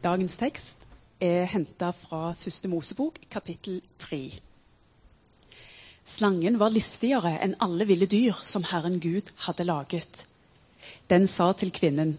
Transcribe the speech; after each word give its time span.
Dagens 0.00 0.38
tekst 0.40 0.86
er 1.20 1.42
henta 1.44 1.90
fra 1.92 2.32
første 2.32 2.68
Mosebok, 2.72 3.18
kapittel 3.30 3.82
3. 4.00 4.30
Slangen 6.08 6.56
var 6.56 6.72
listigere 6.72 7.34
enn 7.44 7.52
alle 7.60 7.84
ville 7.84 8.08
dyr 8.08 8.38
som 8.40 8.64
Herren 8.64 8.96
Gud 9.04 9.28
hadde 9.44 9.66
laget. 9.68 10.22
Den 11.12 11.26
sa 11.28 11.52
til 11.52 11.68
kvinnen, 11.70 12.18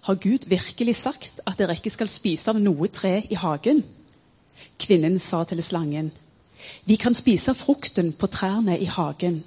Har 0.00 0.14
Gud 0.14 0.48
virkelig 0.48 0.96
sagt 0.96 1.40
at 1.46 1.58
dere 1.58 1.76
ikke 1.76 1.92
skal 1.92 2.08
spise 2.08 2.48
av 2.48 2.60
noe 2.60 2.88
tre 2.88 3.26
i 3.30 3.34
hagen? 3.34 3.84
Kvinnen 4.80 5.18
sa 5.18 5.44
til 5.44 5.62
slangen, 5.62 6.10
Vi 6.86 6.96
kan 6.96 7.14
spise 7.14 7.50
av 7.50 7.60
frukten 7.60 8.12
på 8.12 8.26
trærne 8.26 8.78
i 8.78 8.84
hagen. 8.84 9.44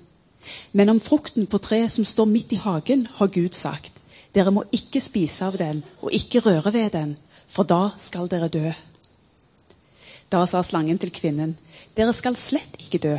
Men 0.71 0.89
om 0.89 0.99
frukten 0.99 1.47
på 1.47 1.57
treet 1.57 1.91
som 1.91 2.05
står 2.05 2.25
midt 2.25 2.51
i 2.51 2.61
hagen, 2.61 3.07
har 3.07 3.27
Gud 3.27 3.53
sagt, 3.53 4.03
Dere 4.35 4.51
må 4.51 4.63
ikke 4.71 5.01
spise 5.01 5.45
av 5.45 5.57
den 5.57 5.83
og 6.01 6.13
ikke 6.13 6.39
røre 6.39 6.73
ved 6.73 6.89
den, 6.89 7.17
for 7.51 7.67
da 7.67 7.91
skal 7.99 8.29
dere 8.31 8.49
dø. 8.51 8.71
Da 10.31 10.45
sa 10.47 10.61
slangen 10.63 10.99
til 11.01 11.11
kvinnen, 11.11 11.57
Dere 11.97 12.13
skal 12.15 12.37
slett 12.39 12.77
ikke 12.79 13.01
dø, 13.03 13.17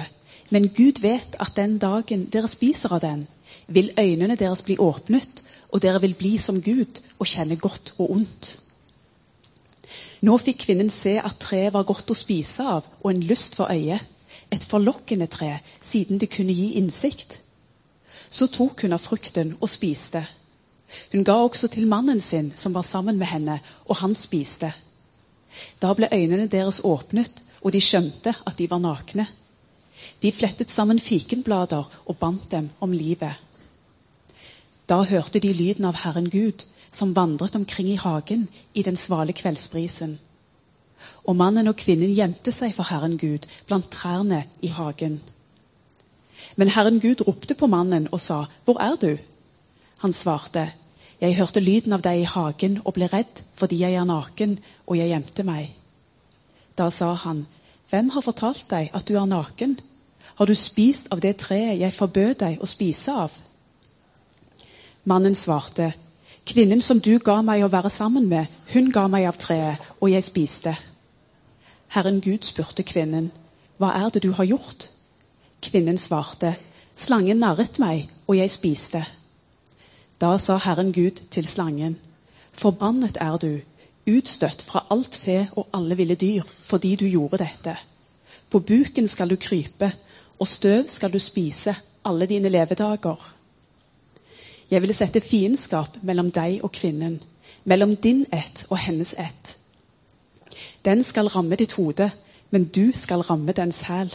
men 0.49 0.71
Gud 0.73 1.03
vet 1.05 1.37
at 1.41 1.57
den 1.57 1.77
dagen 1.81 2.25
dere 2.33 2.49
spiser 2.49 2.95
av 2.97 3.03
den, 3.05 3.27
vil 3.69 3.93
øynene 4.01 4.39
deres 4.41 4.63
bli 4.65 4.79
åpnet, 4.81 5.43
og 5.69 5.83
dere 5.85 6.01
vil 6.01 6.15
bli 6.17 6.39
som 6.41 6.63
Gud 6.65 7.03
og 7.19 7.29
kjenne 7.29 7.59
godt 7.61 7.93
og 7.99 8.15
ondt. 8.17 8.55
Nå 10.23 10.39
fikk 10.39 10.65
kvinnen 10.65 10.89
se 10.93 11.19
at 11.21 11.41
treet 11.43 11.75
var 11.75 11.85
godt 11.89 12.13
å 12.13 12.17
spise 12.17 12.65
av 12.65 12.89
og 13.03 13.09
en 13.11 13.25
lyst 13.29 13.59
for 13.59 13.73
øyet, 13.73 14.01
et 14.53 14.65
forlokkende 14.69 15.29
tre, 15.33 15.59
siden 15.81 16.21
det 16.21 16.31
kunne 16.33 16.53
gi 16.53 16.75
innsikt. 16.81 17.39
Så 18.33 18.49
tok 18.53 18.85
hun 18.85 18.93
av 18.97 19.01
frukten 19.01 19.57
og 19.61 19.69
spiste. 19.69 20.25
Hun 21.13 21.25
ga 21.25 21.37
også 21.41 21.69
til 21.69 21.87
mannen 21.87 22.21
sin, 22.21 22.53
som 22.57 22.75
var 22.75 22.83
sammen 22.83 23.19
med 23.19 23.27
henne, 23.27 23.61
og 23.89 23.97
han 23.97 24.15
spiste. 24.15 24.73
Da 25.83 25.93
ble 25.95 26.09
øynene 26.13 26.49
deres 26.49 26.81
åpnet, 26.85 27.43
og 27.63 27.73
de 27.73 27.81
skjønte 27.81 28.35
at 28.47 28.59
de 28.59 28.69
var 28.71 28.83
nakne. 28.83 29.27
De 30.23 30.33
flettet 30.33 30.71
sammen 30.71 30.99
fikenblader 30.99 31.89
og 32.07 32.17
bandt 32.19 32.51
dem 32.51 32.71
om 32.81 32.93
livet. 32.93 33.39
Da 34.89 35.03
hørte 35.03 35.41
de 35.41 35.53
lyden 35.53 35.85
av 35.85 36.01
Herren 36.03 36.31
Gud, 36.31 36.67
som 36.93 37.15
vandret 37.17 37.57
omkring 37.57 37.89
i 37.89 38.01
hagen 38.01 38.49
i 38.75 38.83
den 38.83 38.97
svale 38.97 39.33
kveldsbrisen. 39.33 40.19
Og 41.25 41.37
mannen 41.37 41.71
og 41.71 41.79
kvinnen 41.79 42.13
gjemte 42.15 42.53
seg 42.53 42.75
for 42.77 42.91
Herren 42.91 43.17
Gud 43.19 43.47
blant 43.67 43.91
trærne 43.95 44.45
i 44.61 44.69
hagen. 44.75 45.21
Men 46.57 46.69
Herren 46.75 47.01
Gud 47.01 47.23
ropte 47.27 47.55
på 47.55 47.67
mannen 47.67 48.09
og 48.13 48.21
sa, 48.21 48.45
'Hvor 48.65 48.79
er 48.81 48.97
du?' 48.97 49.19
Han 49.99 50.13
svarte, 50.13 50.73
jeg 51.23 51.37
hørte 51.39 51.63
lyden 51.63 51.95
av 51.95 52.03
deg 52.03 52.25
i 52.25 52.27
hagen 52.27 52.81
og 52.83 52.97
ble 52.97 53.07
redd 53.13 53.45
fordi 53.55 53.79
jeg 53.85 53.95
er 53.95 54.07
naken, 54.09 54.57
og 54.91 54.99
jeg 54.99 55.13
gjemte 55.13 55.45
meg. 55.47 55.71
Da 56.75 56.91
sa 56.91 57.13
han, 57.15 57.47
Hvem 57.93 58.09
har 58.15 58.25
fortalt 58.25 58.65
deg 58.71 58.91
at 58.97 59.07
du 59.07 59.15
er 59.21 59.29
naken? 59.29 59.77
Har 60.35 60.49
du 60.49 60.55
spist 60.59 61.13
av 61.13 61.21
det 61.21 61.37
treet 61.39 61.79
jeg 61.79 61.95
forbød 61.95 62.35
deg 62.41 62.59
å 62.59 62.67
spise 62.67 63.15
av? 63.15 63.37
Mannen 65.05 65.37
svarte, 65.39 65.93
Kvinnen 66.47 66.83
som 66.83 66.99
du 66.99 67.13
ga 67.23 67.37
meg 67.47 67.63
å 67.63 67.71
være 67.71 67.91
sammen 67.91 68.27
med, 68.27 68.51
hun 68.73 68.91
ga 68.91 69.07
meg 69.07 69.29
av 69.31 69.39
treet, 69.39 69.79
og 70.03 70.11
jeg 70.11 70.27
spiste. 70.27 70.75
Herren 71.95 72.19
Gud 72.25 72.43
spurte 72.43 72.83
kvinnen, 72.83 73.31
Hva 73.79 73.93
er 73.95 74.11
det 74.11 74.25
du 74.25 74.33
har 74.33 74.49
gjort? 74.49 74.89
Kvinnen 75.63 75.99
svarte, 75.99 76.57
Slangen 76.97 77.39
narret 77.39 77.79
meg, 77.79 78.09
og 78.27 78.37
jeg 78.37 78.51
spiste. 78.51 79.05
Da 80.23 80.39
sa 80.39 80.55
Herren 80.57 80.93
Gud 80.93 81.19
til 81.31 81.47
slangen, 81.47 81.97
Forbannet 82.53 83.17
er 83.21 83.37
du, 83.43 83.57
utstøtt 84.07 84.61
fra 84.63 84.85
alt 84.95 85.17
fe 85.19 85.49
og 85.59 85.73
alle 85.75 85.97
ville 85.99 86.15
dyr, 86.15 86.47
fordi 86.63 86.93
du 86.97 87.09
gjorde 87.11 87.41
dette. 87.41 87.75
På 88.51 88.61
buken 88.61 89.09
skal 89.09 89.31
du 89.31 89.37
krype, 89.37 89.89
og 90.39 90.47
støv 90.47 90.85
skal 90.87 91.11
du 91.13 91.19
spise 91.19 91.75
alle 92.05 92.29
dine 92.31 92.49
levedager. 92.49 93.19
Jeg 94.71 94.83
vil 94.83 94.95
sette 94.95 95.21
fiendskap 95.21 95.99
mellom 96.03 96.31
deg 96.31 96.63
og 96.63 96.71
kvinnen, 96.71 97.19
mellom 97.65 97.97
din 97.97 98.23
ett 98.33 98.67
og 98.71 98.79
hennes 98.79 99.17
ett. 99.19 99.57
Den 100.85 101.03
skal 101.03 101.33
ramme 101.35 101.59
ditt 101.59 101.75
hode, 101.75 102.13
men 102.51 102.69
du 102.71 102.93
skal 102.95 103.27
ramme 103.27 103.53
dens 103.53 103.83
hæl. 103.91 104.15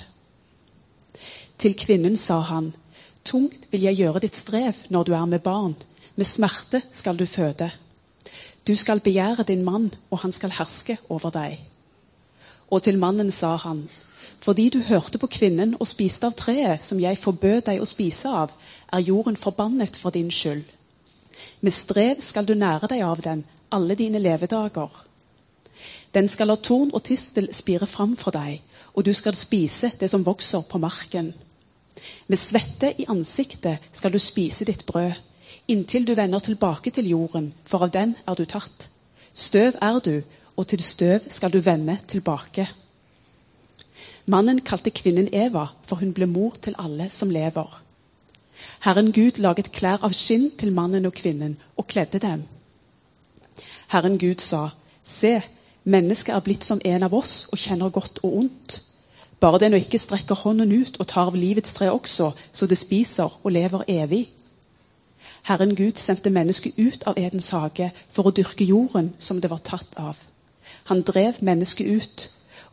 Til 1.60 1.76
kvinnen 1.76 2.16
sa 2.16 2.40
han, 2.40 2.72
tungt 3.26 3.68
vil 3.72 3.90
jeg 3.90 4.00
gjøre 4.00 4.24
ditt 4.24 4.36
strev 4.36 4.88
når 4.90 5.04
du 5.04 5.14
er 5.14 5.26
med 5.26 5.44
barn, 5.44 5.76
med 6.18 6.26
smerte 6.26 6.82
skal 6.92 7.18
du 7.18 7.26
føde. 7.26 7.70
Du 8.68 8.76
skal 8.76 9.00
begjære 9.00 9.44
din 9.48 9.64
mann, 9.64 9.94
og 10.12 10.20
han 10.20 10.32
skal 10.32 10.52
herske 10.58 10.98
over 11.10 11.30
deg. 11.30 11.60
Og 12.70 12.84
til 12.84 12.98
mannen 13.00 13.30
sa 13.32 13.56
han, 13.56 13.86
fordi 14.40 14.70
du 14.70 14.80
hørte 14.80 15.18
på 15.18 15.28
kvinnen 15.28 15.76
og 15.80 15.88
spiste 15.88 16.28
av 16.28 16.34
treet 16.38 16.84
som 16.84 17.00
jeg 17.00 17.18
forbød 17.22 17.62
deg 17.70 17.82
å 17.82 17.88
spise 17.88 18.30
av, 18.30 18.52
er 18.94 19.06
jorden 19.06 19.38
forbannet 19.38 19.96
for 19.96 20.12
din 20.12 20.32
skyld. 20.34 20.66
Med 21.62 21.74
strev 21.74 22.22
skal 22.22 22.46
du 22.46 22.56
nære 22.58 22.90
deg 22.90 23.06
av 23.06 23.22
den 23.22 23.46
alle 23.72 23.96
dine 23.96 24.20
levedager. 24.20 24.90
Den 26.14 26.28
skal 26.28 26.50
la 26.50 26.56
torn 26.56 26.90
og 26.94 27.04
tistel 27.06 27.52
spire 27.54 27.86
fram 27.88 28.16
for 28.18 28.34
deg, 28.34 28.62
og 28.96 29.06
du 29.06 29.14
skal 29.14 29.36
spise 29.38 29.92
det 30.00 30.10
som 30.10 30.26
vokser 30.26 30.66
på 30.70 30.82
marken. 30.82 31.34
Med 32.28 32.40
svette 32.40 32.94
i 32.98 33.06
ansiktet 33.10 33.86
skal 33.92 34.14
du 34.14 34.20
spise 34.20 34.66
ditt 34.66 34.86
brød 34.86 35.27
inntil 35.68 36.08
du 36.08 36.14
vender 36.16 36.40
tilbake 36.40 36.92
til 36.92 37.10
jorden, 37.12 37.54
for 37.66 37.84
av 37.84 37.92
den 37.92 38.16
er 38.28 38.36
du 38.36 38.46
tatt. 38.46 38.90
Støv 39.34 39.78
er 39.82 40.00
du, 40.04 40.22
og 40.58 40.68
til 40.68 40.84
støv 40.84 41.28
skal 41.30 41.52
du 41.54 41.60
vende 41.62 41.98
tilbake. 42.08 42.68
Mannen 44.26 44.62
kalte 44.62 44.92
kvinnen 44.92 45.30
Eva, 45.34 45.68
for 45.88 46.02
hun 46.02 46.14
ble 46.14 46.28
mor 46.28 46.56
til 46.62 46.76
alle 46.80 47.10
som 47.10 47.30
lever. 47.30 47.68
Herren 48.84 49.12
Gud 49.12 49.40
laget 49.40 49.72
klær 49.72 50.04
av 50.04 50.16
skinn 50.18 50.50
til 50.58 50.74
mannen 50.74 51.06
og 51.06 51.14
kvinnen 51.16 51.56
og 51.78 51.88
kledde 51.88 52.20
dem. 52.20 52.44
Herren 53.94 54.18
Gud 54.18 54.42
sa, 54.44 54.70
Se, 55.04 55.38
mennesket 55.88 56.36
er 56.36 56.44
blitt 56.44 56.66
som 56.68 56.82
en 56.84 57.06
av 57.08 57.14
oss 57.16 57.46
og 57.52 57.62
kjenner 57.62 57.94
godt 57.94 58.20
og 58.24 58.42
ondt. 58.42 58.82
Bare 59.40 59.62
det 59.62 59.70
nå 59.72 59.80
ikke 59.80 60.02
strekker 60.02 60.42
hånden 60.42 60.74
ut 60.74 60.98
og 61.00 61.08
tar 61.08 61.30
av 61.30 61.38
livets 61.38 61.78
tre 61.78 61.92
også, 61.94 62.34
så 62.52 62.68
det 62.68 62.80
spiser 62.80 63.32
og 63.44 63.54
lever 63.54 63.86
evig. 63.88 64.26
Herren 65.48 65.76
Gud 65.76 65.98
sendte 65.98 66.30
mennesket 66.30 66.76
ut 66.78 67.06
av 67.08 67.16
Edens 67.20 67.54
hage 67.56 67.92
for 68.12 68.28
å 68.28 68.34
dyrke 68.36 68.66
jorden 68.68 69.14
som 69.18 69.40
det 69.40 69.48
var 69.52 69.64
tatt 69.64 69.96
av. 69.96 70.18
Han 70.92 71.06
drev 71.08 71.40
mennesket 71.40 71.88
ut, 71.88 72.26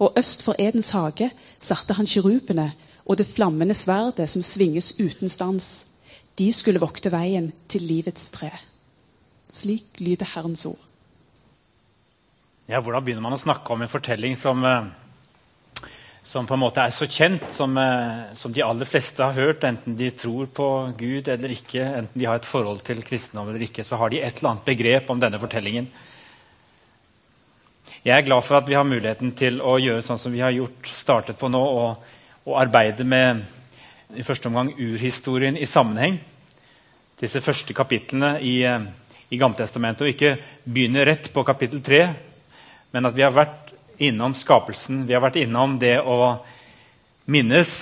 og 0.03 0.19
øst 0.19 0.43
for 0.43 0.59
Edens 0.59 0.91
hage 0.91 1.31
satte 1.63 1.95
han 1.95 2.09
kirubene 2.11 2.73
og 3.05 3.21
det 3.21 3.29
flammende 3.31 3.77
sverdet 3.79 4.27
som 4.33 4.43
svinges 4.43 4.95
uten 4.99 5.31
stans. 5.31 5.87
De 6.39 6.49
skulle 6.53 6.83
vokte 6.83 7.13
veien 7.15 7.53
til 7.71 7.87
livets 7.87 8.27
tre. 8.35 8.51
Slik 9.47 10.01
lyder 10.03 10.27
Herrens 10.35 10.67
ord. 10.67 10.83
Ja, 12.67 12.81
Hvordan 12.81 13.05
begynner 13.05 13.23
man 13.23 13.37
å 13.37 13.39
snakke 13.39 13.71
om 13.71 13.85
en 13.85 13.93
fortelling 13.93 14.35
som 14.41 14.65
eh, 14.65 14.89
som 16.25 16.47
på 16.49 16.57
en 16.57 16.63
måte 16.63 16.81
er 16.81 16.93
så 16.95 17.05
kjent, 17.05 17.51
som, 17.53 17.77
eh, 17.77 18.33
som, 18.33 18.53
de 18.53 18.63
aller 18.65 18.89
fleste 18.89 19.21
har 19.21 19.37
hørt, 19.37 19.65
enten 19.69 19.97
de 19.97 20.09
tror 20.11 20.47
på 20.47 20.69
Gud 20.97 21.29
eller 21.29 21.53
ikke, 21.53 21.83
enten 21.85 22.17
de 22.17 22.25
har 22.25 22.41
et 22.41 22.49
forhold 22.49 22.81
til 22.87 23.03
kristendom 23.05 23.51
eller 23.51 23.67
ikke, 23.67 23.85
så 23.85 23.99
har 24.01 24.09
de 24.09 24.23
et 24.23 24.39
eller 24.39 24.55
annet 24.55 24.65
begrep 24.65 25.11
om 25.13 25.21
denne 25.21 25.41
fortellingen. 25.41 25.91
Jeg 28.05 28.17
er 28.17 28.25
glad 28.25 28.45
for 28.45 28.57
at 28.57 28.69
vi 28.69 28.77
har 28.77 28.89
muligheten 28.89 29.35
til 29.37 29.61
å 29.61 29.77
gjøre 29.81 30.05
sånn 30.05 30.21
som 30.21 30.33
vi 30.33 30.41
har 30.41 30.55
gjort, 30.57 30.89
startet 30.89 31.39
på 31.41 31.51
nå, 31.53 31.61
og, 31.61 32.17
og 32.49 32.57
arbeide 32.61 33.05
med 33.05 33.45
i 34.17 34.25
første 34.25 34.49
omgang 34.49 34.73
urhistorien 34.79 35.59
i 35.61 35.69
sammenheng. 35.69 36.17
Disse 37.21 37.45
første 37.45 37.77
kapitlene 37.77 38.39
i, 38.41 38.63
eh, 38.65 38.89
i 39.29 39.41
Gamletestamentet, 39.41 40.07
og 40.07 40.15
ikke 40.17 40.39
begynne 40.65 41.05
rett 41.05 41.29
på 41.33 41.45
kapittel 41.45 41.85
tre, 41.85 42.07
men 42.97 43.13
at 43.13 43.17
vi 43.17 43.29
har 43.29 43.37
vært 43.37 43.64
innom 43.99 44.35
skapelsen. 44.35 45.05
Vi 45.07 45.15
har 45.15 45.23
vært 45.25 45.41
innom 45.43 45.79
det 45.83 45.99
å 46.01 46.37
minnes 47.31 47.75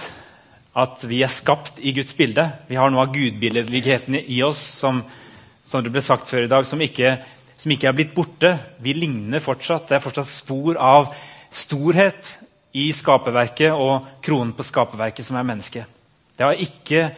at 0.78 1.02
vi 1.04 1.20
er 1.24 1.32
skapt 1.32 1.80
i 1.84 1.92
Guds 1.96 2.14
bilde. 2.16 2.46
Vi 2.68 2.78
har 2.80 2.92
noe 2.92 3.04
av 3.06 3.12
gudbilledligheten 3.14 4.16
i 4.22 4.40
oss 4.44 4.60
som, 4.60 5.02
som 5.64 5.84
det 5.84 5.92
ble 5.92 6.02
sagt 6.04 6.30
før 6.30 6.46
i 6.46 6.52
dag, 6.52 6.66
som 6.68 6.80
ikke, 6.80 7.16
som 7.60 7.74
ikke 7.74 7.90
er 7.90 7.96
blitt 7.98 8.14
borte. 8.16 8.54
Vi 8.80 8.94
ligner 8.96 9.44
fortsatt. 9.44 9.88
Det 9.90 9.98
er 9.98 10.04
fortsatt 10.04 10.30
spor 10.32 10.80
av 10.80 11.12
storhet 11.52 12.36
i 12.72 12.88
skaperverket 12.96 13.76
og 13.76 14.08
kronen 14.24 14.54
på 14.56 14.64
skaperverket, 14.64 15.26
som 15.26 15.36
er 15.36 15.48
mennesket. 15.48 16.00
Det 16.32 16.46
har 16.46 16.56
ikke 16.56 17.10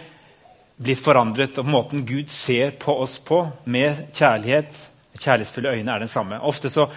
blitt 0.83 1.03
forandret. 1.03 1.59
og 1.63 1.71
Måten 1.71 2.03
Gud 2.07 2.31
ser 2.35 2.75
på 2.81 2.97
oss 3.05 3.21
på, 3.23 3.45
med 3.65 4.09
kjærlighet, 4.15 4.75
kjærlighetsfulle 5.15 5.77
øyne, 5.79 5.93
er 5.93 6.03
den 6.03 6.11
samme. 6.11 6.41
Ofte 6.43 6.71
så 6.71 6.89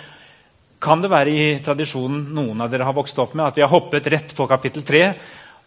kan 0.79 1.01
det 1.01 1.09
være 1.09 1.33
i 1.33 1.45
tradisjonen 1.65 2.27
noen 2.37 2.61
av 2.61 2.71
dere 2.71 2.85
har 2.85 2.95
vokst 2.95 3.17
opp 3.19 3.33
med, 3.33 3.47
at 3.47 3.57
vi 3.57 3.63
har 3.65 3.71
hoppet 3.71 4.07
rett 4.13 4.33
på 4.37 4.47
kapittel 4.49 4.85
3, 4.85 5.03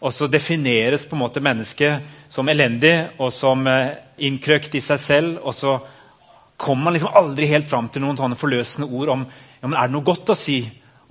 og 0.01 0.13
så 0.15 0.29
defineres 0.31 1.05
på 1.07 1.17
en 1.17 1.25
måte 1.25 1.43
mennesket 1.45 2.29
som 2.31 2.49
elendig 2.49 2.95
og 3.19 3.33
som 3.35 3.67
eh, 3.69 3.99
innkrøkt 4.25 4.79
i 4.79 4.81
seg 4.85 5.01
selv. 5.03 5.41
Og 5.45 5.53
så 5.57 5.75
kommer 6.57 6.89
man 6.89 6.97
liksom 6.97 7.13
aldri 7.21 7.51
helt 7.51 7.69
fram 7.69 7.91
til 7.93 8.05
noen 8.05 8.17
sånne 8.17 8.39
forløsende 8.39 8.89
ord 8.89 9.13
om 9.13 9.27
ja, 9.27 9.69
men 9.69 9.77
er 9.77 9.91
det 9.91 9.97
noe 9.97 10.07
godt 10.07 10.33
å 10.33 10.39
si 10.39 10.63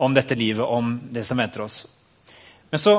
om 0.02 0.16
dette 0.16 0.38
livet, 0.40 0.66
om 0.66 0.96
det 1.12 1.22
som 1.28 1.38
venter 1.38 1.62
oss. 1.68 1.84
Men 2.72 2.82
så 2.82 2.96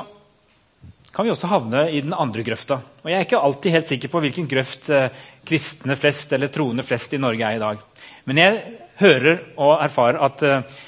kan 1.10 1.26
vi 1.26 1.32
også 1.32 1.50
havne 1.50 1.88
i 1.90 2.04
den 2.04 2.14
andre 2.14 2.44
grøfta. 2.46 2.78
Og 3.02 3.10
Jeg 3.10 3.18
er 3.18 3.26
ikke 3.26 3.40
alltid 3.40 3.74
helt 3.74 3.90
sikker 3.90 4.12
på 4.12 4.22
hvilken 4.22 4.46
grøft 4.50 4.92
eh, 4.94 5.08
kristne 5.48 5.96
flest 5.98 6.36
eller 6.36 6.52
troende 6.54 6.86
flest 6.86 7.16
i 7.16 7.22
Norge 7.22 7.48
er 7.48 7.58
i 7.58 7.64
dag. 7.64 7.82
Men 8.30 8.38
jeg 8.38 8.60
hører 9.00 9.42
og 9.56 9.82
erfarer 9.82 10.20
at 10.22 10.46
eh, 10.46 10.78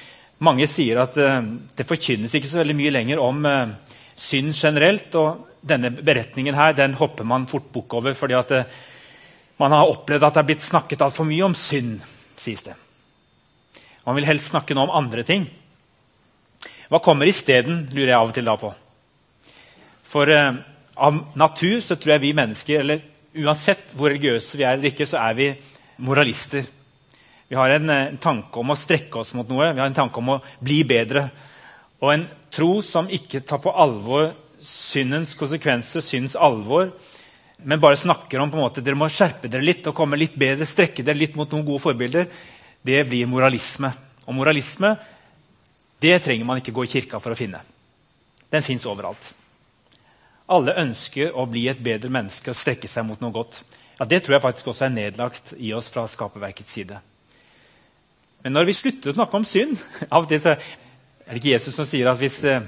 mange 0.43 0.67
sier 0.71 1.00
at 1.03 1.17
eh, 1.21 1.41
det 1.77 1.89
forkynnes 1.89 2.35
ikke 2.35 2.50
så 2.50 2.61
veldig 2.62 2.77
mye 2.79 2.93
lenger 2.94 3.23
om 3.23 3.44
eh, 3.49 3.75
synd 4.19 4.55
generelt. 4.56 5.15
Og 5.19 5.49
denne 5.62 5.93
beretningen 5.94 6.56
her, 6.59 6.75
den 6.77 6.97
hopper 6.99 7.27
man 7.29 7.47
fort 7.50 7.71
bukk 7.73 7.94
over. 8.00 8.15
fordi 8.15 8.35
at 8.35 8.50
eh, 8.56 8.81
man 9.62 9.73
har 9.73 9.91
opplevd 9.91 10.25
at 10.27 10.35
det 10.35 10.43
er 10.43 10.49
blitt 10.50 10.65
snakket 10.65 11.05
altfor 11.05 11.29
mye 11.29 11.44
om 11.47 11.55
synd, 11.55 12.00
sies 12.37 12.65
det. 12.67 12.75
Man 14.06 14.17
vil 14.19 14.27
helst 14.27 14.50
snakke 14.50 14.75
nå 14.75 14.87
om 14.87 14.97
andre 15.03 15.23
ting. 15.23 15.47
Hva 16.91 16.99
kommer 17.00 17.29
isteden, 17.31 17.87
lurer 17.93 18.11
jeg 18.11 18.19
av 18.19 18.31
og 18.33 18.35
til 18.37 18.49
da 18.49 18.56
på. 18.59 18.73
For 20.12 20.29
eh, 20.29 20.53
av 20.97 21.21
natur 21.39 21.81
så 21.81 21.97
tror 21.97 22.17
jeg 22.17 22.25
vi 22.27 22.37
mennesker, 22.37 22.83
eller 22.83 23.05
uansett 23.43 23.94
hvor 23.97 24.11
religiøse 24.12 24.59
vi 24.59 24.67
er 24.67 24.77
eller 24.77 24.91
ikke, 24.91 25.09
så 25.09 25.23
er 25.23 25.39
vi 25.39 25.53
moralister. 26.03 26.67
Vi 27.52 27.56
har 27.56 27.70
en, 27.70 27.90
en, 27.90 28.14
tanke 28.16 28.56
om 28.62 28.72
å 28.72 28.75
strekke 28.81 29.19
oss 29.20 29.34
mot 29.37 29.44
noe, 29.52 29.66
vi 29.76 29.81
har 29.82 29.90
en 29.90 29.96
tanke 29.96 30.16
om 30.22 30.31
å 30.32 30.38
bli 30.64 30.78
bedre. 30.88 31.26
Og 32.00 32.08
en 32.08 32.22
tro 32.49 32.78
som 32.81 33.10
ikke 33.12 33.43
tar 33.44 33.60
på 33.60 33.75
alvor 33.76 34.31
syndens 34.56 35.34
konsekvenser, 35.37 36.00
syndens 36.00 36.32
alvor, 36.32 36.88
men 37.60 37.82
bare 37.82 38.00
snakker 38.00 38.40
om 38.40 38.49
på 38.49 38.56
en 38.56 38.64
måte, 38.64 38.81
dere 38.81 38.96
må 38.96 39.10
skjerpe 39.12 39.52
dere 39.52 39.69
litt 39.69 39.84
og 39.84 39.99
komme 40.00 40.16
litt 40.16 40.40
bedre, 40.40 40.64
strekke 40.64 41.04
dere 41.04 41.20
litt 41.20 41.37
mot 41.37 41.52
noen 41.52 41.69
gode 41.69 41.84
forbilder, 41.84 42.32
det 42.88 43.04
blir 43.12 43.28
moralisme. 43.28 43.93
Og 44.25 44.40
moralisme 44.40 44.94
det 46.00 46.16
trenger 46.25 46.48
man 46.48 46.64
ikke 46.64 46.72
gå 46.72 46.88
i 46.88 46.93
kirka 46.96 47.20
for 47.20 47.37
å 47.37 47.40
finne. 47.43 47.60
Den 48.48 48.64
fins 48.64 48.88
overalt. 48.88 49.28
Alle 50.48 50.81
ønsker 50.87 51.37
å 51.37 51.44
bli 51.52 51.69
et 51.69 51.84
bedre 51.84 52.16
menneske 52.16 52.56
og 52.56 52.62
strekke 52.64 52.88
seg 52.88 53.05
mot 53.12 53.20
noe 53.20 53.37
godt. 53.37 53.60
Ja, 54.00 54.08
Det 54.08 54.25
tror 54.25 54.40
jeg 54.40 54.48
faktisk 54.48 54.72
også 54.72 54.88
er 54.88 55.00
nedlagt 55.02 55.52
i 55.60 55.76
oss 55.76 55.93
fra 55.93 56.08
skaperverkets 56.08 56.81
side. 56.81 57.05
Men 58.43 58.56
når 58.56 58.69
vi 58.69 58.77
slutter 58.77 59.12
å 59.12 59.17
snakke 59.17 59.39
om 59.39 59.44
synd 59.47 59.77
Av 60.12 60.25
og 60.25 60.31
til 60.31 60.41
så 60.43 60.55
er 60.56 61.31
det 61.31 61.41
ikke 61.41 61.53
Jesus 61.55 61.77
som 61.79 61.87
sier 61.89 62.11
at, 62.11 62.19
hvis, 62.19 62.41
eh, 62.49 62.65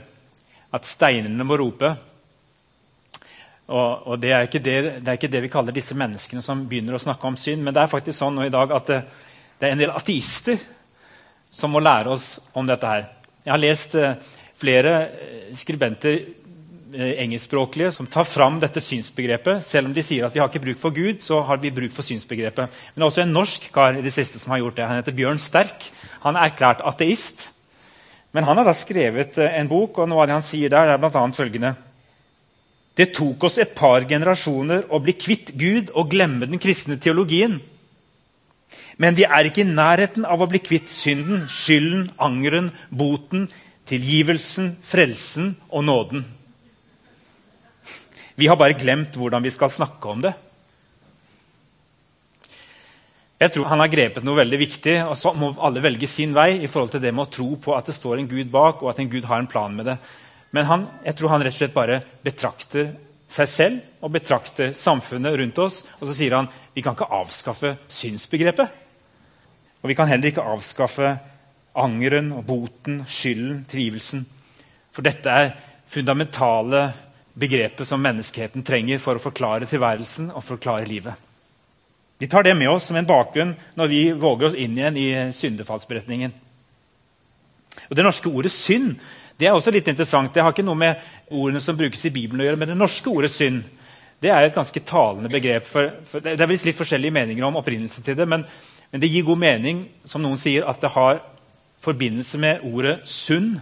at 0.75 0.87
steinene 0.87 1.45
må 1.45 1.57
rope. 1.59 1.91
Og, 3.65 4.07
og 4.07 4.21
det, 4.23 4.31
er 4.31 4.47
det, 4.53 4.63
det, 4.63 5.09
er 5.09 5.19
ikke 5.19 5.33
det 5.33 5.43
vi 5.45 5.51
kaller 5.53 5.75
disse 5.75 5.97
menneskene 5.99 6.43
som 6.45 6.63
begynner 6.69 6.97
å 6.97 7.03
snakke 7.03 7.29
om 7.29 7.37
synd. 7.41 7.65
Men 7.65 7.75
det 7.75 7.83
er 7.83 7.91
faktisk 7.91 8.19
sånn 8.21 8.39
nå 8.39 8.47
i 8.47 8.55
dag 8.55 8.73
at 8.79 8.93
det, 8.93 9.01
eh, 9.03 9.21
det 9.59 9.69
er 9.69 9.75
en 9.75 9.83
del 9.83 9.93
ateister 9.95 10.63
som 11.55 11.71
må 11.75 11.83
lære 11.83 12.11
oss 12.15 12.29
om 12.59 12.67
dette 12.67 12.89
her. 12.89 13.05
Jeg 13.45 13.53
har 13.53 13.63
lest 13.63 13.99
eh, 13.99 14.17
flere 14.59 14.95
skribenter, 15.57 16.21
engelskspråklige, 16.95 17.91
som 17.93 18.07
tar 18.07 18.27
fram 18.29 18.61
dette 18.63 18.83
synsbegrepet. 18.83 19.65
Selv 19.67 19.91
om 19.91 19.95
de 19.97 20.05
sier 20.05 20.27
at 20.27 20.35
vi 20.35 20.41
har 20.43 20.51
ikke 20.51 20.63
bruk 20.65 20.81
for 20.81 20.95
Gud, 20.95 21.23
så 21.23 21.41
har 21.47 21.59
vi 21.63 21.73
bruk 21.75 21.93
for 21.95 22.07
synsbegrepet. 22.07 22.71
Men 22.71 23.03
det 23.03 23.05
er 23.05 23.11
også 23.11 23.25
en 23.25 23.35
norsk 23.35 23.67
kar 23.75 23.99
i 23.99 24.05
det 24.05 24.13
siste 24.15 24.41
som 24.41 24.55
har 24.55 24.63
gjort 24.63 24.79
det. 24.79 24.87
Han 24.89 25.01
heter 25.01 25.17
Bjørn 25.17 25.43
Sterk. 25.43 25.89
Han 26.23 26.39
er 26.39 26.49
erklært 26.49 26.85
ateist. 26.87 27.49
Men 28.35 28.47
han 28.49 28.59
har 28.59 28.67
da 28.67 28.75
skrevet 28.75 29.39
en 29.39 29.71
bok, 29.71 29.99
og 29.99 30.11
noe 30.11 30.25
av 30.25 30.31
det 30.31 30.39
han 30.39 30.47
sier 30.47 30.73
der, 30.73 30.95
er 30.95 31.03
bl.a. 31.03 31.27
følgende 31.37 31.75
Det 32.97 33.13
tok 33.15 33.47
oss 33.47 33.61
et 33.63 33.75
par 33.79 34.07
generasjoner 34.11 34.89
å 34.91 35.03
bli 35.03 35.15
kvitt 35.19 35.55
Gud 35.59 35.93
og 35.95 36.11
glemme 36.11 36.47
den 36.51 36.63
kristne 36.63 36.99
teologien. 36.99 37.61
Men 38.99 39.19
vi 39.19 39.27
er 39.27 39.49
ikke 39.49 39.65
i 39.65 39.71
nærheten 39.71 40.27
av 40.27 40.43
å 40.43 40.49
bli 40.51 40.61
kvitt 40.63 40.91
synden, 40.91 41.49
skylden, 41.51 42.09
angeren, 42.23 42.71
boten, 42.91 43.49
tilgivelsen, 43.91 44.77
frelsen 44.87 45.55
og 45.71 45.87
nåden. 45.87 46.25
Vi 48.35 48.49
har 48.51 48.59
bare 48.59 48.77
glemt 48.79 49.15
hvordan 49.19 49.45
vi 49.45 49.53
skal 49.55 49.71
snakke 49.71 50.11
om 50.11 50.25
det. 50.25 50.35
Jeg 53.45 53.53
tror 53.53 53.67
Han 53.69 53.83
har 53.83 53.91
grepet 53.93 54.25
noe 54.25 54.39
veldig 54.39 54.59
viktig, 54.59 54.95
og 55.05 55.17
så 55.19 55.35
må 55.37 55.53
alle 55.59 55.83
velge 55.85 56.09
sin 56.09 56.35
vei 56.35 56.63
i 56.63 56.71
forhold 56.71 56.95
til 56.95 57.03
det 57.03 57.13
med 57.13 57.27
å 57.27 57.33
tro 57.35 57.49
på 57.61 57.75
at 57.77 57.91
det 57.91 57.97
står 57.97 58.21
en 58.21 58.31
Gud 58.31 58.51
bak, 58.51 58.83
og 58.83 58.93
at 58.93 59.03
en 59.03 59.11
Gud 59.11 59.27
har 59.29 59.43
en 59.43 59.51
plan 59.51 59.75
med 59.75 59.91
det. 59.91 59.99
Men 60.55 60.69
han, 60.71 60.87
jeg 61.05 61.19
tror 61.19 61.35
han 61.35 61.43
rett 61.43 61.55
og 61.55 61.59
slett 61.59 61.75
bare 61.75 61.99
betrakter 62.25 62.95
seg 63.35 63.51
selv 63.51 64.05
og 64.05 64.15
betrakter 64.15 64.73
samfunnet 64.77 65.37
rundt 65.41 65.59
oss. 65.59 65.83
Og 65.99 66.09
så 66.09 66.15
sier 66.17 66.37
han 66.39 66.51
vi 66.75 66.83
kan 66.83 66.95
ikke 66.95 67.11
avskaffe 67.11 67.75
synsbegrepet. 67.91 68.81
Og 69.83 69.91
vi 69.91 69.97
kan 69.99 70.09
heller 70.09 70.31
ikke 70.31 70.47
avskaffe 70.55 71.17
angeren 71.75 72.31
og 72.39 72.47
boten, 72.47 73.03
skylden, 73.05 73.65
trivelsen. 73.69 74.25
For 74.95 75.05
dette 75.05 75.31
er 75.31 75.51
fundamentale 75.91 76.87
begreper 77.35 77.85
som 77.85 78.03
menneskeheten 78.03 78.65
trenger 78.67 79.01
for 79.03 79.19
å 79.19 79.23
forklare 79.23 79.69
tilværelsen 79.69 80.31
og 80.35 80.45
forklare 80.45 80.89
livet. 80.89 81.15
Vi 82.19 82.29
tar 82.31 82.47
det 82.47 82.55
med 82.57 82.71
oss 82.71 82.89
som 82.89 82.97
en 82.97 83.09
bakgrunn 83.09 83.55
når 83.75 83.91
vi 83.91 84.03
våger 84.13 84.49
oss 84.49 84.59
inn 84.59 84.77
igjen 84.79 84.97
i 84.97 85.09
syndefallsberetningen. 85.35 86.35
Og 87.91 87.97
Det 87.97 88.05
norske 88.05 88.29
ordet 88.29 88.53
'synd' 88.53 88.97
det 89.37 89.49
er 89.49 89.53
også 89.53 89.73
litt 89.75 89.89
interessant. 89.89 90.35
Det 90.35 90.43
har 90.43 90.53
ikke 90.53 90.63
noe 90.63 90.79
med 90.79 91.01
ordene 91.31 91.61
som 91.61 91.77
brukes 91.77 92.05
i 92.05 92.11
Bibelen 92.11 92.41
å 92.41 92.45
gjøre, 92.45 92.57
men 92.57 92.69
det 92.69 92.77
norske 92.77 93.11
ordet 93.11 93.31
'synd' 93.31 93.65
det 94.23 94.31
er 94.31 94.45
et 94.45 94.55
ganske 94.55 94.81
talende 94.81 95.29
begrep. 95.29 95.67
For, 95.67 95.91
for 96.05 96.21
det 96.21 96.41
er 96.41 96.47
litt 96.47 96.77
forskjellige 96.77 97.13
meninger 97.13 97.45
om 97.45 97.57
opprinnelsen 97.57 98.05
til 98.05 98.17
det, 98.17 98.29
men 98.29 98.47
men 98.95 99.01
det 99.01 99.09
gir 99.11 99.25
god 99.27 99.41
mening 99.43 99.79
som 100.07 100.23
noen 100.23 100.39
sier, 100.39 100.63
at 100.71 100.79
det 100.79 100.93
har 100.95 101.17
forbindelse 101.83 102.39
med 102.39 102.61
ordet 102.63 103.01
sunn 103.11 103.57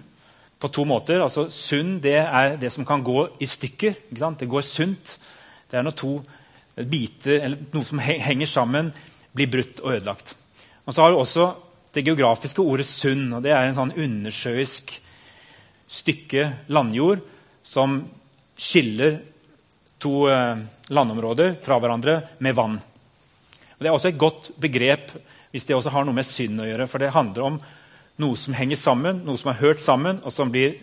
på 0.63 0.71
to 0.71 0.85
måter. 0.87 1.23
Altså, 1.25 1.49
sunn 1.51 1.97
det 2.03 2.21
er 2.23 2.57
det 2.61 2.71
som 2.73 2.87
kan 2.87 3.03
gå 3.03 3.27
i 3.43 3.49
stykker. 3.51 3.99
Det 4.11 4.49
går 4.49 4.65
sunt. 4.67 5.17
Det 5.71 5.79
er 5.79 5.87
når 5.87 5.97
to 5.99 6.13
biter 6.77 7.43
eller 7.43 7.67
noe 7.73 7.85
som 7.85 8.01
henger 8.01 8.49
sammen, 8.49 8.93
blir 9.35 9.51
brutt 9.51 9.83
og 9.83 9.97
ødelagt. 9.97 10.35
Og 10.87 10.95
så 10.95 11.03
har 11.03 11.13
du 11.13 11.19
også 11.19 11.49
det 11.93 12.05
geografiske 12.07 12.63
ordet 12.63 12.87
sunn. 12.89 13.33
og 13.33 13.43
Det 13.43 13.53
er 13.53 13.67
en 13.67 13.77
sånn 13.77 13.95
undersjøisk 13.97 14.95
stykke 15.93 16.47
landjord 16.73 17.21
som 17.63 18.01
skiller 18.57 19.19
to 20.03 20.27
eh, 20.31 20.63
landområder 20.93 21.59
fra 21.63 21.79
hverandre 21.81 22.17
med 22.43 22.57
vann. 22.57 22.79
Og 22.79 23.81
Det 23.81 23.91
er 23.91 23.95
også 23.97 24.13
et 24.13 24.21
godt 24.21 24.51
begrep 24.61 25.13
hvis 25.53 25.67
det 25.69 25.77
også 25.77 25.93
har 25.93 26.07
noe 26.09 26.17
med 26.17 26.27
synd 26.27 26.63
å 26.63 26.67
gjøre. 26.69 26.89
For 26.89 27.03
det 27.03 27.13
handler 27.13 27.49
om 27.49 27.59
noe 28.21 28.37
som 28.37 28.55
henger 28.55 28.77
sammen, 28.77 29.23
noe 29.25 29.41
som 29.41 29.53
er 29.53 29.61
hørt 29.63 29.83
sammen, 29.85 30.21
og 30.25 30.33
som 30.33 30.53
blir 30.53 30.77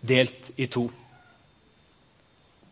delt 0.00 0.52
i 0.56 0.68
to. 0.70 0.88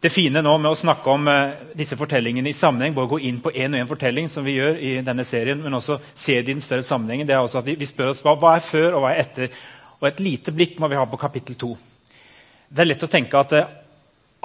Det 0.00 0.12
fine 0.12 0.42
nå 0.44 0.52
med 0.60 0.70
å 0.70 0.78
snakke 0.78 1.08
om 1.10 1.28
eh, 1.32 1.54
disse 1.74 1.96
fortellingene 1.98 2.50
i 2.52 2.56
sammenheng, 2.56 2.94
både 2.94 3.14
gå 3.14 3.18
inn 3.30 3.40
på 3.42 3.50
én 3.50 3.72
og 3.72 3.80
én 3.80 3.88
fortelling, 3.88 4.28
som 4.30 4.44
vi 4.46 4.58
gjør 4.58 4.76
i 4.76 4.92
denne 5.02 5.24
serien, 5.26 5.58
men 5.62 5.74
også 5.74 5.96
se 6.12 6.36
det 6.36 6.52
i 6.52 6.52
den 6.52 6.62
større 6.62 6.84
sammenhengen, 6.86 7.26
det 7.26 7.34
er 7.34 7.42
også 7.42 7.62
at 7.62 7.70
vi, 7.70 7.78
vi 7.80 7.88
spør 7.88 8.12
oss 8.12 8.20
hva, 8.22 8.36
hva, 8.38 8.54
er 8.54 8.62
før 8.62 8.98
og 8.98 9.02
hva 9.02 9.14
er 9.14 9.24
etter. 9.24 9.56
Og 9.96 10.06
et 10.10 10.20
lite 10.20 10.52
blikk 10.54 10.76
må 10.78 10.90
vi 10.92 11.00
ha 11.00 11.06
på 11.08 11.18
kapittel 11.18 11.56
to. 11.58 11.72
Det 12.68 12.84
er 12.84 12.90
lett 12.90 13.06
å 13.06 13.10
tenke 13.10 13.40
at 13.40 13.56
eh, 13.56 13.72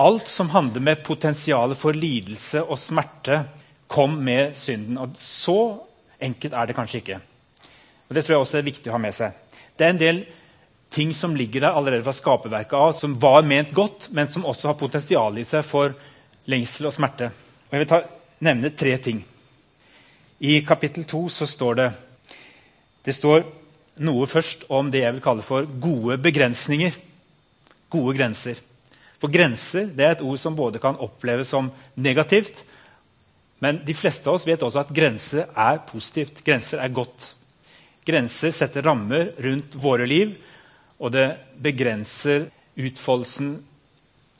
alt 0.01 0.32
som 0.32 0.50
handler 0.56 0.88
med 0.88 1.03
potensialet 1.06 1.77
for 1.77 2.00
lidelse 2.00 2.63
og 2.63 2.80
smerte, 2.80 3.44
kom 3.91 4.15
med 4.24 4.56
synden. 4.56 5.01
Og 5.03 5.20
Så 5.20 5.60
enkelt 6.15 6.56
er 6.56 6.70
det 6.70 6.77
kanskje 6.77 7.01
ikke. 7.03 7.20
Og 8.08 8.15
Det 8.15 8.24
tror 8.24 8.38
jeg 8.38 8.46
også 8.46 8.58
er 8.58 8.70
viktig 8.72 8.89
å 8.89 8.96
ha 8.96 9.03
med 9.03 9.13
seg. 9.15 9.36
Det 9.78 9.88
er 9.88 9.94
en 9.94 10.01
del 10.01 10.24
ting 10.92 11.13
som 11.16 11.36
ligger 11.36 11.63
der 11.63 11.78
allerede 11.78 12.04
fra 12.04 12.16
skaperverket 12.16 12.75
av, 12.75 12.92
som 12.94 13.16
var 13.20 13.46
ment 13.48 13.72
godt, 13.74 14.10
men 14.12 14.28
som 14.28 14.46
også 14.46 14.72
har 14.72 14.80
potensial 14.80 15.38
i 15.40 15.48
seg 15.48 15.63
for 15.66 15.96
lengsel 16.51 16.90
og 16.90 16.96
smerte. 16.96 17.32
Og 17.70 17.75
Jeg 17.75 17.84
vil 17.84 17.92
ta, 17.92 18.01
nevne 18.44 18.74
tre 18.75 18.98
ting. 18.98 19.22
I 20.42 20.60
kapittel 20.66 21.06
2 21.06 21.28
så 21.30 21.48
står 21.48 21.75
det 21.80 21.92
det 23.06 23.16
står 23.18 23.46
noe 24.06 24.28
først 24.30 24.68
om 24.74 24.90
det 24.94 25.01
jeg 25.04 25.16
vil 25.16 25.24
kalle 25.24 25.46
for 25.46 25.66
gode 25.82 26.18
begrensninger. 26.22 26.94
Gode 27.92 28.13
grenser. 28.18 28.60
For 29.22 29.30
grenser 29.30 29.90
er 29.98 30.16
et 30.16 30.24
ord 30.25 30.40
som 30.42 30.58
både 30.58 30.82
kan 30.82 31.00
oppleves 31.01 31.51
som 31.54 31.70
negativt, 31.96 32.63
men 33.62 33.84
de 33.86 33.94
fleste 33.94 34.25
av 34.25 34.40
oss 34.40 34.48
vet 34.50 34.63
også 34.66 34.82
at 34.82 34.94
grenser 34.96 35.46
er 35.46 35.84
positivt. 35.86 36.42
Grenser 36.46 36.82
er 36.82 36.94
godt. 36.94 37.36
Grenser 38.05 38.53
setter 38.55 38.86
rammer 38.86 39.34
rundt 39.38 39.75
våre 39.77 40.08
liv, 40.10 40.34
og 41.01 41.13
det 41.13 41.27
begrenser 41.62 42.48
utfoldelsen 42.79 43.53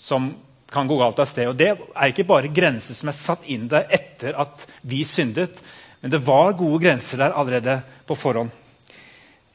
som 0.02 0.32
kan 0.72 0.88
gå 0.88 0.98
galt 0.98 1.20
av 1.20 1.30
sted. 1.30 1.50
Og 1.52 1.58
Det 1.58 1.70
er 1.72 2.10
ikke 2.10 2.28
bare 2.28 2.54
grenser 2.54 2.98
som 2.98 3.12
er 3.12 3.18
satt 3.18 3.46
inn 3.46 3.68
der 3.70 3.86
etter 3.92 4.38
at 4.40 4.66
vi 4.82 5.04
syndet, 5.06 5.62
men 6.02 6.12
det 6.12 6.24
var 6.26 6.58
gode 6.58 6.82
grenser 6.86 7.22
der 7.22 7.38
allerede 7.38 7.82
på 8.08 8.18
forhånd. 8.18 8.50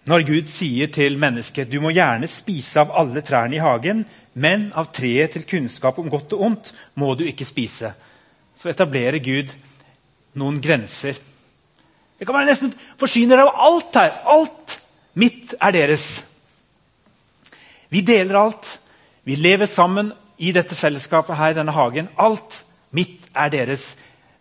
Når 0.07 0.23
Gud 0.23 0.47
sier 0.47 0.87
til 0.95 1.19
mennesket 1.19 1.71
du 1.71 1.81
må 1.83 1.91
gjerne 1.91 2.29
spise 2.31 2.79
av 2.85 2.93
alle 2.95 3.25
trærne 3.27 3.59
i 3.59 3.63
hagen, 3.63 4.05
men 4.35 4.69
av 4.79 4.93
treet 4.95 5.35
til 5.35 5.49
kunnskap 5.49 5.99
om 5.99 6.11
godt 6.13 6.37
og 6.37 6.45
ondt 6.51 6.75
må 6.95 7.15
du 7.19 7.25
ikke 7.27 7.49
spise 7.49 7.91
så 8.57 8.71
etablerer 8.73 9.21
Gud 9.21 9.53
noen 10.41 10.61
grenser. 10.65 11.19
Det 12.19 12.25
kan 12.25 12.37
være 12.39 12.49
nesten 12.49 12.73
forsyne 13.01 13.35
dere 13.35 13.47
av 13.47 13.67
alt 13.69 13.99
her. 14.01 14.15
Alt 14.25 14.79
mitt 15.19 15.55
er 15.61 15.75
deres. 15.77 16.07
Vi 17.93 18.03
deler 18.07 18.41
alt. 18.41 18.71
Vi 19.27 19.37
lever 19.37 19.69
sammen 19.69 20.13
i 20.39 20.53
dette 20.53 20.77
fellesskapet 20.79 21.37
her 21.37 21.53
i 21.53 21.59
denne 21.59 21.75
hagen. 21.77 22.09
Alt 22.17 22.63
mitt 22.97 23.29
er 23.35 23.53
deres. 23.53 23.95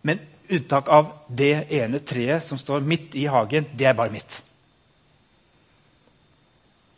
Men 0.06 0.20
unntak 0.52 0.88
av 0.92 1.12
det 1.28 1.66
ene 1.74 2.00
treet 2.06 2.44
som 2.44 2.58
står 2.60 2.84
midt 2.86 3.16
i 3.18 3.26
hagen, 3.30 3.66
det 3.74 3.88
er 3.88 3.96
bare 3.98 4.14
mitt. 4.14 4.42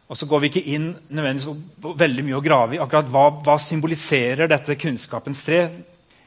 Og 0.09 0.17
så 0.17 0.27
går 0.29 0.41
vi 0.41 0.49
ikke 0.49 0.69
inn 0.73 0.89
nødvendigvis 1.13 1.97
veldig 2.01 2.25
mye 2.25 2.39
å 2.39 2.45
grave 2.45 2.77
i 2.77 2.81
akkurat 2.81 3.09
hva, 3.13 3.25
hva 3.45 3.59
symboliserer 3.61 4.49
dette 4.49 4.79
kunnskapens 4.81 5.43
tre. 5.45 5.59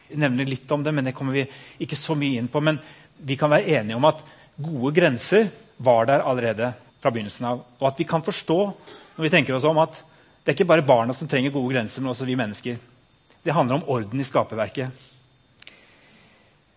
Jeg 0.10 0.22
nevner 0.22 0.50
litt 0.50 0.70
om 0.74 0.84
det, 0.86 0.94
men 0.94 1.08
det 1.08 1.16
kommer 1.18 1.40
vi 1.40 1.48
ikke 1.82 1.98
så 1.98 2.14
mye 2.18 2.42
inn 2.42 2.50
på. 2.52 2.62
Men 2.62 2.78
vi 3.26 3.38
kan 3.40 3.50
være 3.50 3.80
enige 3.80 3.98
om 3.98 4.06
at 4.10 4.22
gode 4.58 4.96
grenser 4.96 5.50
var 5.78 6.06
der 6.06 6.24
allerede 6.26 6.74
fra 7.02 7.12
begynnelsen 7.12 7.48
av. 7.48 7.64
Og 7.80 7.88
at 7.88 8.00
vi 8.00 8.08
kan 8.10 8.24
forstå 8.24 8.60
når 9.16 9.26
vi 9.26 9.32
tenker 9.34 9.56
oss 9.56 9.68
om 9.68 9.80
at 9.82 10.02
det 10.42 10.52
er 10.52 10.58
ikke 10.58 10.70
bare 10.72 10.86
barna 10.86 11.14
som 11.14 11.30
trenger 11.30 11.54
gode 11.54 11.74
grenser, 11.76 12.02
men 12.02 12.12
også 12.14 12.26
vi 12.26 12.38
mennesker. 12.40 12.78
Det 13.44 13.54
handler 13.54 13.80
om 13.80 13.90
orden 13.90 14.22
i 14.22 14.26
skaperverket. 14.26 14.90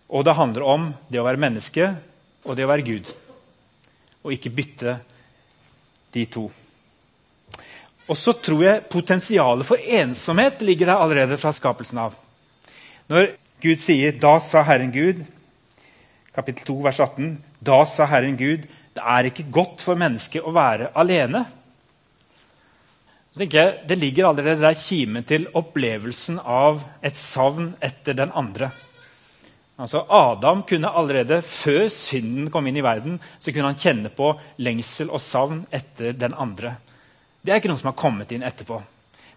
Og 0.09 0.25
det 0.25 0.35
handler 0.37 0.67
om 0.69 0.91
det 1.09 1.21
å 1.21 1.25
være 1.25 1.41
menneske 1.41 1.87
og 2.45 2.57
det 2.57 2.65
å 2.65 2.69
være 2.69 2.85
Gud. 2.85 3.09
Og 4.25 4.35
ikke 4.35 4.53
bytte 4.53 4.99
de 6.13 6.25
to. 6.29 6.45
Og 8.05 8.17
så 8.17 8.35
tror 8.37 8.61
jeg 8.61 8.85
potensialet 8.93 9.65
for 9.65 9.81
ensomhet 9.81 10.61
ligger 10.61 10.91
der 10.91 11.01
allerede 11.01 11.39
fra 11.41 11.53
skapelsen 11.53 12.03
av. 12.05 12.13
Når 13.09 13.33
Gud 13.61 13.81
sier 13.81 14.11
'Da 14.11 14.39
sa 14.39 14.61
Herren 14.61 14.93
Gud', 14.93 15.25
kapittel 16.35 16.65
2, 16.67 16.81
vers 16.83 16.99
18, 16.99 17.37
'Da 17.61 17.85
sa 17.85 18.05
Herren 18.05 18.37
Gud', 18.37 18.67
det 18.95 19.03
er 19.03 19.27
ikke 19.27 19.51
godt 19.51 19.81
for 19.83 19.95
mennesket 19.99 20.43
å 20.43 20.53
være 20.55 20.91
alene. 20.95 21.45
Så 23.31 23.39
tenker 23.39 23.59
jeg, 23.59 23.87
Det 23.87 23.97
ligger 23.97 24.27
allerede 24.27 24.61
der 24.61 24.73
kimen 24.73 25.23
til 25.23 25.47
opplevelsen 25.53 26.39
av 26.39 26.83
et 27.03 27.15
savn 27.15 27.75
etter 27.81 28.13
den 28.13 28.31
andre. 28.31 28.71
Altså 29.77 30.05
Adam 30.09 30.63
kunne 30.63 30.87
allerede 30.87 31.41
før 31.41 31.89
synden 31.91 32.49
kom 32.49 32.67
inn 32.67 32.77
i 32.77 32.83
verden, 32.83 33.19
så 33.39 33.51
kunne 33.51 33.73
han 33.73 33.79
kjenne 33.79 34.09
på 34.09 34.39
lengsel 34.57 35.09
og 35.11 35.19
savn 35.19 35.65
etter 35.71 36.13
den 36.13 36.33
andre. 36.33 36.77
Det 37.43 37.51
er 37.51 37.59
ikke 37.59 37.67
noe 37.67 37.81
som 37.81 37.91
har 37.91 37.99
kommet 37.99 38.31
inn 38.31 38.43
etterpå. 38.43 38.79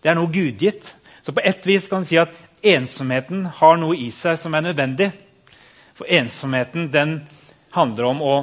Det 0.00 0.10
er 0.10 0.14
noe 0.14 0.30
gudgitt. 0.30 0.94
Så 1.22 1.34
på 1.34 1.42
ett 1.44 1.66
vis 1.66 1.88
kan 1.90 2.06
du 2.06 2.08
si 2.08 2.16
at 2.22 2.30
ensomheten 2.62 3.48
har 3.58 3.76
noe 3.82 3.98
i 3.98 4.12
seg 4.14 4.38
som 4.38 4.54
er 4.54 4.62
nødvendig. 4.70 5.10
For 5.98 6.06
ensomheten 6.06 6.90
den 6.94 7.20
handler 7.74 8.04
om 8.12 8.22
å 8.22 8.34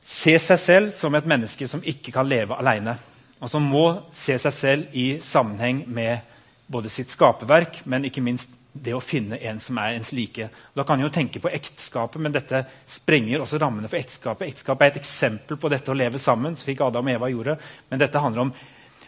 se 0.00 0.32
seg 0.40 0.60
selv 0.60 0.94
som 0.96 1.14
et 1.16 1.26
menneske 1.28 1.68
som 1.68 1.84
ikke 1.84 2.12
kan 2.14 2.28
leve 2.28 2.56
alene. 2.56 2.96
Og 3.40 3.50
som 3.52 3.64
må 3.68 3.86
se 4.14 4.38
seg 4.40 4.54
selv 4.56 4.94
i 4.96 5.18
sammenheng 5.20 5.82
med 5.92 6.24
både 6.72 6.88
sitt 6.88 7.12
skaperverk, 7.12 7.82
men 7.84 8.06
ikke 8.08 8.24
minst 8.24 8.56
det 8.74 8.94
å 8.96 9.02
finne 9.04 9.36
en 9.44 9.60
som 9.62 9.76
er 9.78 9.98
ens 9.98 10.10
like. 10.16 10.48
Da 10.74 10.86
kan 10.88 11.00
jo 11.00 11.10
tenke 11.12 11.42
på 11.42 11.52
ekteskapet, 11.52 12.16
men 12.24 12.32
dette 12.34 12.64
sprenger 12.88 13.44
også 13.44 13.60
rammene 13.60 13.90
for 13.90 14.00
ekteskapet. 14.00 14.48
Ekteskapet 14.48 14.86
er 14.86 14.94
et 14.94 15.02
eksempel 15.02 15.60
på 15.60 15.70
dette 15.70 15.92
å 15.92 15.98
leve 15.98 16.18
sammen, 16.18 16.56
slik 16.58 16.80
Adam 16.82 17.12
og 17.12 17.18
Eva 17.18 17.30
gjorde. 17.30 17.58
Men 17.92 18.00
dette 18.00 18.24
handler 18.24 18.46
om 18.46 18.54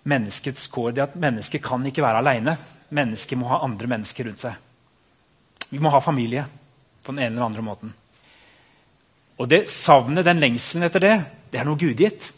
menneskets 0.07 0.69
kår. 0.71 0.93
Det 0.93 1.07
at 1.09 1.19
mennesket 1.25 1.65
kan 1.65 1.89
ikke 1.89 2.05
være 2.05 2.21
aleine. 2.21 2.59
Mennesket 2.95 3.41
må 3.41 3.49
ha 3.51 3.65
andre 3.65 3.91
mennesker 3.97 4.29
rundt 4.29 4.45
seg. 4.45 4.63
Vi 5.73 5.81
må 5.83 5.91
ha 5.91 6.05
familie 6.05 6.45
på 7.07 7.15
den 7.15 7.23
ene 7.23 7.37
eller 7.37 7.47
andre 7.47 7.65
måten. 7.65 7.95
Og 9.37 9.49
det 9.51 9.67
savnet, 9.71 10.25
den 10.27 10.41
lengselen 10.43 10.87
etter 10.87 11.03
det, 11.03 11.17
det 11.53 11.61
er 11.61 11.69
noe 11.69 11.79
gudgitt. 11.81 12.31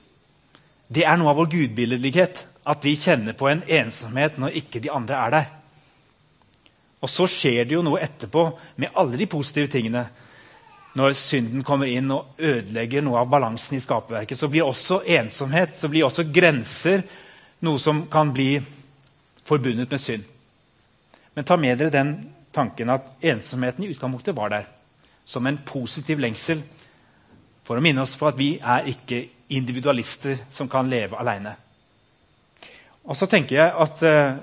Det 0.88 1.04
er 1.06 1.18
noe 1.18 1.32
av 1.32 1.38
vår 1.40 1.50
gudbilledlighet. 1.52 2.44
At 2.68 2.84
vi 2.84 2.96
kjenner 3.00 3.36
på 3.38 3.48
en 3.48 3.62
ensomhet 3.64 4.36
når 4.40 4.58
ikke 4.60 4.82
de 4.84 4.92
andre 4.92 5.18
er 5.18 5.34
der. 5.36 5.50
Og 6.98 7.10
så 7.10 7.28
skjer 7.30 7.62
det 7.64 7.76
jo 7.76 7.84
noe 7.86 8.00
etterpå 8.02 8.44
med 8.82 8.96
alle 8.98 9.18
de 9.20 9.28
positive 9.30 9.70
tingene. 9.72 10.02
Når 10.98 11.14
synden 11.14 11.62
kommer 11.62 11.90
inn 11.90 12.10
og 12.10 12.40
ødelegger 12.42 13.04
noe 13.06 13.20
av 13.20 13.30
balansen 13.30 13.76
i 13.76 13.82
skaperverket, 13.82 14.38
så 14.38 14.48
blir 14.50 14.66
også 14.66 15.04
ensomhet, 15.06 15.76
så 15.78 15.90
blir 15.92 16.08
også 16.08 16.26
grenser, 16.34 17.04
noe 17.62 17.78
som 17.82 18.04
kan 18.10 18.32
bli 18.34 18.56
forbundet 19.46 19.90
med 19.90 20.02
synd. 20.02 20.26
Men 21.34 21.46
ta 21.46 21.56
med 21.56 21.78
dere 21.78 21.94
den 21.94 22.12
tanken 22.58 22.90
at 22.92 23.14
ensomheten 23.22 23.86
i 23.86 23.92
utgangspunktet 23.94 24.36
var 24.36 24.52
der. 24.52 24.68
Som 25.24 25.46
en 25.46 25.60
positiv 25.66 26.20
lengsel 26.22 26.62
for 27.64 27.78
å 27.78 27.84
minne 27.84 28.02
oss 28.02 28.16
på 28.18 28.28
at 28.28 28.38
vi 28.38 28.54
er 28.58 28.88
ikke 28.90 29.22
individualister 29.54 30.38
som 30.52 30.70
kan 30.72 30.88
leve 30.90 31.18
alene. 31.20 31.54
Og 33.08 33.16
så 33.16 33.28
tenker 33.30 33.56
jeg 33.56 33.74
at 33.84 34.02
uh, 34.04 34.40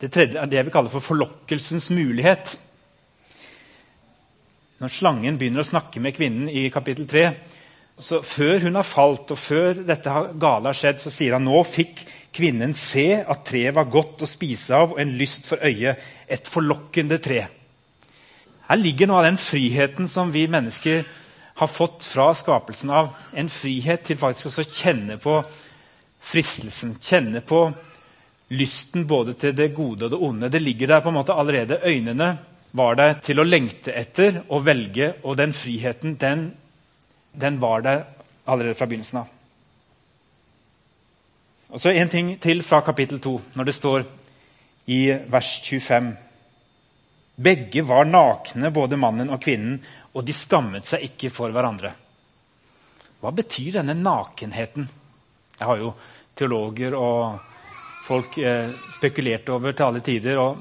det 0.00 0.12
tredje 0.12 0.40
er 0.40 0.48
det 0.48 0.58
jeg 0.58 0.68
vil 0.68 0.74
kalle 0.76 0.92
for 0.92 1.04
forlokkelsens 1.04 1.90
mulighet. 1.96 2.54
Når 4.80 4.92
slangen 4.92 5.38
begynner 5.40 5.64
å 5.64 5.68
snakke 5.68 6.02
med 6.04 6.16
kvinnen 6.16 6.50
i 6.52 6.68
kapittel 6.72 7.08
3 7.08 7.26
så 7.98 8.20
Før 8.22 8.60
hun 8.66 8.74
har 8.76 8.84
falt, 8.84 9.30
og 9.32 9.38
før 9.40 9.78
dette 9.88 10.12
gale 10.36 10.68
har 10.68 10.76
skjedd, 10.76 11.00
så 11.00 11.12
sier 11.12 11.36
han 11.38 11.46
nå 11.48 11.62
fikk 11.64 12.02
kvinnen 12.36 12.74
se 12.76 13.22
at 13.22 13.46
treet 13.48 13.74
var 13.76 13.88
godt 13.88 14.26
å 14.26 14.28
spise 14.28 14.76
av 14.76 14.92
og 14.92 15.00
en 15.00 15.14
lyst 15.16 15.48
for 15.48 15.62
øyet. 15.64 16.02
Et 16.28 16.50
forlokkende 16.50 17.16
tre. 17.24 17.46
Her 18.66 18.80
ligger 18.82 19.08
noe 19.08 19.22
av 19.22 19.28
den 19.30 19.40
friheten 19.40 20.10
som 20.10 20.32
vi 20.34 20.44
mennesker 20.50 21.06
har 21.56 21.70
fått 21.72 22.04
fra 22.04 22.32
skapelsen 22.36 22.92
av. 22.92 23.14
En 23.32 23.48
frihet 23.48 24.04
til 24.04 24.18
faktisk 24.20 24.50
også 24.50 24.66
å 24.66 24.74
kjenne 24.82 25.16
på 25.22 25.38
fristelsen. 26.20 26.98
Kjenne 27.00 27.40
på 27.46 27.62
lysten 28.58 29.06
både 29.08 29.38
til 29.40 29.56
det 29.56 29.70
gode 29.74 30.06
og 30.06 30.12
det 30.12 30.20
onde. 30.20 30.52
Det 30.52 30.60
ligger 30.60 30.92
der 30.92 31.00
på 31.00 31.14
en 31.14 31.18
måte 31.22 31.34
allerede. 31.34 31.80
Øynene 31.80 32.34
var 32.76 32.98
der 32.98 33.16
til 33.24 33.40
å 33.40 33.46
lengte 33.46 33.94
etter 33.96 34.42
og 34.50 34.66
velge, 34.66 35.14
og 35.24 35.38
den 35.40 35.54
friheten 35.56 36.18
den, 36.20 36.50
den 37.36 37.60
var 37.60 37.84
der 37.84 38.04
allerede 38.44 38.74
fra 38.78 38.88
begynnelsen 38.88 39.22
av. 39.22 39.32
Og 41.68 41.82
så 41.82 41.90
En 41.90 42.08
ting 42.08 42.36
til 42.40 42.62
fra 42.62 42.80
kapittel 42.80 43.20
2, 43.20 43.40
når 43.56 43.64
det 43.64 43.74
står 43.74 44.04
i 44.86 45.00
vers 45.28 45.60
25. 45.64 46.12
Begge 47.36 47.82
var 47.82 48.06
nakne, 48.06 48.70
både 48.70 48.96
mannen 48.96 49.30
og 49.30 49.42
kvinnen, 49.42 49.80
og 50.14 50.24
de 50.24 50.32
skammet 50.32 50.86
seg 50.88 51.02
ikke 51.10 51.30
for 51.30 51.52
hverandre. 51.52 51.90
Hva 53.20 53.32
betyr 53.34 53.80
denne 53.80 53.96
nakenheten? 53.98 54.88
Jeg 55.58 55.66
har 55.66 55.82
jo 55.82 55.92
teologer 56.36 56.94
og 56.96 57.36
folk 58.06 58.38
eh, 58.38 58.72
spekulert 58.94 59.48
over 59.50 59.72
til 59.72 59.84
alle 59.84 60.00
tider. 60.00 60.38
og 60.38 60.56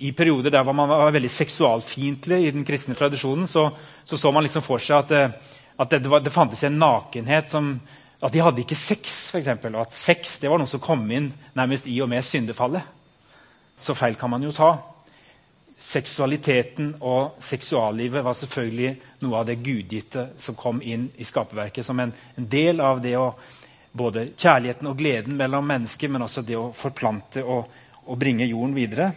I 0.00 0.12
perioder 0.12 0.50
der 0.50 0.72
man 0.72 0.88
var 0.88 1.10
veldig 1.10 1.30
seksualfiendtlig 1.30 2.46
i 2.46 2.50
den 2.54 2.64
kristne 2.64 2.94
tradisjonen, 2.94 3.46
så 3.46 3.70
så, 4.04 4.16
så 4.16 4.30
man 4.30 4.42
liksom 4.42 4.62
for 4.62 4.78
seg 4.78 5.02
at, 5.02 5.10
eh, 5.10 5.57
at 5.78 5.90
det, 5.90 6.02
det, 6.02 6.34
fantes 6.34 6.64
en 6.66 6.78
nakenhet 6.78 7.50
som 7.50 7.78
At 8.18 8.32
de 8.34 8.40
hadde 8.42 8.64
ikke 8.64 8.74
sex, 8.74 9.28
f.eks. 9.30 9.46
Og 9.46 9.76
at 9.78 9.92
sex 9.94 10.40
det 10.42 10.50
var 10.50 10.58
noe 10.58 10.66
som 10.66 10.80
kom 10.82 11.04
inn 11.14 11.28
nærmest 11.54 11.86
i 11.86 12.00
og 12.02 12.08
med 12.10 12.24
syndefallet. 12.26 12.82
Så 13.78 13.94
feil 13.94 14.16
kan 14.18 14.32
man 14.32 14.42
jo 14.42 14.50
ta. 14.50 14.72
Seksualiteten 15.78 16.96
og 16.98 17.36
seksuallivet 17.38 18.24
var 18.26 18.34
selvfølgelig 18.34 18.90
noe 19.22 19.38
av 19.38 19.46
det 19.46 19.60
gudgitte 19.62 20.24
som 20.42 20.58
kom 20.58 20.82
inn 20.82 21.06
i 21.14 21.28
skaperverket 21.28 21.86
som 21.86 22.02
en, 22.02 22.10
en 22.10 22.48
del 22.50 22.82
av 22.82 22.98
det 23.04 23.14
å 23.14 23.28
både 23.98 24.32
kjærligheten 24.34 24.90
og 24.90 24.98
gleden 24.98 25.38
mellom 25.38 25.70
mennesker, 25.70 26.10
men 26.10 26.26
også 26.26 26.42
det 26.42 26.58
å 26.58 26.72
forplante 26.74 27.44
og, 27.46 27.70
og 28.02 28.18
bringe 28.18 28.50
jorden 28.50 28.74
videre. 28.74 29.12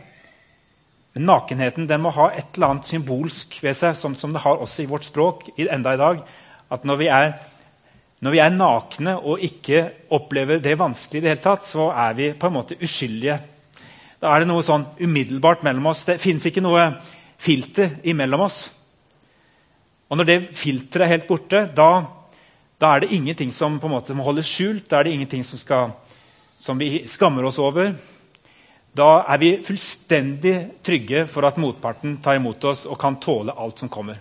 Men 1.14 1.28
nakenheten 1.28 1.90
den 1.90 2.04
må 2.06 2.14
ha 2.16 2.30
et 2.32 2.56
eller 2.56 2.76
annet 2.76 2.88
symbolsk 2.88 3.58
ved 3.64 3.76
seg, 3.78 3.98
som, 4.00 4.16
som 4.16 4.32
det 4.32 4.44
har 4.46 4.62
også 4.62 4.86
i 4.86 4.90
vårt 4.92 5.08
språk 5.10 5.50
enda 5.58 5.96
i 5.96 6.00
dag. 6.00 6.22
At 6.72 6.86
når 6.88 7.00
vi, 7.02 7.08
er, 7.12 7.34
når 8.24 8.36
vi 8.36 8.42
er 8.44 8.54
nakne 8.56 9.18
og 9.20 9.44
ikke 9.44 9.84
opplever 10.16 10.62
det 10.64 10.78
vanskelig, 10.80 11.20
i 11.20 11.26
det 11.26 11.34
hele 11.34 11.44
tatt, 11.44 11.68
så 11.68 11.90
er 11.92 12.16
vi 12.18 12.32
på 12.34 12.48
en 12.48 12.56
måte 12.56 12.80
uskyldige. 12.80 13.40
Da 14.22 14.32
er 14.32 14.44
det 14.44 14.52
noe 14.52 14.64
sånn 14.64 14.86
umiddelbart 15.02 15.66
mellom 15.68 15.92
oss. 15.92 16.06
Det 16.08 16.22
fins 16.22 16.46
ikke 16.48 16.64
noe 16.64 16.88
filter 17.42 18.00
imellom 18.08 18.48
oss. 18.48 18.64
Og 20.12 20.20
når 20.20 20.28
det 20.28 20.40
filteret 20.56 21.08
er 21.08 21.14
helt 21.16 21.30
borte, 21.30 21.66
da 21.76 21.92
da 22.82 22.96
er 22.96 23.04
det 23.04 23.14
ingenting 23.14 23.52
som 23.54 23.76
på 23.80 23.86
en 23.86 23.94
måte 23.94 24.14
må 24.18 24.26
holdes 24.26 24.48
skjult. 24.50 24.88
Da 24.90 25.00
er 25.00 25.06
det 25.06 25.14
ingenting 25.14 25.44
som, 25.46 25.60
skal, 25.62 25.92
som 26.58 26.80
vi 26.82 27.04
skammer 27.06 27.46
oss 27.46 27.60
over. 27.62 27.92
Da 28.98 29.10
er 29.30 29.38
vi 29.38 29.52
fullstendig 29.62 30.56
trygge 30.84 31.28
for 31.30 31.46
at 31.46 31.62
motparten 31.62 32.18
tar 32.26 32.40
imot 32.40 32.66
oss 32.72 32.88
og 32.90 32.98
kan 33.00 33.20
tåle 33.22 33.54
alt 33.54 33.84
som 33.84 33.92
kommer. 33.92 34.18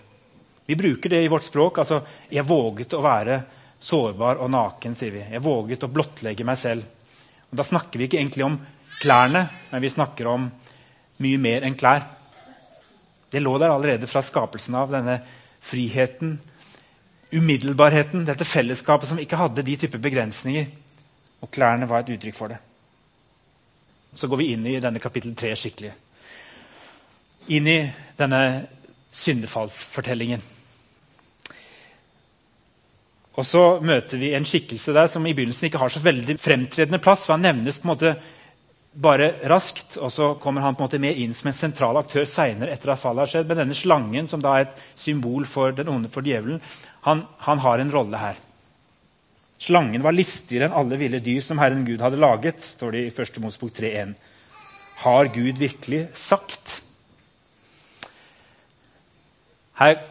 Vi 0.71 0.75
bruker 0.79 1.09
det 1.11 1.23
i 1.23 1.27
vårt 1.27 1.43
språk. 1.43 1.77
altså, 1.77 2.01
'Jeg 2.29 2.47
våget 2.47 2.93
å 2.93 3.01
være 3.03 3.43
sårbar 3.79 4.39
og 4.39 4.49
naken', 4.49 4.95
sier 4.95 5.11
vi. 5.11 5.19
'Jeg 5.19 5.43
våget 5.43 5.83
å 5.83 5.91
blottlegge 5.91 6.45
meg 6.45 6.55
selv'. 6.55 6.85
Og 7.51 7.57
da 7.57 7.63
snakker 7.63 7.99
vi 7.99 8.07
ikke 8.07 8.17
egentlig 8.17 8.45
om 8.45 8.59
klærne, 9.01 9.49
men 9.71 9.81
vi 9.81 9.89
snakker 9.89 10.27
om 10.27 10.51
mye 11.19 11.37
mer 11.37 11.61
enn 11.61 11.75
klær. 11.75 12.07
Det 13.31 13.41
lå 13.41 13.57
der 13.59 13.69
allerede 13.69 14.07
fra 14.07 14.21
skapelsen 14.21 14.75
av, 14.75 14.91
denne 14.91 15.21
friheten 15.59 16.39
umiddelbarheten, 17.31 18.25
dette 18.25 18.45
fellesskapet 18.45 19.09
som 19.09 19.19
ikke 19.19 19.39
hadde 19.39 19.63
de 19.63 19.75
type 19.75 19.99
begrensninger. 19.99 20.65
Og 21.41 21.51
klærne 21.51 21.89
var 21.89 21.99
et 21.99 22.13
uttrykk 22.15 22.35
for 22.35 22.47
det. 22.47 22.59
Så 24.15 24.27
går 24.27 24.37
vi 24.37 24.53
inn 24.53 24.65
i 24.67 24.79
denne 24.79 24.99
kapittel 25.03 25.35
tre 25.35 25.51
skikkelig. 25.55 25.91
Inn 27.47 27.67
i 27.67 27.77
denne 28.15 28.67
syndefallsfortellingen. 29.11 30.60
Og 33.39 33.47
så 33.47 33.63
møter 33.79 34.19
vi 34.19 34.33
en 34.35 34.45
skikkelse 34.47 34.93
der 34.95 35.07
som 35.07 35.25
i 35.25 35.33
begynnelsen 35.35 35.69
ikke 35.69 35.79
har 35.79 35.91
så 35.93 36.03
veldig 36.03 36.35
fremtredende 36.41 36.99
plass. 37.03 37.25
for 37.25 37.37
Han 37.37 37.45
nevnes 37.47 37.79
på 37.79 37.87
en 37.87 37.93
måte 37.93 38.13
bare 38.91 39.29
raskt, 39.47 39.95
og 40.03 40.11
så 40.11 40.33
kommer 40.35 40.61
han 40.65 40.75
på 40.75 40.83
en 40.83 40.89
måte 40.89 40.99
med 40.99 41.15
inn 41.15 41.33
som 41.33 41.47
en 41.47 41.55
sentral 41.55 41.97
aktør 41.97 42.25
seinere. 42.27 42.73
etter 42.73 42.91
at 42.91 42.99
fallet 42.99 43.23
har 43.23 43.31
skjedd. 43.31 43.47
Men 43.47 43.63
denne 43.63 43.77
slangen, 43.77 44.27
som 44.27 44.41
da 44.43 44.57
er 44.57 44.67
et 44.67 44.79
symbol 44.95 45.45
for 45.45 45.71
den 45.71 45.87
onde 45.87 46.11
for 46.11 46.21
djevelen, 46.21 46.59
han, 47.07 47.25
han 47.47 47.59
har 47.59 47.79
en 47.79 47.91
rolle 47.91 48.17
her. 48.17 48.35
Slangen 49.61 50.03
var 50.03 50.15
listigere 50.17 50.67
enn 50.67 50.75
alle 50.75 50.97
ville 50.97 51.21
dyr 51.21 51.41
som 51.45 51.59
Herren 51.61 51.85
Gud 51.85 52.01
hadde 52.01 52.19
laget, 52.19 52.59
står 52.59 52.95
det 52.95 53.01
i 53.05 53.11
1. 53.13 53.39
Mosbok 53.43 53.71
3.1. 53.77 54.15
Har 55.05 55.29
Gud 55.33 55.57
virkelig 55.61 56.07
sagt? 56.17 56.81
Her 59.77 60.01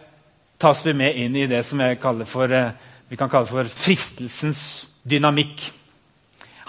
tas 0.60 0.86
vi 0.86 0.94
med 0.94 1.18
inn 1.18 1.36
i 1.36 1.48
det 1.50 1.64
som 1.66 1.82
jeg 1.82 1.98
kaller 2.00 2.28
for, 2.30 2.52
eh, 2.52 2.72
vi 3.10 3.18
kan 3.18 3.30
kalle 3.30 3.48
for 3.50 3.66
fristelsens 3.66 4.86
dynamikk. 5.02 5.64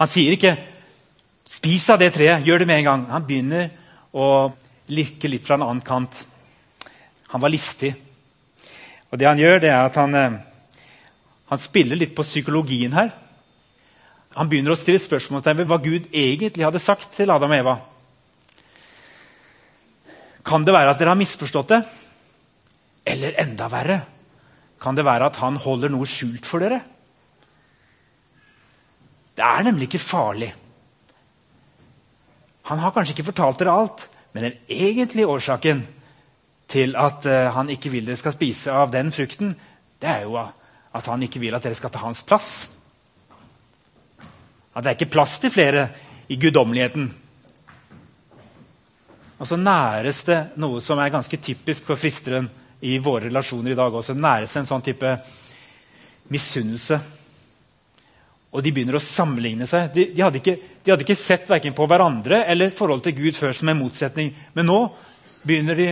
Han 0.01 0.10
sier 0.10 0.33
ikke 0.33 0.57
'spis 1.45 1.89
av 1.93 2.00
det 2.00 2.13
treet', 2.15 2.45
gjør 2.45 2.60
det 2.60 2.67
med 2.67 2.77
en 2.79 2.83
gang. 2.83 3.05
Han 3.12 3.25
begynner 3.27 3.69
å 4.13 4.51
lirke 4.89 5.29
litt 5.29 5.45
fra 5.45 5.55
en 5.55 5.62
annen 5.62 5.86
kant. 5.86 6.25
Han 7.27 7.41
var 7.41 7.50
listig. 7.50 7.93
Og 9.12 9.19
det 9.19 9.27
han 9.27 9.38
gjør, 9.38 9.60
det 9.60 9.69
er 9.69 9.86
at 9.86 9.95
han, 9.95 10.15
eh, 10.15 10.39
han 11.45 11.60
spiller 11.60 11.95
litt 11.95 12.15
på 12.15 12.24
psykologien 12.24 12.93
her. 12.93 13.12
Han 14.36 14.50
begynner 14.50 14.71
å 14.71 14.79
stille 14.79 15.00
spørsmål 15.00 15.43
ved 15.43 15.67
hva 15.67 15.77
Gud 15.77 16.10
egentlig 16.13 16.63
hadde 16.63 16.79
sagt 16.79 17.12
til 17.13 17.29
Adam 17.29 17.51
og 17.51 17.57
Eva. 17.57 17.79
Kan 20.43 20.63
det 20.63 20.74
være 20.74 20.89
at 20.89 20.98
dere 20.98 21.10
har 21.10 21.15
misforstått 21.19 21.67
det? 21.67 21.86
Eller 23.05 23.36
enda 23.38 23.67
verre 23.67 24.01
kan 24.81 24.97
det 24.97 25.05
være 25.05 25.29
at 25.29 25.38
han 25.43 25.59
holder 25.61 25.93
noe 25.93 26.07
skjult 26.09 26.47
for 26.47 26.63
dere. 26.63 26.81
Det 29.38 29.45
er 29.45 29.65
nemlig 29.67 29.88
ikke 29.89 30.01
farlig. 30.01 30.50
Han 32.69 32.81
har 32.81 32.93
kanskje 32.93 33.15
ikke 33.15 33.29
fortalt 33.31 33.61
dere 33.61 33.75
alt, 33.77 34.07
men 34.33 34.47
den 34.47 34.59
egentlige 34.69 35.27
årsaken 35.29 35.83
til 36.71 36.95
at 36.95 37.25
uh, 37.27 37.50
han 37.55 37.69
ikke 37.69 37.91
vil 37.91 38.05
dere 38.07 38.19
skal 38.19 38.35
spise 38.35 38.73
av 38.73 38.93
den 38.93 39.11
frukten, 39.13 39.53
det 40.01 40.09
er 40.09 40.25
jo 40.25 40.38
at 40.39 41.07
han 41.07 41.23
ikke 41.23 41.41
vil 41.43 41.55
at 41.55 41.63
dere 41.65 41.77
skal 41.77 41.91
ta 41.93 42.01
hans 42.03 42.23
plass. 42.27 42.69
At 44.71 44.83
det 44.83 44.91
er 44.91 44.97
ikke 44.97 45.13
plass 45.13 45.38
til 45.43 45.51
flere 45.51 45.89
i 46.31 46.38
guddommeligheten. 46.39 47.09
Og 49.41 49.47
så 49.47 49.57
næres 49.57 50.23
det 50.27 50.39
noe 50.61 50.79
som 50.83 51.00
er 51.01 51.11
ganske 51.11 51.38
typisk 51.38 51.88
for 51.89 52.00
fristeren 52.00 52.47
i 52.81 52.97
våre 53.00 53.27
relasjoner 53.27 53.73
i 53.73 53.77
dag 53.77 53.95
også. 53.95 54.15
Næres 54.17 54.55
en 54.57 54.67
sånn 54.67 54.83
type 54.85 55.15
misunnelse. 56.31 57.00
Og 58.51 58.63
de 58.63 58.73
begynner 58.73 58.97
å 58.97 59.03
sammenligne 59.03 59.67
seg. 59.69 59.91
De, 59.95 60.07
de, 60.11 60.23
hadde, 60.23 60.41
ikke, 60.41 60.57
de 60.83 60.91
hadde 60.91 61.05
ikke, 61.05 61.17
sett 61.19 61.50
verken 61.50 61.75
på 61.77 61.88
hverandre 61.88 62.43
eller 62.51 62.73
forholdet 62.75 63.11
til 63.11 63.27
Gud 63.27 63.38
før 63.38 63.55
som 63.55 63.71
en 63.71 63.79
motsetning. 63.79 64.33
Men 64.57 64.67
nå 64.67 64.79
begynner 65.47 65.77
de 65.77 65.91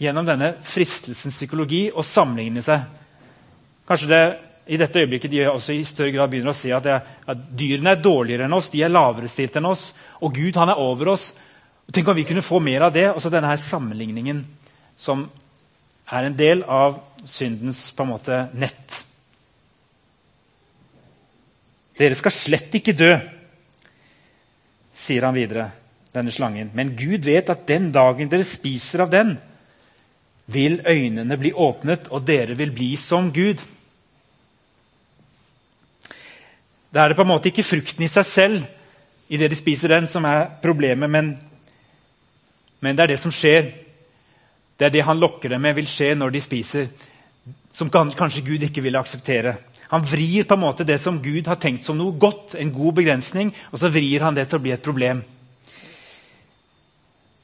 gjennom 0.00 0.26
denne 0.26 0.54
fristelsens 0.64 1.36
psykologi 1.36 1.88
å 1.92 2.04
sammenligne 2.06 2.64
seg. 2.64 2.86
Kanskje 3.88 4.10
det 4.10 4.22
i 4.70 4.78
dette 4.80 5.02
øyeblikket 5.02 5.32
de 5.32 5.44
også 5.50 5.74
i 5.74 5.84
større 5.86 6.12
grad 6.14 6.30
begynner 6.30 6.52
å 6.52 6.56
se 6.56 6.72
at, 6.72 6.86
at 6.86 7.44
dyrene 7.58 7.94
er 7.94 8.02
dårligere 8.02 8.46
enn 8.46 8.54
oss, 8.54 8.70
de 8.70 8.84
er 8.86 8.92
lavere 8.92 9.28
stilt 9.28 9.56
enn 9.58 9.66
oss, 9.66 9.88
og 10.22 10.34
Gud 10.36 10.58
han 10.60 10.70
er 10.70 10.80
over 10.80 11.10
oss. 11.14 11.30
Tenk 11.90 12.08
om 12.08 12.16
vi 12.16 12.26
kunne 12.28 12.44
få 12.44 12.60
mer 12.62 12.86
av 12.86 12.94
det. 12.94 13.08
Også 13.10 13.32
denne 13.32 13.50
her 13.50 13.58
sammenligningen 13.58 14.44
som 15.00 15.24
er 16.10 16.26
en 16.26 16.36
del 16.36 16.64
av 16.66 16.98
syndens 17.24 17.88
på 17.94 18.04
en 18.04 18.12
måte 18.14 18.40
nett. 18.58 18.96
Dere 22.00 22.16
skal 22.18 22.34
slett 22.34 22.74
ikke 22.78 22.96
dø, 22.96 23.12
sier 24.90 25.26
han 25.26 25.36
videre, 25.36 25.68
denne 26.14 26.32
slangen. 26.34 26.72
Men 26.74 26.94
Gud 26.98 27.28
vet 27.28 27.52
at 27.52 27.66
den 27.68 27.90
dagen 27.94 28.30
dere 28.32 28.46
spiser 28.48 29.04
av 29.04 29.12
den, 29.12 29.36
vil 30.50 30.80
øynene 30.82 31.36
bli 31.38 31.52
åpnet, 31.54 32.08
og 32.10 32.24
dere 32.26 32.56
vil 32.58 32.72
bli 32.74 32.94
som 32.98 33.28
Gud. 33.30 33.60
Da 36.90 37.04
er 37.04 37.12
det 37.12 37.18
på 37.20 37.22
en 37.22 37.30
måte 37.30 37.52
ikke 37.52 37.62
frukten 37.62 38.02
i 38.02 38.10
seg 38.10 38.26
selv 38.26 38.64
i 39.30 39.38
det 39.38 39.52
de 39.52 39.58
spiser 39.58 39.92
den, 39.92 40.08
som 40.10 40.26
er 40.26 40.48
problemet, 40.62 41.06
men, 41.06 41.30
men 42.82 42.96
det 42.98 43.04
er 43.04 43.12
det 43.12 43.20
som 43.22 43.30
skjer 43.30 43.68
det 44.80 44.86
er 44.88 44.94
det 44.94 45.04
han 45.04 45.20
lokker 45.20 45.52
dem 45.52 45.60
med, 45.60 45.76
vil 45.76 45.88
skje 45.88 46.14
når 46.16 46.32
de 46.32 46.40
spiser, 46.40 46.86
som 47.76 47.90
kanskje 47.92 48.46
Gud 48.46 48.62
ikke 48.64 48.80
ville 48.80 49.00
akseptere. 49.00 49.58
Han 49.90 50.06
vrir 50.08 50.46
på 50.48 50.56
en 50.56 50.62
måte 50.62 50.86
det 50.88 50.96
som 51.02 51.18
Gud 51.20 51.50
har 51.50 51.58
tenkt 51.60 51.84
som 51.84 51.98
noe 51.98 52.16
godt, 52.16 52.54
en 52.56 52.72
god 52.72 52.96
begrensning, 53.02 53.52
og 53.74 53.82
så 53.82 53.90
vrir 53.92 54.24
han 54.24 54.38
det 54.38 54.46
til 54.48 54.56
å 54.56 54.64
bli 54.64 54.72
et 54.72 54.84
problem. 54.84 55.20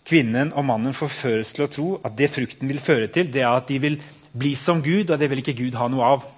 Kvinnen 0.06 0.54
og 0.56 0.64
mannen 0.64 0.96
forføres 0.96 1.52
til 1.52 1.66
å 1.66 1.70
tro 1.70 1.86
at 2.06 2.16
det 2.16 2.30
frukten 2.32 2.72
vil 2.72 2.80
føre 2.80 3.10
til, 3.12 3.28
det 3.28 3.44
er 3.44 3.52
at 3.52 3.68
de 3.68 3.80
vil 3.84 4.00
bli 4.32 4.54
som 4.56 4.80
Gud, 4.80 5.10
og 5.10 5.20
det 5.20 5.28
vil 5.28 5.44
ikke 5.44 5.58
Gud 5.60 5.76
ha 5.76 5.92
noe 5.92 6.12
av. 6.16 6.28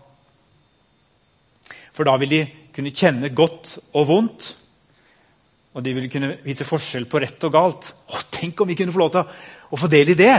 For 1.95 2.09
da 2.09 2.19
vil 2.19 2.35
de 2.35 2.45
kunne 2.75 2.95
kjenne 2.95 3.31
godt 3.31 3.77
og 3.93 4.09
vondt, 4.09 4.55
og 5.79 5.85
de 5.85 5.95
vil 5.95 6.11
kunne 6.11 6.39
vite 6.43 6.67
forskjell 6.67 7.07
på 7.07 7.21
rett 7.23 7.45
og 7.47 7.55
galt. 7.55 7.93
Å, 8.11 8.25
tenk 8.35 8.59
om 8.59 8.71
vi 8.71 8.79
kunne 8.81 8.95
få 8.95 9.05
lov 9.05 9.13
til 9.15 9.29
å 9.71 9.79
få 9.79 9.93
del 9.93 10.17
i 10.17 10.19
det! 10.19 10.39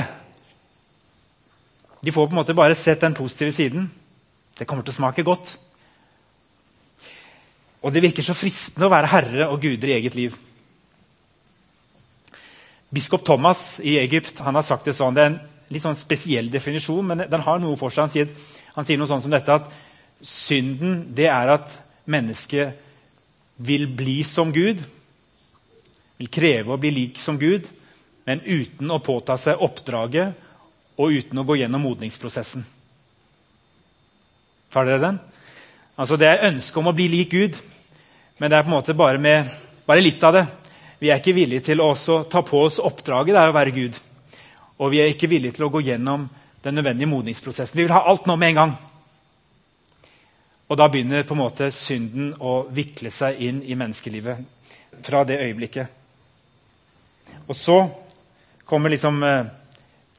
De 2.02 2.12
får 2.12 2.28
på 2.28 2.32
en 2.32 2.40
måte 2.40 2.56
bare 2.56 2.78
sett 2.78 3.02
den 3.04 3.18
positive 3.18 3.52
siden. 3.52 3.90
Det 4.58 4.68
kommer 4.68 4.86
til 4.86 4.96
å 4.96 5.00
smake 5.00 5.26
godt. 5.28 5.58
Og 7.84 7.94
det 7.96 8.04
virker 8.04 8.26
så 8.26 8.36
fristende 8.36 8.88
å 8.88 8.92
være 8.92 9.12
herre 9.12 9.48
og 9.52 9.62
guder 9.64 9.92
i 9.92 9.98
eget 10.00 10.16
liv. 10.16 10.36
Biskop 12.90 13.24
Thomas 13.26 13.78
i 13.86 14.00
Egypt 14.02 14.42
han 14.44 14.58
har 14.58 14.66
sagt 14.66 14.88
det 14.90 14.96
sånn, 14.98 15.16
det 15.16 15.24
er 15.24 15.32
en 15.32 15.40
litt 15.70 15.84
sånn 15.84 15.98
spesiell 15.98 16.50
definisjon, 16.52 17.06
men 17.06 17.26
den 17.30 17.46
har 17.46 17.60
noe 17.62 17.78
for 17.80 17.94
seg. 17.94 18.08
Han 18.08 18.14
sier, 18.14 18.32
han 18.74 18.88
sier 18.88 19.00
noe 19.00 19.12
sånn 19.12 19.24
som 19.24 19.34
dette 19.34 19.60
at 19.60 19.70
synden 20.26 21.04
det 21.16 21.30
er 21.32 21.54
at 21.54 21.76
mennesket 22.10 22.80
vil 23.64 23.86
bli 23.92 24.22
som 24.28 24.52
Gud. 24.56 24.82
Vil 26.20 26.32
kreve 26.34 26.74
å 26.74 26.82
bli 26.82 26.92
lik 26.96 27.22
som 27.22 27.38
Gud, 27.40 27.68
men 28.28 28.42
uten 28.44 28.92
å 28.92 29.00
påta 29.04 29.38
seg 29.40 29.62
oppdraget 29.64 30.49
og 31.00 31.16
uten 31.16 31.40
å 31.40 31.46
gå 31.48 31.56
gjennom 31.62 31.86
modningsprosessen. 31.88 32.66
Tar 34.70 34.86
dere 34.86 35.02
den? 35.02 35.20
Altså 36.00 36.18
Det 36.20 36.28
er 36.28 36.48
ønsket 36.52 36.82
om 36.82 36.92
å 36.92 36.96
bli 36.96 37.08
lik 37.12 37.32
Gud, 37.32 37.56
men 38.40 38.52
det 38.52 38.58
er 38.58 38.66
på 38.66 38.72
en 38.72 38.78
måte 38.78 38.96
bare, 38.96 39.20
med, 39.20 39.48
bare 39.88 40.04
litt 40.04 40.24
av 40.24 40.36
det. 40.36 40.46
Vi 41.00 41.10
er 41.10 41.20
ikke 41.20 41.36
villige 41.36 41.70
til 41.72 41.82
å 41.84 41.94
ta 42.28 42.44
på 42.44 42.62
oss 42.66 42.80
oppdraget 42.84 43.34
det 43.36 43.42
er 43.42 43.52
å 43.52 43.56
være 43.56 43.76
Gud. 43.76 43.98
Og 44.80 44.92
vi 44.92 45.02
er 45.02 45.12
ikke 45.12 45.32
villige 45.32 45.58
til 45.58 45.68
å 45.68 45.72
gå 45.72 45.82
gjennom 45.84 46.28
den 46.64 46.76
nødvendige 46.76 47.10
modningsprosessen. 47.12 47.78
Vi 47.78 47.86
vil 47.88 47.96
ha 47.96 48.04
alt 48.08 48.28
nå 48.28 48.36
med 48.36 48.54
en 48.54 48.60
gang. 48.60 48.74
Og 50.70 50.78
da 50.78 50.88
begynner 50.92 51.26
på 51.28 51.36
en 51.36 51.42
måte 51.42 51.72
synden 51.74 52.34
å 52.40 52.62
vikle 52.76 53.12
seg 53.12 53.40
inn 53.44 53.64
i 53.64 53.76
menneskelivet 53.80 54.44
fra 55.04 55.24
det 55.28 55.40
øyeblikket. 55.40 55.88
Og 57.48 57.56
så 57.58 57.80
kommer 58.70 58.94
liksom 58.94 59.24
eh, 59.24 59.48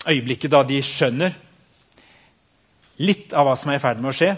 øyeblikket 0.09 0.53
da 0.53 0.63
de 0.65 0.81
skjønner 0.85 1.35
litt 3.01 3.35
av 3.37 3.49
hva 3.49 3.57
som 3.57 3.73
er 3.73 3.81
i 3.81 3.83
ferd 3.83 4.01
med 4.01 4.13
å 4.13 4.17
skje. 4.17 4.31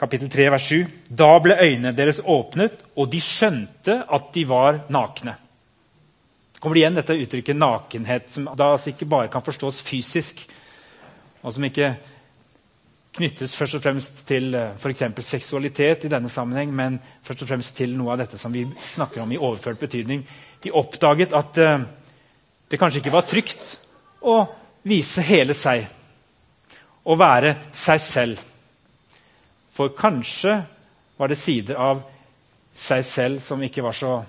Kapittel 0.00 0.30
3, 0.32 0.46
vers 0.54 0.68
7. 0.72 0.84
Da 1.12 1.28
ble 1.44 1.58
øynene 1.60 1.92
deres 1.92 2.22
åpnet, 2.24 2.86
og 2.96 3.10
de 3.12 3.20
skjønte 3.20 3.98
at 4.08 4.30
de 4.32 4.46
var 4.48 4.84
nakne. 4.88 5.36
kommer 6.60 6.74
det 6.74 6.80
igjen 6.80 6.96
dette 6.96 7.16
uttrykket 7.16 7.56
nakenhet, 7.56 8.28
som 8.28 8.48
da 8.56 8.72
altså 8.72 8.90
ikke 8.90 9.08
bare 9.08 9.28
kan 9.32 9.42
forstås 9.42 9.82
fysisk, 9.82 10.42
og 11.42 11.52
som 11.52 11.64
ikke 11.64 11.94
knyttes 13.16 13.56
først 13.56 13.74
og 13.74 13.82
fremst 13.82 14.26
til 14.28 14.54
f.eks. 14.54 15.02
for 15.14 15.22
seksualitet, 15.22 16.04
i 16.04 16.12
denne 16.12 16.28
sammenheng, 16.28 16.72
men 16.72 17.00
først 17.22 17.42
og 17.42 17.48
fremst 17.48 17.76
til 17.76 17.96
noe 17.96 18.12
av 18.12 18.18
dette 18.22 18.38
som 18.38 18.52
vi 18.52 18.66
snakker 18.76 19.22
om 19.22 19.32
i 19.32 19.40
overført 19.40 19.80
betydning. 19.80 20.24
De 20.62 20.72
oppdaget 20.72 21.32
at 21.32 21.58
uh, 21.58 21.80
det 22.70 22.78
kanskje 22.78 23.02
ikke 23.02 23.14
var 23.14 23.26
trygt 23.26 23.72
å 24.22 24.36
vise 24.86 25.24
hele 25.26 25.56
seg. 25.58 25.86
Å 27.02 27.16
være 27.18 27.56
seg 27.74 28.02
selv. 28.04 28.42
For 29.74 29.92
kanskje 29.96 30.60
var 31.18 31.30
det 31.30 31.38
sider 31.40 31.80
av 31.80 32.04
seg 32.72 33.02
selv 33.04 33.42
som 33.42 33.62
ikke 33.62 33.82
var 33.84 33.96
så 33.96 34.20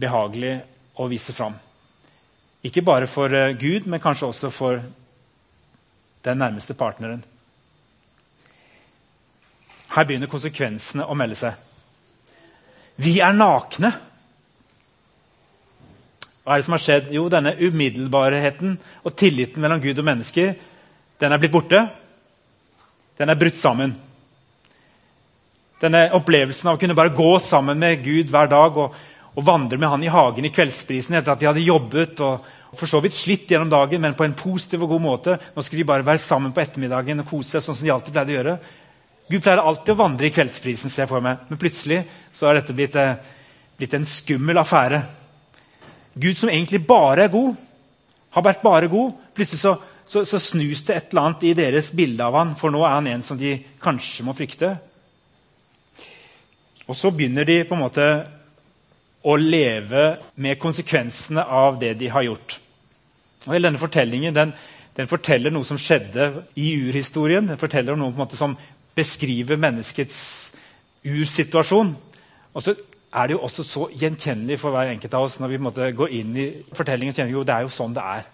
behagelig 0.00 0.56
å 0.98 1.06
vise 1.10 1.32
fram. 1.36 1.54
Ikke 2.64 2.82
bare 2.82 3.06
for 3.10 3.32
eh, 3.34 3.52
Gud, 3.60 3.86
men 3.86 4.02
kanskje 4.02 4.30
også 4.30 4.50
for 4.50 4.82
den 6.24 6.40
nærmeste 6.40 6.74
partneren. 6.74 7.22
Her 9.94 10.06
begynner 10.08 10.30
konsekvensene 10.30 11.06
å 11.06 11.14
melde 11.18 11.36
seg. 11.38 11.60
Vi 12.96 13.18
er 13.22 13.36
nakne. 13.36 13.92
Hva 16.44 16.54
er 16.54 16.60
det 16.60 16.66
som 16.66 16.74
har 16.76 16.82
skjedd? 16.84 17.06
Jo, 17.14 17.24
denne 17.32 17.54
umiddelbarheten 17.56 18.74
og 19.00 19.14
tilliten 19.16 19.62
mellom 19.64 19.80
Gud 19.80 20.00
og 20.00 20.04
mennesker 20.04 20.52
den 21.22 21.32
er 21.32 21.40
blitt 21.40 21.54
borte. 21.54 21.78
Den 23.16 23.30
er 23.32 23.38
brutt 23.38 23.56
sammen. 23.56 23.94
Denne 25.80 26.02
opplevelsen 26.16 26.68
av 26.68 26.76
å 26.76 26.80
kunne 26.82 26.96
bare 26.98 27.14
gå 27.16 27.30
sammen 27.40 27.80
med 27.80 28.02
Gud 28.04 28.28
hver 28.32 28.50
dag 28.50 28.76
og, 28.76 28.98
og 29.32 29.46
vandre 29.46 29.78
med 29.80 29.88
han 29.88 30.04
i 30.04 30.12
hagen 30.12 30.44
i 30.44 30.52
kveldsprisen 30.52 31.16
etter 31.16 31.32
at 31.32 31.40
de 31.40 31.48
hadde 31.48 31.64
jobbet 31.64 32.20
og, 32.26 32.44
og 32.74 32.78
for 32.78 32.90
så 32.90 33.00
vidt 33.00 33.16
slitt 33.16 33.48
gjennom 33.50 33.72
dagen, 33.72 34.02
men 34.04 34.16
på 34.18 34.26
en 34.26 34.36
positiv 34.36 34.84
og 34.84 34.94
god 34.94 35.04
måte. 35.06 35.40
Nå 35.54 35.64
skulle 35.64 35.80
de 35.80 35.90
bare 35.94 36.06
være 36.06 36.22
sammen 36.22 36.52
på 36.52 36.60
ettermiddagen 36.60 37.24
og 37.24 37.30
kose 37.30 37.56
seg 37.56 37.64
sånn 37.64 37.80
som 37.80 37.88
de 37.88 37.92
alltid 37.94 38.16
pleide 38.16 38.34
å 38.34 38.38
gjøre. 38.38 38.56
Gud 39.32 39.40
pleier 39.40 39.64
alltid 39.64 39.94
å 39.94 40.00
vandre 40.02 40.28
i 40.28 40.34
kveldsprisen, 40.34 40.92
ser 40.92 41.06
jeg 41.06 41.14
for 41.14 41.24
meg. 41.24 41.48
men 41.48 41.58
plutselig 41.58 42.04
så 42.32 42.46
har 42.46 42.60
dette 42.60 42.76
blitt, 42.76 42.96
eh, 42.96 43.16
blitt 43.78 43.94
en 43.94 44.04
skummel 44.04 44.58
affære. 44.60 45.00
Gud 46.14 46.36
som 46.38 46.50
egentlig 46.50 46.84
bare 46.86 47.26
er 47.26 47.32
god, 47.32 47.54
har 48.34 48.46
vært 48.46 48.62
bare 48.62 48.90
god. 48.90 49.14
Plutselig 49.34 49.62
så, 49.62 49.74
så, 50.06 50.22
så, 50.26 50.38
snus 50.38 50.84
det 50.86 50.96
et 50.96 51.12
eller 51.12 51.28
annet 51.28 51.46
i 51.48 51.54
deres 51.58 51.90
bilde 51.96 52.26
av 52.26 52.36
han, 52.38 52.54
for 52.58 52.74
nå 52.74 52.82
er 52.84 52.96
han 52.96 53.10
en 53.10 53.24
som 53.26 53.38
de 53.38 53.56
kanskje 53.82 54.26
må 54.26 54.34
frykte. 54.36 54.74
Og 56.84 56.96
så 56.98 57.10
begynner 57.14 57.48
de 57.48 57.62
på 57.66 57.76
en 57.76 57.82
måte 57.82 58.08
å 59.24 59.34
leve 59.40 60.04
med 60.44 60.60
konsekvensene 60.60 61.46
av 61.48 61.78
det 61.80 61.94
de 62.00 62.10
har 62.12 62.26
gjort. 62.26 62.58
Og 63.46 63.54
hele 63.54 63.70
denne 63.70 63.80
fortellingen 63.80 64.36
den, 64.36 64.52
den 64.96 65.08
forteller 65.08 65.52
noe 65.52 65.66
som 65.66 65.80
skjedde 65.80 66.30
i 66.60 66.74
urhistorien. 66.84 67.48
Den 67.48 67.60
forteller 67.60 67.96
noe 67.98 68.28
som 68.36 68.56
beskriver 68.94 69.58
menneskets 69.60 70.18
ursituasjon. 71.04 71.94
Og 72.54 72.62
så 72.62 72.76
er 73.14 73.28
det 73.28 73.36
jo 73.36 73.42
også 73.46 73.64
så 73.66 73.86
gjenkjennelig 73.94 74.58
for 74.58 74.74
hver 74.74 74.90
enkelt 74.90 75.14
av 75.14 75.26
oss 75.28 75.36
når 75.38 75.52
vi 75.52 75.92
går 75.94 76.14
inn 76.18 76.36
i 76.36 76.46
fortellingen. 76.74 77.14
kjenner 77.14 77.32
jo, 77.32 77.44
Det 77.44 77.54
er 77.54 77.62
jo 77.62 77.68
sånn 77.68 77.94
det 77.94 78.02
er. 78.02 78.24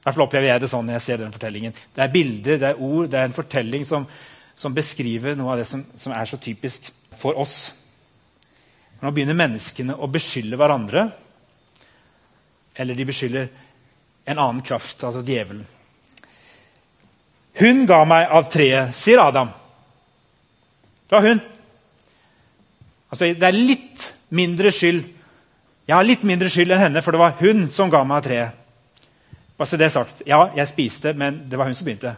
I 0.00 0.02
hvert 0.02 0.16
fall 0.16 0.24
opplever 0.24 0.48
jeg 0.48 0.60
det 0.60 0.70
sånn 0.72 0.86
når 0.86 0.96
jeg 0.96 1.04
ser 1.04 1.18
den 1.20 1.32
fortellingen. 1.32 1.74
Det 1.94 2.02
er 2.02 2.12
bilder, 2.12 2.58
det 2.58 2.68
er 2.70 2.80
ord, 2.80 3.08
det 3.10 3.18
er 3.20 3.28
en 3.28 3.36
fortelling 3.36 3.84
som, 3.84 4.06
som 4.54 4.74
beskriver 4.74 5.36
noe 5.36 5.52
av 5.52 5.60
det 5.60 5.66
som, 5.68 5.84
som, 5.94 6.14
er 6.16 6.24
så 6.24 6.40
typisk 6.40 6.88
for 7.20 7.36
oss. 7.38 7.74
Nå 9.00 9.12
begynner 9.12 9.36
menneskene 9.36 9.94
å 9.94 10.08
beskylde 10.10 10.56
hverandre. 10.56 11.04
Eller 12.74 12.96
de 12.96 13.06
beskylder 13.06 13.50
en 14.24 14.38
annen 14.38 14.64
kraft, 14.64 15.04
altså 15.04 15.22
djevelen. 15.26 15.66
Hun 17.60 17.84
ga 17.86 18.02
meg 18.08 18.30
av 18.32 18.48
treet, 18.48 18.94
sier 18.96 19.20
Adam. 19.20 19.52
Det 21.06 21.18
var 21.18 21.26
hun. 21.28 21.40
Altså, 23.10 23.32
det 23.34 23.46
er 23.46 23.56
litt 23.56 24.06
mindre 24.30 24.70
skyld. 24.74 25.02
Jeg 25.88 25.96
har 25.96 26.06
litt 26.06 26.22
mindre 26.26 26.50
skyld 26.52 26.70
enn 26.70 26.84
henne, 26.84 27.02
for 27.02 27.14
det 27.14 27.22
var 27.22 27.38
hun 27.40 27.66
som 27.74 27.90
ga 27.90 28.04
meg 28.06 28.22
treet. 28.22 28.56
Bare 29.58 29.68
så 29.68 29.76
det 29.76 29.88
er 29.88 29.92
sagt. 29.92 30.22
Ja, 30.24 30.44
jeg 30.56 30.70
spiste, 30.70 31.12
men 31.12 31.42
det 31.50 31.58
var 31.58 31.68
hun 31.68 31.74
som 31.76 31.88
begynte. 31.88 32.14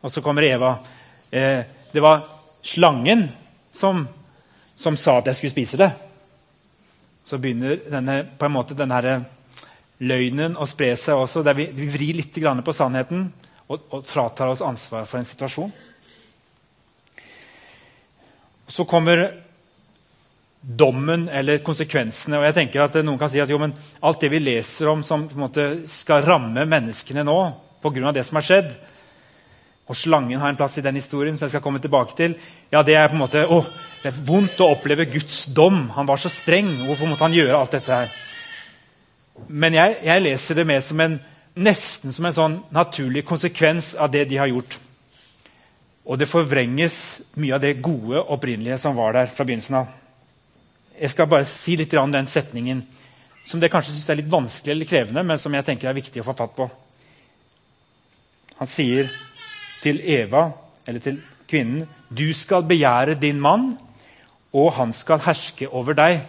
Og 0.00 0.10
så 0.10 0.22
kommer 0.24 0.46
Eva. 0.46 0.76
Eh, 1.30 1.66
det 1.92 2.02
var 2.02 2.22
slangen 2.62 3.26
som, 3.70 4.06
som, 4.76 4.96
sa 4.96 5.18
at 5.18 5.28
jeg 5.28 5.36
skulle 5.36 5.54
spise 5.56 5.80
det. 5.82 5.90
Så 7.24 7.38
begynner 7.38 7.82
denne, 7.90 8.22
på 8.38 8.46
en 8.46 8.54
måte 8.54 8.78
denne 8.78 9.18
løgnen 10.02 10.56
å 10.56 10.66
spre 10.66 10.94
seg 10.96 11.20
også, 11.20 11.42
der 11.44 11.58
vi, 11.58 11.68
vi 11.74 11.90
vrir 11.92 12.22
litt 12.22 12.38
på 12.38 12.74
sannheten 12.74 13.28
og, 13.68 13.84
og 13.90 14.06
fratar 14.06 14.54
oss 14.54 14.62
ansvar 14.62 15.04
for 15.04 15.18
en 15.18 15.28
situasjon. 15.28 15.72
Så 18.72 18.86
kommer 18.88 19.41
dommen 20.62 21.26
eller 21.28 21.58
konsekvensene. 21.66 22.38
og 22.38 22.44
jeg 22.46 22.54
tenker 22.54 22.84
at 22.84 22.94
Noen 23.02 23.18
kan 23.18 23.30
si 23.30 23.40
at 23.42 23.50
jo, 23.50 23.58
alt 23.58 24.20
det 24.20 24.30
vi 24.30 24.38
leser 24.38 24.88
om 24.88 25.02
som 25.02 25.26
skal 25.86 26.24
ramme 26.24 26.66
menneskene 26.66 27.24
nå 27.26 27.38
pga. 27.82 28.12
det 28.12 28.24
som 28.24 28.38
har 28.38 28.46
skjedd 28.46 28.74
Og 29.90 29.96
slangen 29.98 30.38
har 30.38 30.48
en 30.48 30.56
plass 30.56 30.78
i 30.78 30.84
den 30.84 30.94
historien 30.94 31.34
som 31.34 31.44
jeg 31.44 31.50
skal 31.50 31.62
komme 31.62 31.80
tilbake 31.82 32.14
til. 32.16 32.36
ja, 32.70 32.82
Det 32.82 32.94
er 32.94 33.08
på 33.08 33.14
en 33.14 33.18
måte, 33.18 33.44
å, 33.44 33.64
det 34.02 34.12
er 34.12 34.24
vondt 34.24 34.60
å 34.60 34.70
oppleve 34.72 35.04
Guds 35.10 35.46
dom. 35.46 35.90
Han 35.90 36.06
var 36.06 36.16
så 36.16 36.28
streng. 36.30 36.86
Hvorfor 36.86 37.10
måtte 37.10 37.24
han 37.24 37.34
gjøre 37.34 37.58
alt 37.58 37.72
dette 37.72 37.92
her? 37.92 38.08
Men 39.48 39.74
jeg, 39.74 39.96
jeg 40.04 40.22
leser 40.22 40.54
det 40.54 40.66
mer 40.66 40.80
som 40.80 41.00
en, 41.00 41.18
nesten 41.56 42.14
som 42.14 42.24
en 42.24 42.36
sånn 42.36 42.56
naturlig 42.70 43.24
konsekvens 43.26 43.94
av 43.98 44.12
det 44.14 44.24
de 44.30 44.38
har 44.38 44.46
gjort. 44.46 44.78
Og 46.06 46.18
det 46.18 46.30
forvrenges 46.30 47.20
mye 47.34 47.58
av 47.58 47.60
det 47.60 47.80
gode 47.82 48.22
opprinnelige 48.22 48.78
som 48.78 48.96
var 48.96 49.18
der 49.18 49.34
fra 49.34 49.44
begynnelsen 49.44 49.82
av. 49.82 49.90
Jeg 51.02 51.10
skal 51.10 51.26
bare 51.26 51.46
si 51.50 51.74
litt 51.74 51.94
om 51.98 52.12
den 52.14 52.28
setningen 52.30 52.84
som 53.42 53.58
det 53.58 53.72
kanskje 53.72 53.96
synes 53.96 54.10
er 54.12 54.20
litt 54.20 54.30
vanskelig 54.30 54.70
eller 54.70 54.86
krevende, 54.86 55.24
men 55.26 55.40
som 55.40 55.54
jeg 55.54 55.66
tenker 55.66 55.90
er 55.90 55.96
viktig 55.98 56.22
å 56.22 56.26
få 56.28 56.34
fatt 56.38 56.52
på. 56.54 56.68
Han 58.60 58.70
sier 58.70 59.10
til 59.82 59.98
Eva, 59.98 60.44
eller 60.86 61.02
til 61.02 61.18
kvinnen, 61.50 61.88
'Du 62.12 62.32
skal 62.32 62.62
begjære 62.62 63.18
din 63.20 63.40
mann, 63.40 63.78
og 64.52 64.72
han 64.74 64.92
skal 64.92 65.18
herske 65.18 65.68
over 65.68 65.92
deg.' 65.92 66.20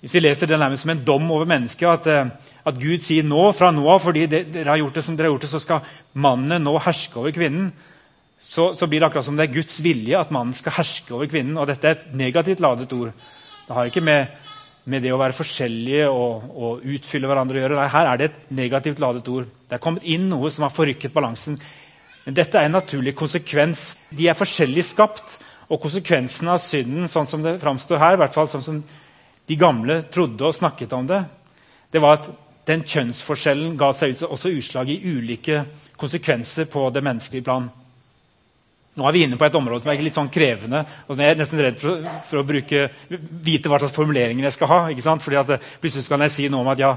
Hvis 0.00 0.14
vi 0.14 0.20
leser 0.20 0.46
det 0.46 0.58
nærmest 0.58 0.82
som 0.82 0.90
en 0.90 1.04
dom 1.04 1.30
over 1.30 1.44
mennesket, 1.44 1.88
at, 1.88 2.06
eh, 2.06 2.30
at 2.66 2.74
Gud 2.74 3.00
sier 3.00 3.22
nå, 3.22 3.52
fra 3.52 3.70
nå 3.70 3.88
av, 3.88 4.00
fordi 4.00 4.26
dere 4.26 4.68
har 4.68 4.76
gjort 4.76 4.94
det 4.94 5.04
som 5.04 5.16
dere 5.16 5.26
har 5.26 5.32
gjort 5.32 5.40
det, 5.40 5.50
så 5.50 5.60
skal 5.60 5.80
mannen 6.14 6.62
nå 6.62 6.78
herske 6.78 7.16
over 7.16 7.30
kvinnen, 7.30 7.72
så, 8.38 8.74
så, 8.74 8.86
blir 8.86 9.00
det 9.00 9.08
akkurat 9.08 9.24
som 9.24 9.36
det 9.38 9.46
er 9.46 9.54
Guds 9.54 9.78
vilje 9.84 10.18
at 10.18 10.32
mannen 10.34 10.54
skal 10.54 10.76
herske 10.76 11.14
over 11.14 11.28
kvinnen. 11.30 11.56
Og 11.56 11.68
dette 11.70 11.88
er 11.88 11.96
et 11.96 12.10
negativt 12.16 12.60
ladet 12.60 12.92
ord. 12.92 13.14
Det 13.66 13.74
har 13.74 13.88
ikke 13.88 14.04
med, 14.04 14.34
med 14.84 15.02
det 15.02 15.14
å 15.14 15.20
være 15.20 15.36
forskjellige 15.36 16.10
og, 16.12 16.44
og, 16.52 16.84
utfylle 16.84 17.30
hverandre 17.30 17.58
å 17.58 17.64
gjøre. 17.64 17.80
Nei, 17.80 17.88
her 17.94 18.10
er 18.10 18.20
det 18.20 18.28
et 18.28 18.52
negativt 18.60 19.00
ladet 19.02 19.26
ord. 19.32 19.48
Det 19.66 19.78
er 19.78 19.82
kommet 19.82 20.04
inn 20.04 20.28
noe 20.30 20.52
som 20.52 20.66
har 20.66 20.74
forrykket 20.74 21.16
balansen. 21.16 21.56
Men 22.26 22.36
dette 22.36 22.60
er 22.60 22.68
en 22.68 22.76
naturlig 22.76 23.16
konsekvens. 23.16 23.88
De 24.10 24.28
er 24.28 24.38
forskjellig 24.38 24.84
skapt. 24.92 25.38
Og 25.66 25.80
konsekvensen 25.82 26.52
av 26.52 26.60
synden, 26.62 27.08
sånn 27.10 27.26
som 27.26 27.42
det 27.42 27.56
framstår 27.62 27.98
her, 27.98 28.14
i 28.14 28.20
hvert 28.20 28.36
fall 28.36 28.46
sånn 28.50 28.62
som 28.62 28.82
de 29.46 29.56
gamle 29.58 30.04
trodde 30.14 30.46
og 30.46 30.54
snakket 30.54 30.92
om 30.94 31.08
det, 31.08 31.18
det 31.90 32.02
var 32.02 32.20
at 32.20 32.28
den 32.66 32.82
kjønnsforskjellen 32.86 33.74
ga 33.78 33.92
seg 33.94 34.14
ut, 34.14 34.22
også 34.26 34.52
utslag 34.58 34.90
i 34.90 34.98
ulike 35.06 35.64
konsekvenser 35.98 36.66
på 36.70 36.84
det 36.94 37.02
menneskelige 37.06 37.46
plan. 37.46 37.68
Nå 38.96 39.04
er 39.04 39.12
vi 39.12 39.26
inne 39.26 39.36
på 39.36 39.44
et 39.44 39.56
område 39.58 39.84
som 39.84 39.90
er 39.92 40.00
litt 40.00 40.16
sånn 40.16 40.32
krevende. 40.32 40.80
og 41.04 41.18
Jeg 41.20 41.34
er 41.34 41.36
nesten 41.36 41.60
redd 41.60 41.80
for, 41.82 42.04
for 42.24 42.40
å 42.40 42.46
bruke, 42.48 42.86
vite 43.44 43.68
hva 43.68 43.80
slags 43.82 43.92
formuleringer 43.92 44.48
jeg 44.48 44.56
skal 44.56 44.70
ha. 44.70 44.78
ikke 44.88 45.04
sant? 45.04 45.24
Fordi 45.24 45.36
at 45.42 45.52
eh, 45.52 45.66
Plutselig 45.82 46.06
skal 46.06 46.24
jeg 46.24 46.32
si 46.32 46.46
noe 46.48 46.64
om 46.64 46.70
at 46.72 46.80
ja, 46.80 46.94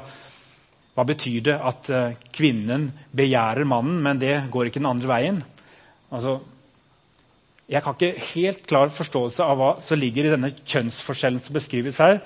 hva 0.96 1.06
betyr 1.08 1.44
det 1.50 1.56
at 1.60 1.90
uh, 1.92 2.16
kvinnen 2.36 2.88
begjærer 3.16 3.68
mannen, 3.68 4.00
men 4.04 4.22
det 4.22 4.38
går 4.52 4.70
ikke 4.70 4.80
den 4.80 4.88
andre 4.94 5.12
veien? 5.12 5.42
Altså, 6.08 6.38
jeg 7.70 7.84
kan 7.84 7.98
ikke 7.98 8.28
helt 8.32 8.64
klar 8.68 8.96
forståelse 8.96 9.44
av 9.44 9.60
hva 9.60 9.70
som 9.84 10.00
ligger 10.00 10.30
i 10.30 10.34
denne 10.34 10.54
kjønnsforskjellen 10.58 11.44
som 11.44 11.56
beskrives 11.56 12.00
her. 12.00 12.22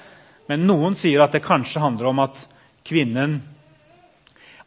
Men 0.50 0.68
noen 0.70 0.98
sier 0.98 1.26
at 1.26 1.34
det 1.34 1.44
kanskje 1.46 1.82
handler 1.82 2.12
om 2.12 2.22
at 2.24 2.46
kvinnen 2.86 3.40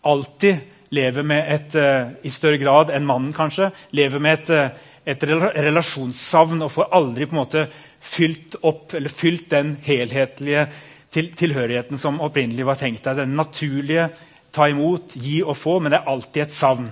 alltid 0.06 0.66
lever 0.94 1.26
med 1.26 1.54
et, 1.54 1.78
uh, 1.78 2.10
i 2.26 2.34
større 2.34 2.58
grad 2.58 2.90
enn 2.90 3.06
mannen 3.06 3.30
kanskje, 3.34 3.70
lever 3.94 4.22
med 4.22 4.42
et 4.42 4.84
et 5.06 5.22
relasjonssavn 5.22 6.64
og 6.66 6.72
får 6.74 6.92
aldri 6.98 7.28
på 7.28 7.36
en 7.36 7.42
måte 7.44 7.64
fylt 8.02 8.58
opp 8.66 8.94
eller 8.98 9.12
fylt 9.12 9.48
den 9.52 9.76
helhetlige 9.86 10.66
til, 11.14 11.30
tilhørigheten 11.38 12.00
som 12.00 12.18
opprinnelig 12.24 12.66
var 12.66 12.78
tenkt 12.80 13.06
deg. 13.06 13.20
Den 13.22 13.36
naturlige 13.38 14.08
ta 14.52 14.66
imot, 14.72 15.14
gi 15.14 15.38
og 15.44 15.54
få, 15.58 15.78
men 15.80 15.92
det 15.92 16.00
er 16.00 16.10
alltid 16.10 16.42
et 16.46 16.54
savn. 16.54 16.88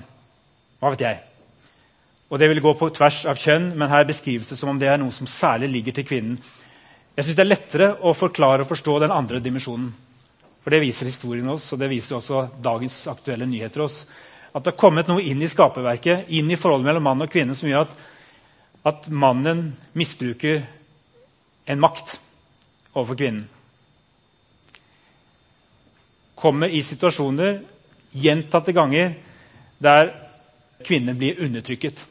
Hva 0.79 0.93
vet 0.95 1.07
jeg? 1.07 1.23
Og 2.31 2.39
Det 2.39 2.49
vil 2.51 2.63
gå 2.65 2.73
på 2.75 2.91
tvers 2.91 3.25
av 3.31 3.39
kjønn, 3.39 3.73
men 3.79 3.91
her 3.91 4.07
beskrives 4.09 4.49
det 4.51 4.59
som 4.59 4.73
om 4.73 4.79
det 4.79 4.89
er 4.91 4.99
noe 4.99 5.13
som 5.15 5.29
særlig 5.29 5.69
ligger 5.71 5.95
til 5.95 6.07
kvinnen. 6.07 6.39
Jeg 7.15 7.25
synes 7.25 7.37
Det 7.37 7.45
er 7.45 7.51
lettere 7.51 7.89
å 8.03 8.15
forklare 8.15 8.65
og 8.65 8.71
forstå 8.71 8.99
den 9.05 9.15
andre 9.15 9.41
dimensjonen. 9.41 9.93
For 10.63 10.71
Det 10.71 10.81
viser 10.81 11.07
historien 11.07 11.49
oss, 11.49 11.73
og 11.73 11.79
det 11.79 11.91
viser 11.91 12.17
også 12.17 12.49
dagens 12.63 13.07
aktuelle 13.11 13.47
nyheter 13.47 13.85
oss 13.85 14.05
at 14.55 14.63
det 14.63 14.71
har 14.71 14.79
kommet 14.79 15.09
noe 15.11 15.23
inn 15.27 15.43
i 15.43 15.51
skaperverket, 15.51 16.29
inn 16.31 16.51
i 16.51 16.59
forholdet 16.59 16.87
mellom 16.87 17.09
mann 17.09 17.25
og 17.25 17.33
kvinne, 17.33 17.57
som 17.59 17.69
gjør 17.69 17.89
at, 17.89 17.97
at 18.87 19.09
mannen 19.11 19.73
misbruker 19.99 20.63
en 21.67 21.83
makt 21.83 22.19
overfor 22.95 23.19
kvinnen. 23.19 23.49
Kommer 26.39 26.71
i 26.71 26.83
situasjoner 26.87 27.63
gjentatte 28.15 28.75
ganger 28.77 29.17
der 29.83 30.13
kvinner 30.85 31.17
blir 31.19 31.41
undertrykket. 31.43 32.05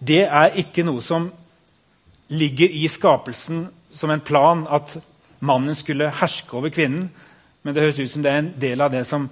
Det 0.00 0.22
er 0.24 0.56
ikke 0.62 0.86
noe 0.86 1.02
som 1.04 1.28
ligger 2.32 2.70
i 2.70 2.86
skapelsen 2.88 3.66
som 3.92 4.10
en 4.14 4.24
plan 4.24 4.64
at 4.70 4.96
mannen 5.44 5.76
skulle 5.76 6.12
herske 6.20 6.56
over 6.56 6.72
kvinnen, 6.72 7.10
men 7.62 7.74
det 7.74 7.82
høres 7.84 8.00
ut 8.00 8.12
som 8.12 8.24
det 8.24 8.32
er 8.32 8.40
en 8.40 8.52
del 8.60 8.80
av 8.80 8.92
det 8.94 9.04
som 9.08 9.28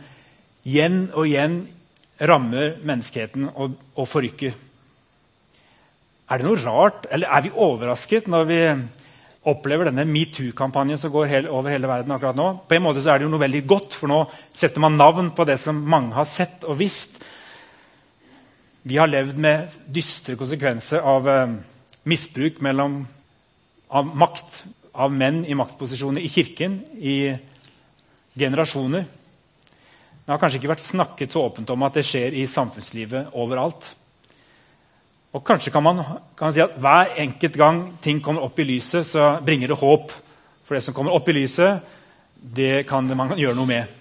igjen 0.66 1.08
og 1.12 1.28
igjen 1.28 1.60
rammer 2.18 2.78
menneskeheten 2.82 3.50
og, 3.54 3.76
og 3.94 4.08
forrykker. 4.10 4.54
Er 6.28 6.40
det 6.40 6.44
noe 6.44 6.60
rart, 6.60 7.06
eller 7.14 7.30
er 7.32 7.44
vi 7.46 7.54
overrasket 7.54 8.26
når 8.28 8.48
vi 8.48 8.60
opplever 9.48 9.88
denne 9.88 10.04
metoo-kampanjen 10.04 11.00
som 11.00 11.12
går 11.14 11.48
over 11.48 11.72
hele 11.72 11.88
verden 11.88 12.12
akkurat 12.12 12.36
nå? 12.36 12.48
På 12.68 12.76
en 12.76 12.84
måte 12.84 13.00
så 13.04 13.14
er 13.14 13.20
det 13.20 13.28
jo 13.28 13.32
noe 13.32 13.44
veldig 13.46 13.62
godt, 13.70 13.96
for 13.96 14.10
nå 14.10 14.22
setter 14.52 14.82
man 14.84 14.98
navn 14.98 15.30
på 15.36 15.46
det 15.48 15.56
som 15.62 15.78
mange 15.88 16.16
har 16.18 16.28
sett 16.28 16.66
og 16.68 16.76
visst. 16.82 17.22
Vi 18.88 18.98
har 19.00 19.08
levd 19.08 19.40
med 19.40 19.78
dystre 19.88 20.36
konsekvenser 20.38 21.04
av 21.04 21.28
eh, 21.28 21.56
misbruk 22.08 22.60
mellom, 22.64 23.00
av 23.88 24.12
makt 24.16 24.62
av 24.98 25.14
menn 25.14 25.44
i 25.46 25.56
maktposisjoner 25.56 26.24
i 26.24 26.30
Kirken 26.32 26.80
i 26.98 27.16
generasjoner. 28.38 29.06
Det 30.28 30.34
har 30.34 30.40
kanskje 30.42 30.58
ikke 30.60 30.68
vært 30.68 30.84
snakket 30.84 31.32
så 31.32 31.40
åpent 31.48 31.70
om 31.72 31.84
at 31.86 31.94
det 31.96 32.02
skjer 32.04 32.34
i 32.36 32.42
samfunnslivet 32.44 33.30
overalt. 33.40 33.86
Og 35.32 35.40
kanskje 35.40 35.70
kan 35.72 35.86
man 35.86 36.02
kan 36.36 36.52
si 36.52 36.60
at 36.60 36.74
hver 36.76 37.14
enkelt 37.24 37.54
gang 37.56 37.78
ting 38.04 38.20
kommer 38.20 38.44
opp 38.44 38.60
i 38.60 38.66
lyset, 38.68 39.08
så 39.08 39.38
bringer 39.40 39.72
det 39.72 39.78
håp. 39.80 40.12
For 40.68 40.76
det 40.76 40.82
som 40.84 40.92
kommer 40.92 41.16
opp 41.16 41.30
i 41.32 41.36
lyset, 41.38 41.80
det 42.36 42.84
kan 42.90 43.08
man 43.16 43.32
gjøre 43.40 43.56
noe 43.56 43.70
med. 43.70 43.94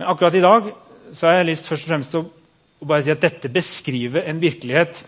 Men 0.00 0.10
akkurat 0.10 0.34
i 0.34 0.42
dag 0.42 0.72
så 1.14 1.28
har 1.28 1.38
jeg 1.38 1.48
lyst 1.52 1.70
først 1.70 1.86
og 1.86 1.92
fremst 1.92 2.16
til 2.16 2.26
å 2.26 2.90
bare 2.90 3.06
si 3.06 3.14
at 3.14 3.22
dette 3.22 3.52
beskriver 3.54 4.26
en 4.26 4.42
virkelighet 4.42 5.04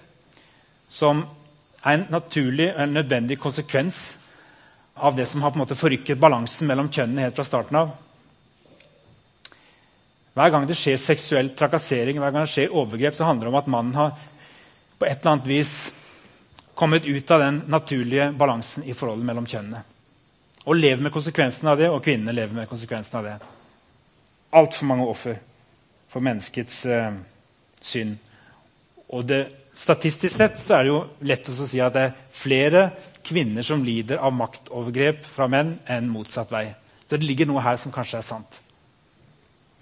som 0.86 1.24
er 1.82 1.96
en 1.96 2.06
naturlig 2.14 2.70
og 2.70 2.78
en 2.86 2.94
nødvendig 3.00 3.40
konsekvens 3.42 4.04
av 5.02 5.18
det 5.18 5.26
som 5.26 5.42
har 5.42 5.50
på 5.50 5.58
en 5.58 5.66
måte 5.66 5.82
forrykket 5.82 6.22
balansen 6.22 6.70
mellom 6.70 6.94
kjønnene 6.94 7.26
helt 7.26 7.42
fra 7.42 7.50
starten 7.50 7.82
av. 7.82 7.90
Hver 10.32 10.52
gang 10.52 10.64
det 10.68 10.76
skjer 10.80 10.96
seksuell 11.00 11.50
trakassering, 11.56 12.20
hver 12.20 12.32
gang 12.32 12.46
det 12.46 12.52
skjer 12.54 12.72
overgrep, 12.72 13.16
så 13.16 13.28
handler 13.28 13.48
det 13.48 13.52
om 13.52 13.60
at 13.60 13.72
mannen 13.72 13.98
har 13.98 14.14
på 14.98 15.08
et 15.08 15.18
eller 15.18 15.34
annet 15.34 15.50
vis 15.50 15.72
kommet 16.78 17.04
ut 17.04 17.30
av 17.30 17.42
den 17.42 17.62
naturlige 17.68 18.30
balansen 18.38 18.86
i 18.88 18.94
forholdet 18.96 19.28
mellom 19.28 19.48
kjønnene. 19.48 19.82
Og 20.64 20.78
lever 20.78 21.02
med 21.04 21.12
konsekvensene 21.12 21.74
av 21.74 21.80
det, 21.80 21.90
og 21.90 22.04
kvinnene 22.04 22.32
lever 22.32 22.56
med 22.56 22.70
konsekvensene 22.70 23.20
av 23.20 23.28
det. 23.28 23.34
Altfor 24.56 24.88
mange 24.88 25.08
offer 25.10 25.36
for 26.08 26.24
menneskets 26.24 26.84
uh, 26.88 27.12
synd. 27.82 28.16
Og 29.12 29.26
det, 29.28 29.42
statistisk 29.74 30.38
sett 30.38 30.56
så 30.60 30.78
er 30.78 30.86
det 30.86 30.92
jo 30.94 31.02
lett 31.28 31.50
å 31.50 31.56
si 31.58 31.80
at 31.82 31.96
det 31.96 32.06
er 32.06 32.18
flere 32.32 32.86
kvinner 33.26 33.66
som 33.66 33.84
lider 33.84 34.22
av 34.22 34.32
maktovergrep 34.36 35.26
fra 35.28 35.50
menn, 35.50 35.76
enn 35.84 36.08
motsatt 36.12 36.52
vei. 36.54 36.70
Så 37.04 37.18
det 37.18 37.28
ligger 37.28 37.50
noe 37.50 37.64
her 37.64 37.76
som 37.80 37.92
kanskje 37.92 38.22
er 38.22 38.28
sant. 38.30 38.61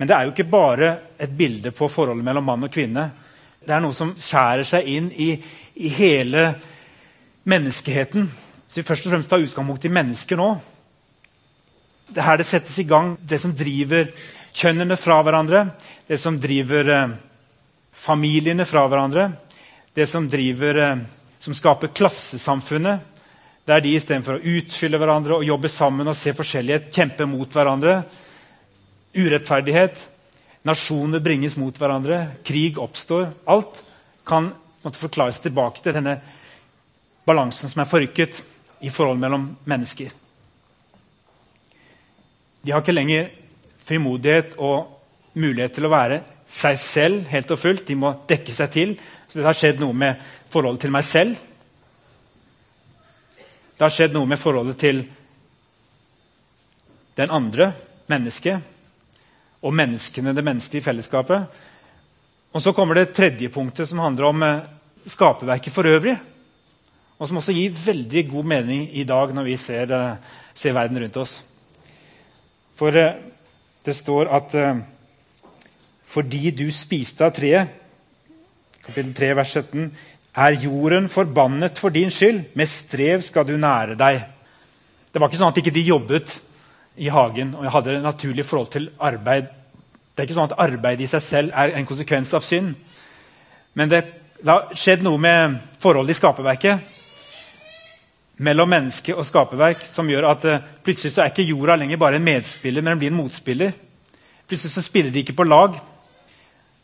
Men 0.00 0.08
det 0.08 0.16
er 0.16 0.24
jo 0.24 0.32
ikke 0.32 0.48
bare 0.48 0.90
et 1.20 1.32
bilde 1.36 1.74
på 1.76 1.84
forholdet 1.92 2.24
mellom 2.24 2.46
mann 2.48 2.64
og 2.64 2.72
kvinne. 2.72 3.02
Det 3.60 3.74
er 3.76 3.82
noe 3.84 3.92
som 3.92 4.14
skjærer 4.16 4.64
seg 4.64 4.86
inn 4.88 5.10
i, 5.12 5.34
i 5.76 5.90
hele 5.92 6.46
menneskeheten. 7.44 8.24
Så 8.64 8.80
vi 8.80 8.86
først 8.88 9.04
og 9.04 9.12
fremst 9.12 9.28
tar 9.28 9.44
utgangspunkt 9.44 9.84
i 9.84 9.92
mennesker 9.92 10.40
nå. 10.40 10.54
Det 12.08 12.16
er 12.16 12.26
her 12.30 12.40
det 12.40 12.46
settes 12.48 12.78
i 12.80 12.86
gang 12.88 13.12
det 13.20 13.42
som 13.42 13.52
driver 13.52 14.08
kjønnene 14.56 14.96
fra 14.96 15.18
hverandre, 15.20 15.66
det 16.08 16.16
som 16.22 16.40
driver 16.40 16.88
eh, 16.94 17.12
familiene 17.92 18.64
fra 18.64 18.86
hverandre, 18.88 19.28
det 19.92 20.08
som 20.08 20.30
driver 20.32 20.80
eh, 20.80 21.04
som 21.44 21.54
skaper 21.54 21.92
klassesamfunnet, 21.92 23.04
der 23.68 23.84
de 23.84 23.92
istedenfor 24.00 24.40
å 24.40 24.56
utfylle 24.56 24.98
hverandre 24.98 25.36
og 25.36 25.46
jobbe 25.46 25.68
sammen 25.70 26.08
og 26.08 26.16
se 26.16 26.32
forskjellighet, 26.34 26.88
kjempe 26.88 27.28
mot 27.28 27.52
hverandre, 27.52 28.00
urettferdighet. 29.14 30.08
Nasjoner 30.62 31.20
bringes 31.20 31.56
mot 31.56 31.76
hverandre. 31.78 32.26
Krig 32.44 32.78
oppstår. 32.78 33.30
Alt 33.44 33.82
kan 34.26 34.52
måtte 34.82 35.00
forklares 35.00 35.40
tilbake 35.40 35.82
til 35.82 35.96
denne 35.96 36.18
balansen 37.26 37.70
som 37.70 37.82
er 37.82 37.90
forrykket 37.90 38.42
i 38.84 38.92
forholdet 38.92 39.24
mellom 39.24 39.46
mennesker. 39.68 40.12
De 42.60 42.72
har 42.72 42.82
ikke 42.82 42.96
lenger 42.96 43.30
frimodighet 43.80 44.56
og 44.60 44.96
mulighet 45.40 45.74
til 45.76 45.88
å 45.88 45.92
være 45.92 46.20
seg 46.50 46.76
selv 46.80 47.30
helt 47.30 47.52
og 47.54 47.60
fullt. 47.62 47.86
De 47.88 47.96
må 47.96 48.12
dekke 48.28 48.52
seg 48.52 48.74
til. 48.74 48.96
Så 49.28 49.40
det 49.40 49.48
har 49.48 49.56
skjedd 49.56 49.80
noe 49.80 49.96
med 49.96 50.20
forholdet 50.50 50.84
til 50.84 50.92
meg 50.94 51.06
selv. 51.06 51.38
Det 53.76 53.86
har 53.86 53.94
skjedd 53.94 54.12
noe 54.12 54.28
med 54.28 54.40
forholdet 54.40 54.76
til 54.80 55.06
den 57.16 57.32
andre, 57.32 57.72
mennesket 58.10 58.76
og 59.60 59.74
menneskene, 59.76 60.34
det 60.34 60.44
menneskelige 60.44 60.84
fellesskapet. 60.84 61.46
Og 62.52 62.60
Så 62.60 62.72
kommer 62.72 62.94
det 62.94 63.12
tredje 63.14 63.48
punktet, 63.48 63.88
som 63.88 63.98
handler 63.98 64.24
om 64.24 64.42
eh, 64.42 64.62
skaperverket 65.06 65.72
for 65.72 65.86
øvrig. 65.86 66.16
Og 67.18 67.28
som 67.28 67.36
også 67.36 67.52
gir 67.52 67.70
veldig 67.70 68.30
god 68.30 68.44
mening 68.44 68.88
i 68.96 69.04
dag 69.04 69.34
når 69.34 69.44
vi 69.44 69.56
ser, 69.56 69.92
eh, 69.92 70.16
ser 70.54 70.72
verden 70.72 70.98
rundt 70.98 71.16
oss. 71.16 71.42
For 72.74 72.96
eh, 72.96 73.20
det 73.84 73.96
står 73.96 74.28
at 74.28 74.56
fordi 76.10 76.50
du 76.50 76.66
spiste 76.74 77.24
av 77.24 77.30
treet, 77.32 77.68
kapittel 78.82 79.12
3, 79.14 79.28
vers 79.38 79.52
17, 79.54 79.90
er 80.34 80.58
jorden 80.58 81.08
forbannet 81.08 81.78
for 81.78 81.94
din 81.94 82.10
skyld. 82.10 82.50
Med 82.58 82.68
strev 82.68 83.22
skal 83.22 83.46
du 83.46 83.54
nære 83.56 83.94
deg. 83.98 84.24
Det 85.12 85.20
var 85.20 85.30
ikke 85.30 85.38
sånn 85.38 85.52
at 85.54 85.60
ikke 85.62 85.74
de 85.74 85.86
jobbet 85.86 86.34
i 86.96 87.08
hagen 87.08 87.54
og 87.54 87.64
jeg 87.64 87.74
hadde 87.74 87.96
et 87.96 88.02
naturlig 88.02 88.44
forhold 88.46 88.70
til 88.72 88.90
arbeid. 88.98 89.50
Det 90.10 90.22
er 90.22 90.28
ikke 90.28 90.38
sånn 90.38 90.50
at 90.50 90.58
arbeid 90.60 91.00
i 91.00 91.08
seg 91.10 91.22
selv 91.24 91.52
er 91.54 91.74
en 91.78 91.86
konsekvens 91.88 92.32
av 92.34 92.42
synd. 92.44 92.74
Men 93.78 93.92
det, 93.92 94.02
har 94.44 94.72
skjedd 94.74 95.04
noe 95.04 95.20
med 95.20 95.58
forholdet 95.82 96.16
i 96.16 96.18
skaperverket 96.18 96.96
mellom 98.40 98.70
menneske 98.72 99.12
og 99.12 99.26
skaperverk 99.28 99.82
som 99.84 100.08
gjør 100.08 100.30
at 100.30 100.46
uh, 100.48 100.62
plutselig 100.84 101.12
så 101.12 101.24
er 101.24 101.32
ikke 101.32 101.44
jorda 101.50 101.76
lenger 101.76 102.00
bare 102.00 102.16
en 102.16 102.24
medspiller, 102.24 102.80
men 102.80 102.94
den 102.94 103.02
blir 103.02 103.12
en 103.12 103.18
motspiller. 103.20 103.74
Plutselig 104.48 104.72
så 104.72 104.84
spiller 104.84 105.12
de 105.12 105.20
ikke 105.20 105.36
på 105.36 105.44
lag. 105.44 105.76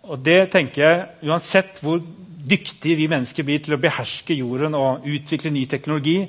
Og 0.06 0.20
det 0.22 0.50
tenker 0.52 0.82
jeg, 0.82 1.06
Uansett 1.26 1.80
hvor 1.82 2.02
dyktige 2.46 2.98
vi 3.00 3.08
mennesker 3.10 3.46
blir 3.46 3.62
til 3.64 3.74
å 3.74 3.80
beherske 3.82 4.36
jorden 4.36 4.76
og 4.78 5.06
utvikle 5.08 5.50
ny 5.50 5.64
teknologi 5.66 6.20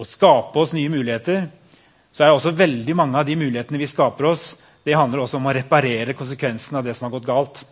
og 0.00 0.08
skape 0.08 0.58
oss 0.58 0.72
nye 0.74 0.90
muligheter, 0.90 1.44
så 2.12 2.26
er 2.26 2.34
også 2.34 2.52
veldig 2.54 2.94
mange 2.96 3.16
av 3.18 3.24
de 3.26 3.38
mulighetene 3.40 3.80
vi 3.80 3.88
skaper 3.88 4.28
oss, 4.28 4.52
det 4.84 4.98
handler 4.98 5.22
også 5.22 5.38
om 5.38 5.48
å 5.48 5.54
reparere 5.56 6.16
konsekvensene 6.18 6.80
av 6.80 6.86
det 6.86 6.94
som 6.98 7.06
har 7.06 7.14
gått 7.14 7.28
galt. 7.28 7.62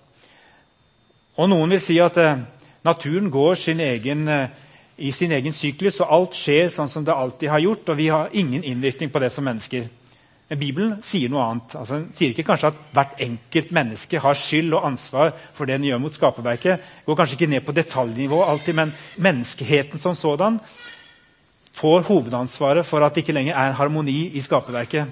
Og 1.36 1.48
Noen 1.50 1.74
vil 1.74 1.82
si 1.82 1.98
at 2.00 2.16
eh, 2.20 2.42
naturen 2.86 3.30
går 3.32 3.58
sin 3.58 3.80
egen, 3.84 4.26
eh, 4.30 4.52
i 5.00 5.12
sin 5.12 5.32
egen 5.34 5.54
syklus, 5.56 6.00
og 6.00 6.12
alt 6.14 6.38
skjer 6.38 6.70
sånn 6.72 6.90
som 6.90 7.04
det 7.04 7.16
alltid 7.16 7.50
har 7.50 7.64
gjort, 7.64 7.88
og 7.88 7.98
vi 7.98 8.10
har 8.12 8.36
ingen 8.36 8.64
innvirkning 8.64 9.10
på 9.12 9.22
det 9.22 9.32
som 9.34 9.44
mennesker. 9.48 9.88
Men 10.50 10.58
Bibelen 10.58 10.94
sier 11.06 11.30
noe 11.30 11.44
annet. 11.46 11.74
Altså, 11.78 12.00
den 12.00 12.08
sier 12.18 12.32
ikke 12.34 12.48
kanskje 12.48 12.72
at 12.72 12.78
hvert 12.96 13.20
enkelt 13.22 13.68
menneske 13.74 14.22
har 14.22 14.38
skyld 14.38 14.74
og 14.74 14.86
ansvar 14.88 15.30
for 15.54 15.68
det 15.68 15.76
den 15.78 15.86
gjør 15.86 16.00
mot 16.02 16.16
skaperverket. 16.16 16.88
går 17.06 17.18
kanskje 17.20 17.36
ikke 17.38 17.50
ned 17.52 17.66
på 17.66 17.74
detaljnivå 17.76 18.40
alltid, 18.42 18.74
men 18.74 18.94
menneskeheten 19.16 20.02
som 20.02 20.14
sådan 20.18 20.58
får 21.76 22.06
hovedansvaret 22.08 22.86
for 22.86 23.04
at 23.04 23.14
det 23.14 23.24
ikke 23.24 23.34
lenger 23.36 23.56
er 23.56 23.76
harmoni 23.78 24.30
i 24.36 24.42
skaperverket. 24.42 25.06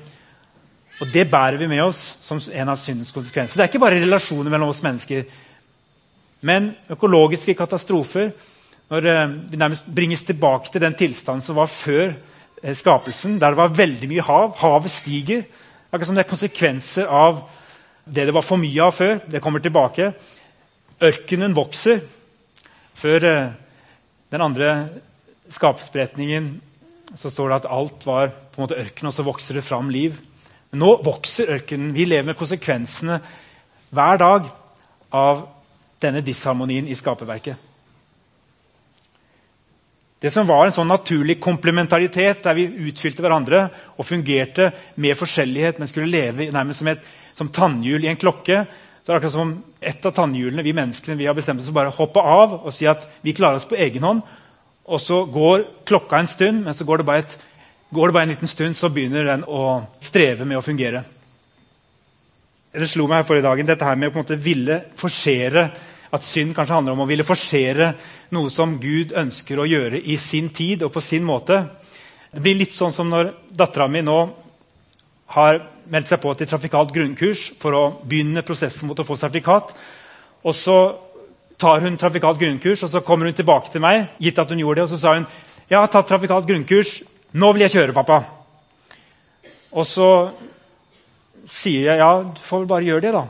Og 1.01 1.13
Det 1.13 1.31
bærer 1.31 1.57
vi 1.57 1.69
med 1.71 1.83
oss 1.83 2.17
som 2.21 2.41
en 2.53 2.69
av 2.69 2.77
syndens 2.77 3.13
konsekvenser. 3.15 3.57
Det 3.57 3.65
er 3.65 3.71
ikke 3.71 3.83
bare 3.83 4.01
relasjoner 4.03 4.51
mellom 4.51 4.73
oss 4.73 4.83
mennesker, 4.83 5.25
men 6.43 6.73
økologiske 6.91 7.55
katastrofer. 7.55 8.33
Når 8.91 9.07
eh, 9.07 9.31
vi 9.51 9.61
nærmest 9.61 9.87
bringes 9.95 10.23
tilbake 10.23 10.73
til 10.73 10.81
den 10.81 10.95
tilstanden 10.95 11.45
som 11.45 11.57
var 11.57 11.67
før 11.71 12.13
eh, 12.63 12.75
skapelsen, 12.75 13.39
der 13.41 13.53
det 13.53 13.61
var 13.61 13.75
veldig 13.77 14.09
mye 14.09 14.25
hav. 14.25 14.55
Havet 14.59 14.91
stiger. 14.91 15.43
Akkurat 15.93 16.07
som 16.07 16.17
det 16.17 16.25
er 16.25 16.31
konsekvenser 16.31 17.07
av 17.07 17.43
det 18.09 18.27
det 18.27 18.35
var 18.35 18.47
for 18.47 18.61
mye 18.61 18.83
av 18.83 18.95
før. 18.97 19.19
Det 19.29 19.43
kommer 19.45 19.61
tilbake. 19.61 20.13
Ørkenen 21.05 21.57
vokser. 21.57 22.01
Før 22.99 23.29
eh, 23.29 23.53
den 24.33 24.47
andre 24.47 24.73
skapsberetningen 25.53 26.57
så 27.17 27.31
står 27.33 27.49
det 27.49 27.61
at 27.63 27.71
alt 27.73 28.07
var 28.07 28.33
på 28.33 28.61
en 28.61 28.67
måte 28.67 28.79
ørken, 28.79 29.09
og 29.09 29.15
så 29.17 29.25
vokser 29.25 29.59
det 29.59 29.65
fram 29.65 29.89
liv. 29.93 30.17
Men 30.71 30.83
nå 30.85 30.91
vokser 31.05 31.55
ørkenen. 31.55 31.95
Vi 31.97 32.05
lever 32.05 32.27
med 32.29 32.37
konsekvensene 32.37 33.21
hver 33.95 34.21
dag 34.21 34.51
av 35.17 35.47
denne 36.03 36.21
disharmonien 36.25 36.89
i 36.89 36.97
skaperverket. 36.99 37.65
Det 40.19 40.33
som 40.35 40.49
var 40.49 40.67
en 40.67 40.75
sånn 40.75 40.91
naturlig 40.91 41.37
komplementaritet, 41.39 42.43
der 42.43 42.57
vi 42.59 42.89
utfylte 42.91 43.23
hverandre 43.23 43.69
og 43.95 44.07
fungerte 44.07 44.73
med 44.99 45.15
forskjellighet, 45.19 45.79
men 45.79 45.91
skulle 45.91 46.11
leve 46.11 46.49
nærmest 46.51 46.83
som, 46.83 46.91
et, 46.91 47.05
som 47.39 47.51
tannhjul 47.55 48.05
i 48.05 48.11
en 48.11 48.19
klokke, 48.19 48.65
så 48.99 49.13
er 49.13 49.15
det 49.15 49.21
akkurat 49.21 49.37
som 49.37 49.45
om 49.47 49.53
et 49.79 50.09
av 50.11 50.17
tannhjulene 50.17 50.65
vi 50.67 50.75
menneskene 50.75 51.17
vi 51.21 51.29
har 51.31 51.37
bestemt 51.39 51.63
oss 51.63 51.71
for 51.71 51.79
bare 51.79 51.95
hoppe 51.95 52.21
av 52.21 52.59
og 52.59 52.75
si 52.75 52.89
at 52.91 53.07
vi 53.23 53.33
klarer 53.33 53.61
oss 53.61 53.69
på 53.71 53.79
egen 53.79 54.05
hånd. 54.05 54.25
Og 54.89 55.01
så 55.03 55.21
går 55.29 55.67
klokka 55.89 56.19
en 56.19 56.31
stund, 56.31 56.65
men 56.65 56.75
så 56.75 56.87
går 56.89 57.01
det 57.01 57.07
bare, 57.09 57.25
et, 57.25 57.37
går 57.93 58.09
det 58.09 58.17
bare 58.17 58.29
en 58.29 58.33
liten 58.33 58.51
stund, 58.51 58.77
så 58.77 58.91
begynner 58.93 59.29
den 59.29 59.45
å 59.45 59.83
streve 60.01 60.47
med 60.49 60.61
å 60.61 60.65
fungere. 60.65 61.05
Det 62.73 62.89
slo 62.89 63.09
meg 63.09 63.27
forrige 63.27 63.47
dagen, 63.47 63.69
dette 63.69 63.85
her 63.85 63.97
med 63.99 64.11
å 64.11 64.15
på 64.15 64.21
en 64.21 64.27
måte 64.27 64.41
ville 64.41 64.83
forsere 64.99 65.71
At 66.09 66.25
synd 66.25 66.55
kanskje 66.57 66.73
handler 66.73 66.95
om 66.95 67.03
å 67.05 67.09
ville 67.09 67.25
forsere 67.27 67.91
noe 68.33 68.49
som 68.49 68.79
Gud 68.81 69.11
ønsker 69.13 69.61
å 69.61 69.67
gjøre 69.69 69.99
i 70.01 70.15
sin 70.17 70.47
tid 70.57 70.81
og 70.87 70.95
på 70.95 71.03
sin 71.05 71.21
måte. 71.21 71.59
Det 72.33 72.41
blir 72.41 72.57
litt 72.57 72.73
sånn 72.73 72.95
som 72.97 73.11
når 73.13 73.35
dattera 73.53 73.91
mi 73.93 74.01
nå 74.01 74.17
har 75.35 75.59
meldt 75.93 76.09
seg 76.09 76.23
på 76.23 76.33
til 76.33 76.49
trafikalt 76.49 76.95
grunnkurs 76.97 77.51
for 77.61 77.77
å 77.77 77.83
begynne 78.09 78.41
prosessen 78.41 78.89
mot 78.89 78.97
å 78.97 79.05
få 79.05 79.19
sertifikat. 79.21 79.75
Og 80.49 80.57
så 80.57 80.79
tar 81.59 81.83
hun 81.83 81.99
trafikalt 81.99 82.39
grunnkurs, 82.41 82.83
og 82.87 82.91
så 82.93 83.03
kommer 83.05 83.27
hun 83.27 83.35
tilbake 83.35 83.73
til 83.73 83.83
meg. 83.83 84.07
gitt 84.19 84.39
at 84.39 84.49
hun 84.49 84.59
gjorde 84.59 84.81
det, 84.81 84.83
Og 84.83 84.89
så 84.89 84.99
sa 84.99 85.15
hun 85.15 85.27
jeg 85.69 85.79
har 85.79 85.87
tatt 85.93 86.09
trafikalt 86.09 86.47
grunnkurs. 86.49 87.03
Nå 87.33 87.53
vil 87.53 87.67
jeg 87.67 87.71
kjøre, 87.71 87.93
pappa. 87.93 88.23
Og 89.73 89.85
så 89.85 90.31
sier 91.49 91.91
jeg 91.91 92.01
ja, 92.01 92.23
du 92.23 92.41
får 92.41 92.65
bare 92.65 92.87
gjøre 92.87 93.05
det, 93.05 93.13
da. 93.13 93.27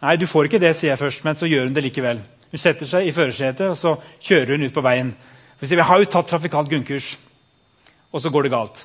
Nei, 0.00 0.16
du 0.16 0.26
får 0.30 0.46
ikke 0.46 0.60
det, 0.62 0.76
sier 0.76 0.92
jeg 0.92 1.00
først, 1.00 1.24
men 1.24 1.34
så 1.34 1.48
gjør 1.50 1.66
hun 1.66 1.74
det 1.74 1.82
likevel. 1.88 2.22
Hun 2.50 2.58
setter 2.58 2.86
seg 2.86 3.06
i 3.06 3.14
førersetet 3.14 3.66
og 3.66 3.76
så 3.78 3.96
kjører 4.22 4.54
hun 4.54 4.68
ut 4.68 4.74
på 4.74 4.84
veien. 4.84 5.10
Hun 5.58 5.66
sier, 5.66 5.76
jeg 5.76 5.88
har 5.90 5.98
jo 5.98 6.08
tatt 6.10 6.30
trafikalt 6.30 6.70
grunnkurs. 6.70 7.16
Og 8.10 8.22
så 8.22 8.30
går 8.30 8.46
det 8.46 8.54
galt. 8.54 8.84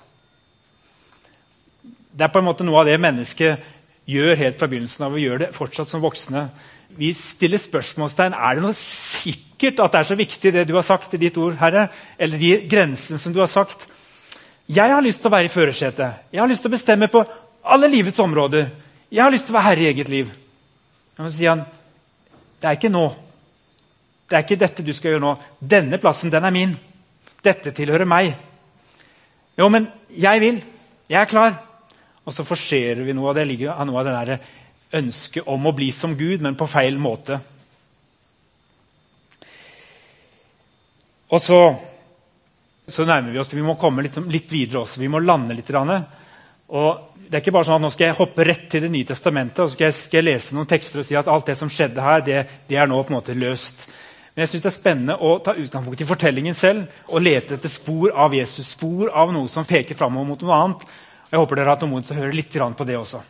Det 1.85 2.25
er 2.25 2.33
på 2.33 2.41
en 2.41 2.47
måte 2.49 2.65
noe 2.65 2.81
av 2.81 2.89
det 2.89 2.97
mennesket 3.01 3.71
gjør 4.09 4.37
helt 4.41 4.59
fra 4.59 4.69
begynnelsen 4.69 5.05
av. 5.05 5.15
Vi 5.15 5.25
gjør 5.25 5.45
det 5.45 5.53
fortsatt 5.55 5.89
som 5.89 6.03
voksne. 6.03 6.47
Vi 6.95 7.11
stiller 7.13 7.59
spørsmålstegn. 7.59 8.35
Er 8.35 8.55
det 8.55 8.63
noe 8.63 8.77
sikkert 8.77 9.81
at 9.83 9.91
det 9.93 9.99
er 9.99 10.07
så 10.11 10.17
viktig, 10.19 10.53
det 10.53 10.63
du 10.69 10.75
har 10.77 10.85
sagt 10.87 11.13
i 11.15 11.19
ditt 11.19 11.37
ord, 11.41 11.57
Herre? 11.59 11.89
Eller 12.19 12.39
de 12.39 12.53
grensene 12.71 13.19
som 13.19 13.35
du 13.35 13.41
har 13.43 13.51
sagt? 13.51 13.87
Jeg 14.71 14.93
har 14.93 15.03
lyst 15.03 15.21
til 15.21 15.29
å 15.29 15.35
være 15.35 15.49
i 15.49 15.53
førersetet. 15.53 16.31
Jeg 16.33 16.41
har 16.41 16.49
lyst 16.49 16.63
til 16.65 16.71
å 16.71 16.75
bestemme 16.77 17.11
på 17.11 17.21
alle 17.75 17.89
livets 17.91 18.21
områder. 18.23 18.71
Jeg 19.11 19.23
har 19.23 19.33
lyst 19.33 19.49
til 19.49 19.53
å 19.53 19.59
være 19.59 19.69
herre 19.69 19.85
i 19.85 19.91
eget 19.91 20.09
liv. 20.09 20.31
Men 21.17 21.29
så 21.29 21.35
sier 21.35 21.53
han, 21.53 21.65
det 22.61 22.69
er 22.69 22.79
ikke 22.79 22.93
nå. 22.93 23.05
Det 24.25 24.37
er 24.37 24.45
ikke 24.47 24.61
dette 24.63 24.85
du 24.85 24.93
skal 24.95 25.13
gjøre 25.13 25.25
nå. 25.25 25.35
Denne 25.59 25.99
plassen, 26.01 26.31
den 26.33 26.47
er 26.47 26.55
min. 26.55 26.73
Dette 27.45 27.75
tilhører 27.75 28.09
meg. 28.09 28.33
Jo, 29.59 29.69
men 29.69 29.85
jeg 30.09 30.41
vil. 30.41 30.63
Jeg 31.11 31.21
er 31.21 31.29
klar. 31.29 31.59
Og 32.25 32.33
så 32.33 32.47
forserer 32.47 33.03
vi 33.05 33.13
noe 33.13 33.29
av 33.29 33.37
det 33.37 33.45
ligger 33.51 33.75
av 33.75 33.85
noe 33.85 34.01
av 34.01 34.07
den 34.07 34.17
der 34.17 34.63
ønsket 34.95 35.47
om 35.51 35.67
å 35.67 35.73
bli 35.75 35.91
som 35.95 36.15
Gud, 36.17 36.41
men 36.41 36.57
på 36.57 36.67
feil 36.69 36.97
måte. 37.01 37.39
Og 41.33 41.41
så, 41.41 41.59
så 42.87 43.05
nærmer 43.07 43.33
vi 43.33 43.39
oss 43.41 43.49
Vi 43.51 43.63
må 43.65 43.73
komme 43.81 44.05
litt, 44.05 44.17
litt 44.29 44.51
videre 44.51 44.83
også. 44.83 45.01
Vi 45.01 45.09
må 45.11 45.19
lande 45.19 45.55
litt. 45.57 45.71
Og 45.73 47.15
det 47.25 47.39
er 47.39 47.41
ikke 47.41 47.55
bare 47.55 47.67
sånn 47.67 47.79
at 47.79 47.85
Nå 47.87 47.91
skal 47.93 48.11
jeg 48.11 48.19
hoppe 48.19 48.45
rett 48.45 48.67
til 48.71 48.85
Det 48.85 48.91
nye 48.93 49.07
testamentet 49.09 49.63
og 49.65 49.71
skal 49.73 49.89
jeg, 49.89 49.97
skal 49.97 50.21
jeg 50.21 50.29
lese 50.29 50.55
noen 50.55 50.69
tekster 50.69 51.01
og 51.01 51.07
si 51.07 51.17
at 51.17 51.29
alt 51.31 51.49
det 51.49 51.57
som 51.59 51.71
skjedde 51.71 52.05
her, 52.05 52.25
det, 52.25 52.41
det 52.69 52.77
er 52.77 52.89
nå 52.89 53.01
på 53.01 53.13
en 53.13 53.17
måte 53.17 53.37
løst. 53.37 53.87
Men 54.35 54.43
jeg 54.43 54.53
synes 54.53 54.65
det 54.65 54.71
er 54.71 54.77
spennende 54.77 55.15
å 55.23 55.37
ta 55.39 55.55
utgangspunkt 55.55 56.01
i 56.03 56.07
fortellingen 56.09 56.57
selv 56.57 56.91
og 57.07 57.23
lete 57.23 57.55
etter 57.55 57.71
spor 57.71 58.11
av 58.11 58.35
Jesus. 58.35 58.73
Spor 58.75 59.13
av 59.15 59.31
noe 59.33 59.49
som 59.51 59.67
peker 59.67 59.97
framover 59.97 60.27
mot 60.27 60.43
noe 60.43 60.57
annet. 60.59 60.83
Jeg 61.31 61.39
håper 61.41 61.57
dere 61.57 61.71
har 61.71 61.79
hatt 61.79 61.87
mod 61.89 62.05
til 62.05 62.17
å 62.17 62.21
høre 62.21 62.35
litt 62.35 62.51
på 62.51 62.87
det 62.87 62.97
også. 62.99 63.23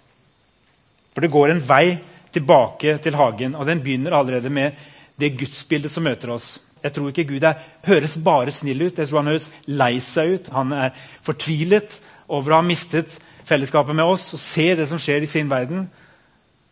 For 1.15 1.23
det 1.23 1.31
går 1.31 1.53
en 1.53 1.63
vei 1.63 1.95
tilbake 2.35 2.97
til 2.99 3.15
hagen, 3.15 3.55
og 3.55 3.65
den 3.65 3.81
begynner 3.83 4.17
allerede 4.17 4.51
med 4.51 4.75
det 5.15 5.37
gudsbildet 5.39 5.91
som 5.91 6.03
møter 6.03 6.33
oss. 6.35 6.57
Jeg 6.83 6.93
tror 6.93 7.09
ikke 7.09 7.29
Gud 7.31 7.45
er, 7.47 7.61
høres 7.87 8.17
bare 8.21 8.51
snill 8.53 8.83
ut, 8.83 8.99
jeg 8.99 9.07
tror 9.07 9.23
han 9.23 9.31
høres 9.31 9.47
lei 9.65 9.93
seg 10.03 10.35
ut. 10.35 10.49
Han 10.53 10.73
er 10.75 10.91
fortvilet 11.25 12.01
over 12.27 12.51
å 12.51 12.59
ha 12.59 12.65
mistet 12.67 13.15
fellesskapet 13.47 13.95
med 13.95 14.05
oss 14.05 14.27
og 14.35 14.41
se 14.41 14.67
det 14.77 14.85
som 14.89 14.99
skjer 15.01 15.25
i 15.25 15.29
sin 15.29 15.49
verden. 15.49 15.87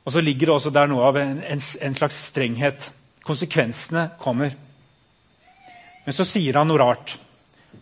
Og 0.04 0.12
så 0.12 0.22
ligger 0.22 0.52
det 0.52 0.58
også 0.58 0.74
der 0.76 0.92
noe 0.92 1.08
av 1.08 1.18
en, 1.18 1.40
en, 1.48 1.64
en 1.88 1.98
slags 1.98 2.20
strenghet. 2.28 2.92
Konsekvensene 3.24 4.10
kommer. 4.20 4.52
Men 6.04 6.16
så 6.16 6.28
sier 6.28 6.60
han 6.60 6.68
noe 6.68 6.82
rart 6.82 7.16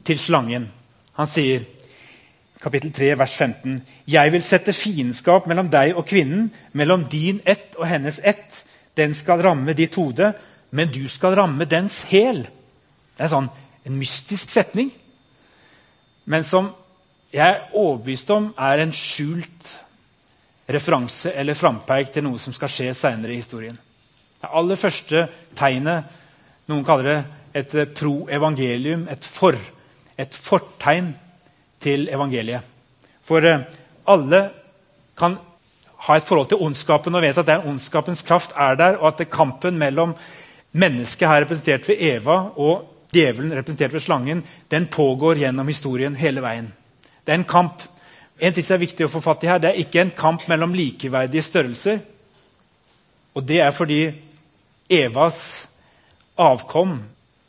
til 0.06 0.20
slangen. 0.22 0.70
Han 1.18 1.30
sier 1.30 1.66
kapittel 2.62 2.92
3, 2.94 3.18
vers 3.18 3.36
15. 3.38 3.82
Jeg 4.08 4.32
vil 4.34 4.44
sette 4.46 4.74
fiendskap 4.74 5.48
mellom 5.50 5.70
deg 5.72 5.96
og 5.98 6.06
kvinnen, 6.10 6.50
mellom 6.78 7.08
din 7.10 7.42
ett 7.46 7.76
og 7.80 7.88
hennes 7.90 8.20
ett. 8.24 8.62
Den 8.98 9.16
skal 9.18 9.42
ramme 9.42 9.74
ditt 9.78 9.96
hode, 9.98 10.34
men 10.72 10.92
du 10.94 11.08
skal 11.10 11.36
ramme 11.40 11.66
dens 11.66 12.04
hæl. 12.12 12.44
Det 13.18 13.26
er 13.26 13.32
sånn, 13.32 13.50
en 13.86 13.98
mystisk 13.98 14.52
setning, 14.52 14.92
men 16.30 16.46
som 16.46 16.70
jeg 17.34 17.48
er 17.48 17.72
overbevist 17.74 18.30
om 18.36 18.52
er 18.60 18.84
en 18.84 18.94
skjult 18.94 19.72
referanse 20.72 21.32
eller 21.34 21.58
frampeik 21.58 22.12
til 22.14 22.28
noe 22.28 22.40
som 22.40 22.54
skal 22.54 22.70
skje 22.72 22.92
seinere 22.96 23.34
i 23.34 23.40
historien. 23.40 23.78
Det 24.42 24.50
aller 24.54 24.80
første 24.80 25.28
tegnet 25.58 26.18
Noen 26.70 26.86
kaller 26.88 27.08
det 27.10 27.64
et 27.74 27.74
pro-evangelium, 27.98 29.02
et, 29.12 29.26
for, 29.28 29.58
et 30.16 30.36
fortegn 30.38 31.10
til 31.82 32.10
evangeliet. 32.10 32.62
For 33.26 33.46
eh, 33.46 33.66
alle 34.08 34.42
kan 35.18 35.38
ha 36.08 36.18
et 36.18 36.26
forhold 36.26 36.50
til 36.50 36.62
ondskapen 36.66 37.16
og 37.16 37.22
vet 37.22 37.38
at 37.38 37.50
den 37.50 37.68
ondskapens 37.70 38.24
kraft 38.26 38.56
er 38.58 38.76
der, 38.76 38.98
og 38.98 39.14
at 39.14 39.30
kampen 39.30 39.78
mellom 39.78 40.16
mennesket 40.72 41.28
her 41.28 41.44
representert 41.44 41.88
ved 41.90 42.00
Eva 42.00 42.38
og 42.56 42.88
djevelen 43.14 43.54
representert 43.54 43.94
ved 43.94 44.00
slangen, 44.00 44.44
den 44.72 44.88
pågår 44.88 45.44
gjennom 45.44 45.68
historien 45.68 46.16
hele 46.16 46.42
veien. 46.42 46.72
Det 47.26 47.34
er 47.34 47.42
en 47.42 47.46
kamp. 47.46 47.84
En 48.40 48.54
ting 48.54 48.66
som 48.66 48.80
er 48.80 48.86
viktig 48.86 49.06
å 49.06 49.12
få 49.12 49.22
fatt 49.22 49.44
i 49.46 49.52
her, 49.52 49.60
det 49.62 49.70
er 49.70 49.84
ikke 49.84 50.02
en 50.02 50.16
kamp 50.18 50.48
mellom 50.50 50.74
likeverdige 50.74 51.46
størrelser. 51.46 52.00
Og 53.36 53.46
det 53.48 53.60
er 53.62 53.72
fordi 53.76 54.02
Evas 54.92 55.68
avkom, 56.40 56.98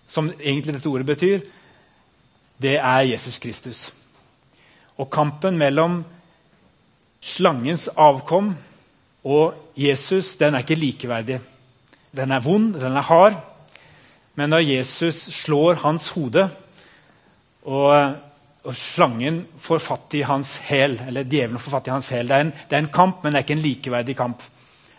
som 0.07 0.29
egentlig 0.37 0.77
dette 0.77 0.91
ordet 0.91 1.07
betyr, 1.09 1.41
det 2.63 2.77
er 2.77 3.09
Jesus 3.09 3.39
Kristus. 3.43 3.87
Og 5.01 5.09
kampen 5.13 5.57
mellom 5.59 6.03
slangens 7.23 7.89
avkom 7.97 8.53
og 9.23 9.55
Jesus 9.79 10.35
den 10.41 10.57
er 10.57 10.65
ikke 10.65 10.79
likeverdig. 10.79 11.39
Den 12.13 12.35
er 12.35 12.43
vond, 12.45 12.75
den 12.75 12.99
er 12.99 13.07
hard. 13.07 13.39
Men 14.35 14.51
når 14.51 14.65
Jesus 14.67 15.15
slår 15.15 15.81
hans 15.85 16.09
hode, 16.17 16.49
og, 17.63 18.15
og 18.65 18.75
slangen 18.75 19.45
får 19.61 19.83
fatt 19.85 20.17
i 20.19 20.25
hans 20.27 20.57
hæl 20.67 20.97
eller 21.07 21.29
djevelen 21.29 21.61
får 21.63 21.77
fatt 21.77 21.91
i 21.91 21.93
hans 21.95 22.09
hæl 22.11 22.27
det, 22.27 22.41
det, 22.71 22.75
er 22.75 22.83
en 22.83 22.95
kamp, 22.95 23.23
men 23.23 23.33
det 23.33 23.39
er 23.39 23.47
ikke 23.47 23.59
en 23.59 23.67
likeverdig 23.69 24.17
kamp. 24.19 24.43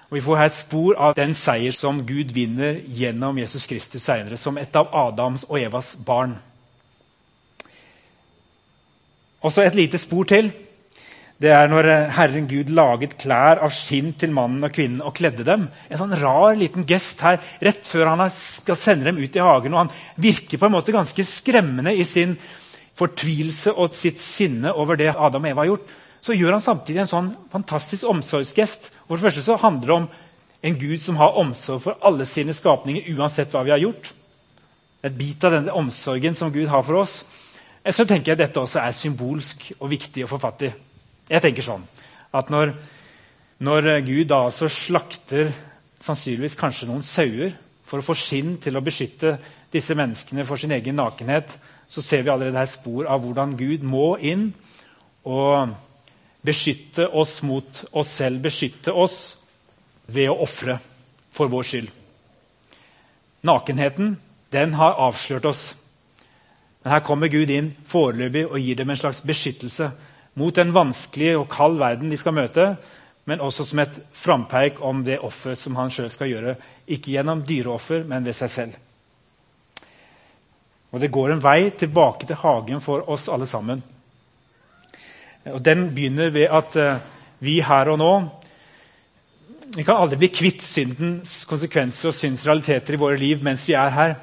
Og 0.07 0.15
Vi 0.15 0.21
får 0.21 0.37
her 0.37 0.49
spor 0.53 0.95
av 0.95 1.15
den 1.17 1.33
seier 1.33 1.75
som 1.75 2.03
Gud 2.05 2.31
vinner 2.33 2.79
gjennom 2.85 3.39
Jesus 3.41 3.67
Kristus 3.67 4.05
senere, 4.05 4.37
som 4.37 4.57
et 4.61 4.75
av 4.75 4.93
Adams 4.93 5.43
og 5.49 5.59
Evas 5.59 5.95
barn. 6.05 6.37
Og 9.43 9.51
så 9.51 9.65
et 9.65 9.75
lite 9.77 9.99
spor 9.99 10.27
til. 10.29 10.51
Det 11.43 11.51
er 11.51 11.67
når 11.67 11.87
eh, 11.91 12.11
Herren 12.15 12.45
Gud 12.47 12.69
laget 12.71 13.17
klær 13.19 13.59
av 13.65 13.73
skinn 13.75 14.13
til 14.19 14.31
mannen 14.35 14.63
og 14.63 14.71
kvinnen 14.75 15.03
og 15.03 15.15
kledde 15.17 15.43
dem. 15.47 15.65
En 15.89 15.99
sånn 15.99 16.15
rar 16.21 16.55
liten 16.55 16.85
gest 16.87 17.23
her 17.25 17.41
rett 17.63 17.83
før 17.83 18.13
han 18.13 18.23
skal 18.31 18.79
sende 18.79 19.09
dem 19.09 19.19
ut 19.19 19.35
i 19.35 19.43
hagen. 19.43 19.73
og 19.73 19.81
Han 19.83 20.23
virker 20.23 20.61
på 20.61 20.69
en 20.69 20.75
måte 20.77 20.95
ganske 20.95 21.25
skremmende 21.27 21.95
i 21.95 22.05
sin 22.07 22.37
fortvilelse 22.95 23.73
og 23.73 23.97
sitt 23.97 24.21
sinne 24.21 24.71
over 24.71 24.99
det 24.99 25.11
Adam 25.11 25.43
og 25.43 25.51
Eva 25.51 25.63
har 25.63 25.71
gjort. 25.73 25.93
Så 26.23 26.37
gjør 26.37 26.55
han 26.55 26.63
samtidig 26.63 27.03
en 27.03 27.11
sånn 27.11 27.31
fantastisk 27.51 28.07
omsorgsgest. 28.07 28.91
For 29.09 29.17
det 29.17 29.25
første 29.25 29.43
så 29.43 29.59
handler 29.59 29.89
det 29.89 29.97
om 29.97 30.09
en 30.63 30.79
Gud 30.79 31.01
som 31.03 31.17
har 31.19 31.35
omsorg 31.41 31.81
for 31.83 31.99
alle 32.07 32.23
sine 32.29 32.55
skapninger, 32.55 33.09
uansett 33.17 33.51
hva 33.51 33.65
vi 33.67 33.73
har 33.73 33.83
gjort. 33.83 34.13
Et 35.03 35.11
bit 35.11 35.43
av 35.43 35.57
denne 35.57 35.75
omsorgen 35.75 36.37
som 36.39 36.53
Gud 36.53 36.69
har 36.71 36.85
for 36.87 37.01
oss. 37.01 37.23
Så 37.91 38.05
tenker 38.07 38.31
jeg 38.31 38.39
dette 38.39 38.61
også 38.61 38.79
er 38.79 38.95
symbolsk 38.95 39.71
og 39.79 39.89
viktig 39.91 40.23
å 40.23 40.29
få 40.31 40.39
fatt 40.39 40.63
i. 40.67 40.71
Jeg 41.27 41.43
tenker 41.43 41.65
sånn 41.65 41.83
at 42.33 42.49
når, 42.51 42.71
når 43.63 43.89
Gud 44.07 44.29
da 44.31 44.45
altså 44.47 44.69
slakter 44.71 45.51
sannsynligvis 46.03 46.55
kanskje 46.59 46.87
noen 46.89 47.03
sauer 47.05 47.53
for 47.83 47.99
å 47.99 48.05
få 48.05 48.15
skinn 48.17 48.55
til 48.63 48.79
å 48.79 48.83
beskytte 48.83 49.35
disse 49.73 49.95
menneskene 49.97 50.45
for 50.47 50.59
sin 50.59 50.71
egen 50.75 50.95
nakenhet, 50.99 51.57
så 51.87 52.01
ser 52.01 52.23
vi 52.23 52.31
allerede 52.31 52.59
her 52.59 52.69
spor 52.71 53.09
av 53.11 53.21
hvordan 53.23 53.57
Gud 53.59 53.83
må 53.85 54.15
inn 54.23 54.47
og 55.27 55.75
beskytte 56.43 57.07
oss 57.15 57.41
mot 57.43 57.83
oss 57.91 58.15
selv, 58.19 58.41
beskytte 58.43 58.95
oss 58.95 59.35
ved 60.07 60.31
å 60.31 60.39
ofre 60.43 60.79
for 61.33 61.51
vår 61.51 61.67
skyld. 61.67 61.91
Nakenheten 63.43 64.17
den 64.53 64.75
har 64.79 64.99
avslørt 65.03 65.47
oss. 65.49 65.63
Men 66.83 66.91
her 66.91 67.03
kommer 67.05 67.31
Gud 67.31 67.51
inn 67.51 67.71
foreløpig 67.87 68.45
og 68.49 68.59
gir 68.59 68.79
dem 68.79 68.91
en 68.91 68.99
slags 68.99 69.23
beskyttelse 69.23 69.91
mot 70.39 70.55
den 70.55 70.73
vanskelige 70.75 71.37
og 71.39 71.47
kald 71.51 71.77
verden 71.79 72.11
de 72.11 72.17
skal 72.19 72.35
møte, 72.35 72.73
men 73.29 73.43
også 73.43 73.63
som 73.67 73.79
et 73.79 73.99
frampeik 74.17 74.81
om 74.83 75.03
det 75.07 75.21
offer 75.23 75.55
som 75.55 75.77
han 75.79 75.91
sjøl 75.93 76.09
skal 76.11 76.31
gjøre. 76.31 76.55
Ikke 76.91 77.13
gjennom 77.13 77.45
dyreoffer, 77.47 78.03
men 78.07 78.25
ved 78.25 78.35
seg 78.35 78.51
selv. 78.51 78.75
Og 80.91 80.99
Det 80.99 81.11
går 81.11 81.31
en 81.31 81.41
vei 81.43 81.71
tilbake 81.71 82.27
til 82.27 82.37
hagen 82.37 82.81
for 82.83 83.09
oss 83.09 83.29
alle 83.31 83.47
sammen. 83.49 83.81
Og 85.45 85.63
Den 85.63 85.89
begynner 85.95 86.29
ved 86.29 86.51
at 86.51 86.75
uh, 86.75 86.99
vi 87.39 87.61
her 87.61 87.89
og 87.89 87.99
nå 87.99 88.13
vi 89.73 89.83
kan 89.83 89.97
aldri 89.97 90.19
bli 90.21 90.27
kvitt 90.29 90.61
syndens 90.61 91.47
konsekvenser 91.49 92.11
og 92.11 92.13
syndens 92.13 92.43
realiteter 92.45 92.93
i 92.93 92.99
våre 93.01 93.17
liv 93.17 93.39
mens 93.41 93.63
vi 93.65 93.73
er 93.73 93.89
her. 93.89 94.13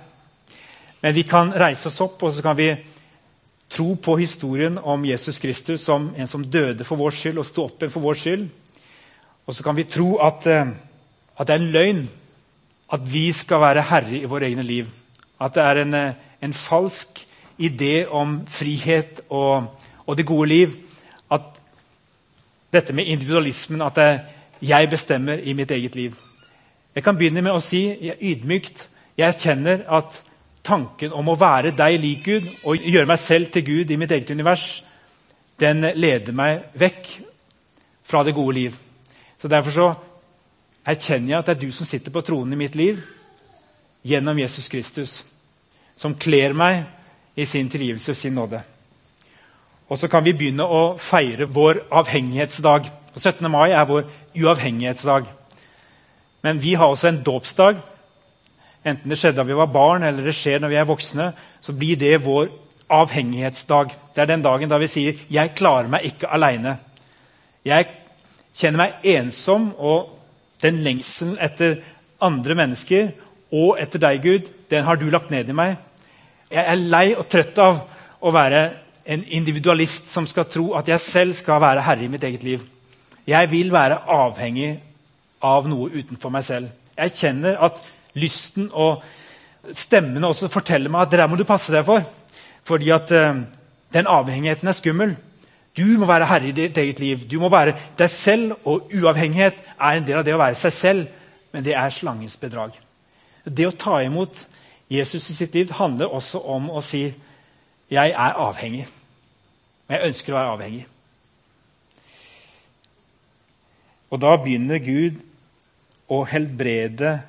Men 1.01 1.15
vi 1.17 1.25
kan 1.25 1.53
reise 1.57 1.89
oss 1.89 2.01
opp 2.05 2.23
og 2.23 2.33
så 2.33 2.45
kan 2.45 2.57
vi 2.59 2.71
tro 3.71 3.95
på 3.97 4.17
historien 4.19 4.79
om 4.83 5.05
Jesus 5.07 5.39
Kristus 5.39 5.85
som 5.87 6.11
en 6.17 6.29
som 6.29 6.45
døde 6.45 6.85
for 6.85 6.99
vår 7.01 7.15
skyld 7.15 7.39
og 7.39 7.47
sto 7.47 7.67
opp 7.69 7.85
for 7.87 8.03
vår 8.03 8.19
skyld. 8.19 8.49
Og 9.47 9.55
så 9.55 9.65
kan 9.65 9.77
vi 9.79 9.87
tro 9.89 10.17
at, 10.23 10.47
eh, 10.47 10.73
at, 11.39 11.47
det 11.47 11.55
er 11.55 11.61
en 11.61 11.73
løgn 11.73 12.09
at 12.93 13.13
vi 13.13 13.33
skal 13.33 13.61
være 13.61 13.83
herre 13.83 14.19
i 14.19 14.29
våre 14.29 14.51
egne 14.51 14.63
liv. 14.63 14.87
At 15.41 15.55
det 15.55 15.63
er 15.63 15.83
en, 15.83 15.95
eh, 15.95 16.15
en 16.43 16.53
falsk 16.53 17.27
idé 17.59 18.07
om 18.07 18.47
frihet 18.47 19.21
og, 19.29 19.67
og, 20.07 20.17
det 20.17 20.27
gode 20.27 20.49
liv. 20.49 20.69
At 21.31 21.61
dette 22.73 22.93
med 22.93 23.05
individualismen, 23.05 23.83
at 23.83 23.97
det, 23.97 24.21
jeg 24.63 24.91
bestemmer 24.91 25.39
i 25.39 25.53
mitt 25.53 25.71
eget 25.71 25.95
liv. 25.95 26.15
Jeg 26.95 27.05
kan 27.05 27.17
begynne 27.17 27.43
med 27.43 27.53
å 27.53 27.63
si 27.63 27.87
jeg, 27.87 28.17
ydmykt 28.21 28.89
jeg 29.17 29.29
erkjenner 29.29 29.87
at 29.89 30.23
tanken 30.63 31.15
om 31.17 31.29
å 31.31 31.39
være 31.39 31.73
deg 31.77 31.99
lik 32.01 32.25
Gud 32.27 32.47
og 32.69 32.85
gjøre 32.85 33.09
meg 33.09 33.21
selv 33.21 33.51
til 33.53 33.65
Gud 33.67 33.91
i 33.91 33.99
mitt 34.01 34.13
eget 34.13 34.31
univers, 34.31 34.83
den 35.61 35.85
leder 35.97 36.37
meg 36.37 36.71
vekk 36.79 37.09
fra 38.07 38.23
det 38.25 38.35
gode 38.37 38.57
liv. 38.57 38.77
Så 39.41 39.49
Derfor 39.49 39.71
så 39.71 39.89
erkjenner 40.87 41.35
jeg 41.35 41.39
at 41.39 41.51
det 41.51 41.57
er 41.57 41.65
du 41.67 41.73
som 41.73 41.89
sitter 41.89 42.13
på 42.13 42.23
tronen 42.25 42.57
i 42.57 42.61
mitt 42.61 42.77
liv 42.79 43.01
gjennom 44.07 44.39
Jesus 44.41 44.69
Kristus, 44.73 45.21
som 45.97 46.17
kler 46.17 46.57
meg 46.57 46.85
i 47.37 47.45
sin 47.45 47.69
tilgivelse 47.69 48.13
og 48.13 48.17
sin 48.17 48.37
nåde. 48.37 48.63
Og 49.91 49.99
så 49.99 50.09
kan 50.09 50.25
vi 50.25 50.35
begynne 50.37 50.65
å 50.65 50.97
feire 51.03 51.49
vår 51.51 51.85
avhengighetsdag. 51.91 52.87
17. 53.17 53.49
mai 53.51 53.73
er 53.75 53.89
vår 53.89 54.07
uavhengighetsdag. 54.39 55.27
Men 56.47 56.61
vi 56.63 56.77
har 56.79 56.89
også 56.89 57.11
en 57.11 57.23
dåpsdag 57.27 57.81
enten 58.85 59.13
det 59.13 59.19
skjedde 59.21 59.41
da 59.41 59.47
vi 59.47 59.57
var 59.59 59.71
barn 59.73 60.05
eller 60.07 60.25
det 60.25 60.35
skjer 60.37 60.61
når 60.63 60.73
vi 60.73 60.79
er 60.81 60.89
voksne, 60.89 61.31
så 61.61 61.75
blir 61.77 61.99
det 62.01 62.21
vår 62.25 62.49
avhengighetsdag. 62.91 63.93
Det 64.15 64.23
er 64.23 64.31
den 64.31 64.43
dagen 64.43 64.71
da 64.71 64.79
vi 64.79 64.89
sier 64.91 65.15
'Jeg 65.31 65.55
klarer 65.55 65.89
meg 65.89 66.05
ikke 66.05 66.27
aleine'. 66.29 66.79
Jeg 67.65 67.87
kjenner 68.57 68.77
meg 68.77 68.93
ensom, 69.05 69.75
og 69.79 70.19
den 70.63 70.83
lengselen 70.83 71.39
etter 71.41 71.81
andre 72.21 72.55
mennesker 72.55 73.13
og 73.53 73.81
etter 73.81 73.99
deg, 73.99 74.23
Gud, 74.23 74.51
den 74.71 74.85
har 74.85 74.97
du 74.97 75.09
lagt 75.11 75.31
ned 75.31 75.49
i 75.49 75.53
meg. 75.57 75.77
Jeg 76.51 76.65
er 76.67 76.75
lei 76.75 77.15
og 77.15 77.29
trøtt 77.29 77.59
av 77.59 77.83
å 78.21 78.33
være 78.35 78.71
en 79.11 79.25
individualist 79.25 80.11
som 80.13 80.27
skal 80.27 80.45
tro 80.45 80.75
at 80.79 80.89
jeg 80.89 81.01
selv 81.01 81.35
skal 81.35 81.61
være 81.63 81.83
herre 81.83 82.05
i 82.05 82.09
mitt 82.09 82.25
eget 82.25 82.43
liv. 82.47 82.61
Jeg 83.27 83.51
vil 83.51 83.73
være 83.73 84.03
avhengig 84.07 84.81
av 85.43 85.67
noe 85.71 85.91
utenfor 85.91 86.31
meg 86.31 86.45
selv. 86.45 86.69
Jeg 86.97 87.17
kjenner 87.17 87.59
at 87.65 87.81
lysten 88.15 88.71
og 88.73 89.03
stemmene 89.77 90.27
også 90.27 90.49
forteller 90.51 90.91
meg 90.91 91.05
at 91.05 91.13
det 91.13 91.21
der 91.21 91.31
må 91.31 91.39
du 91.39 91.47
passe 91.49 91.73
deg 91.73 91.85
for. 91.87 92.05
Fordi 92.67 92.91
at 92.95 93.13
uh, 93.13 93.43
den 93.93 94.07
avhengigheten 94.07 94.69
er 94.69 94.77
skummel. 94.79 95.17
Du 95.77 95.85
må 95.99 96.07
være 96.07 96.27
herre 96.27 96.49
i 96.49 96.55
ditt 96.55 96.79
eget 96.79 97.01
liv. 97.01 97.25
Du 97.31 97.39
må 97.41 97.49
være 97.49 97.77
deg 97.99 98.11
selv, 98.11 98.53
og 98.65 98.91
uavhengighet 98.95 99.61
er 99.79 99.97
en 99.97 100.07
del 100.07 100.21
av 100.21 100.27
det 100.27 100.35
å 100.35 100.43
være 100.43 100.59
seg 100.59 100.75
selv. 100.75 101.09
Men 101.53 101.65
det 101.67 101.75
er 101.79 101.95
slangens 101.95 102.37
bedrag. 102.41 102.75
Det 103.45 103.67
å 103.67 103.75
ta 103.75 104.01
imot 104.05 104.45
Jesus 104.91 105.29
i 105.31 105.35
sitt 105.35 105.55
liv 105.55 105.71
handler 105.79 106.11
også 106.11 106.43
om 106.51 106.71
å 106.71 106.83
si 106.85 107.05
jeg 107.91 108.11
er 108.11 108.39
avhengig. 108.39 108.87
Og 109.89 109.95
jeg 109.95 110.11
ønsker 110.11 110.35
å 110.35 110.39
være 110.39 110.55
avhengig. 110.57 110.87
Og 114.11 114.19
da 114.23 114.35
begynner 114.43 114.83
Gud 114.83 115.21
å 116.11 116.25
helbrede 116.27 117.21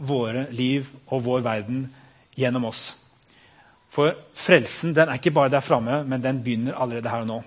våre 0.00 0.46
liv 0.56 0.88
og 1.10 1.24
vår 1.26 1.44
verden 1.44 1.84
gjennom 2.38 2.66
oss. 2.70 2.94
For 3.90 4.14
frelsen 4.36 4.94
den 4.96 5.10
er 5.10 5.18
ikke 5.18 5.34
bare 5.34 5.52
der 5.52 5.64
framme, 5.64 6.02
men 6.06 6.22
den 6.22 6.42
begynner 6.44 6.78
allerede 6.78 7.10
her 7.10 7.24
og 7.24 7.30
nå. 7.30 7.38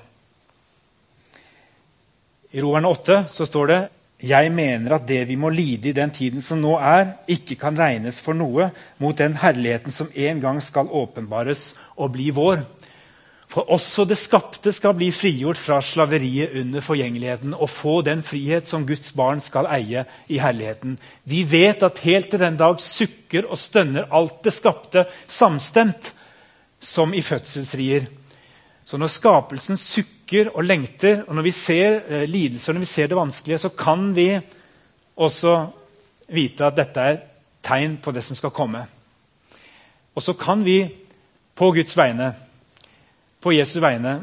I 2.53 2.61
Roverne 2.61 2.91
8 2.93 3.23
så 3.33 3.47
står 3.49 3.71
det 3.71 3.81
jeg 4.23 4.51
mener 4.55 4.93
at 4.95 5.07
det 5.07 5.25
vi 5.27 5.35
må 5.35 5.49
lide 5.51 5.89
i 5.89 5.95
den 5.95 6.11
tiden 6.13 6.41
som 6.41 6.61
nå 6.63 6.77
er, 6.79 7.17
ikke 7.27 7.57
kan 7.59 7.75
regnes 7.75 8.21
for 8.23 8.37
noe 8.37 8.69
mot 9.03 9.17
den 9.19 9.35
herligheten 9.35 9.91
som 9.91 10.11
en 10.15 10.39
gang 10.39 10.61
skal 10.63 10.87
åpenbares 10.87 11.73
og 11.97 12.13
bli 12.13 12.29
vår. 12.31 12.63
For 13.53 13.69
også 13.69 14.07
det 14.09 14.17
skapte 14.17 14.71
skal 14.73 14.95
bli 14.97 15.11
frigjort 15.13 15.59
fra 15.61 15.77
slaveriet 15.85 16.55
under 16.57 16.81
forgjengeligheten 16.81 17.53
og 17.53 17.69
få 17.69 17.99
den 18.01 18.23
frihet 18.25 18.65
som 18.65 18.85
Guds 18.87 19.11
barn 19.13 19.43
skal 19.45 19.67
eie 19.69 20.07
i 20.25 20.39
herligheten. 20.41 20.95
Vi 21.29 21.43
vet 21.45 21.83
at 21.85 22.01
helt 22.01 22.31
til 22.31 22.41
den 22.41 22.57
dag 22.57 22.79
sukker 22.81 23.45
og 23.45 23.59
stønner 23.61 24.09
alt 24.09 24.39
det 24.47 24.55
skapte 24.55 25.05
samstemt, 25.29 26.15
som 26.83 27.13
i 27.13 27.21
fødselsrier. 27.21 28.07
Så 28.83 28.97
når 28.97 29.11
skapelsen 29.13 29.77
sukker 29.77 30.49
og 30.51 30.65
lengter, 30.65 31.21
og 31.27 31.37
når 31.37 31.45
vi 31.45 31.53
ser 31.55 32.01
eh, 32.09 32.25
lidelser 32.27 32.73
når 32.73 32.83
vi 32.83 32.89
ser 32.89 33.11
det 33.11 33.19
vanskelige, 33.19 33.61
så 33.61 33.69
kan 33.69 34.09
vi 34.15 34.31
også 35.15 35.53
vite 36.33 36.65
at 36.65 36.75
dette 36.81 37.05
er 37.05 37.21
tegn 37.63 37.95
på 38.01 38.11
det 38.11 38.25
som 38.25 38.35
skal 38.35 38.51
komme. 38.51 38.81
Og 40.15 40.25
så 40.25 40.33
kan 40.33 40.65
vi 40.65 40.81
på 41.55 41.69
Guds 41.71 41.95
vegne 41.95 42.33
på 43.43 43.51
Jesu 43.51 43.81
vegne 43.83 44.21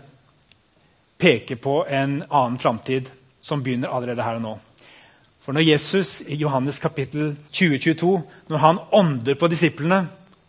peker 1.21 1.57
på 1.61 1.83
en 1.85 2.23
annen 2.29 2.59
framtid 2.59 3.11
som 3.41 3.63
begynner 3.63 3.93
allerede 3.93 4.25
her 4.25 4.39
og 4.39 4.45
nå. 4.45 4.55
For 5.41 5.57
når 5.57 5.67
Jesus 5.67 6.21
i 6.25 6.39
Johannes 6.41 6.81
kapittel 6.81 7.35
20-22, 7.53 8.15
når 8.49 8.63
han 8.65 8.81
ånder 8.93 9.37
på 9.37 9.49
disiplene 9.53 10.07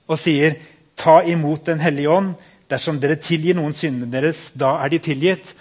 og 0.08 0.20
sier 0.20 0.56
'ta 0.96 1.22
imot 1.24 1.66
Den 1.66 1.80
hellige 1.80 2.10
ånd', 2.10 2.36
dersom 2.70 3.00
dere 3.00 3.16
tilgir 3.16 3.56
noen 3.56 3.74
syndene 3.74 4.12
deres, 4.12 4.52
da 4.52 4.84
er 4.84 4.90
de 4.90 5.00
tilgitt, 5.00 5.56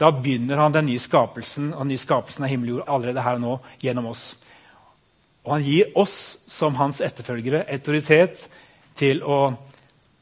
da 0.00 0.10
begynner 0.10 0.56
han 0.56 0.72
den 0.72 0.86
nye 0.86 0.98
skapelsen, 0.98 1.72
og 1.74 1.80
den 1.80 1.88
nye 1.88 1.98
skapelsen 1.98 2.44
av 2.44 2.50
himmel 2.50 2.82
allerede 2.86 3.22
her 3.22 3.34
og 3.34 3.40
nå 3.40 3.58
gjennom 3.80 4.06
oss. 4.06 4.36
Og 5.44 5.52
han 5.52 5.64
gir 5.64 5.92
oss 5.94 6.38
som 6.46 6.74
hans 6.74 7.00
etterfølgere 7.00 7.64
autoritet 7.68 8.48
til 8.96 9.22
å 9.22 9.56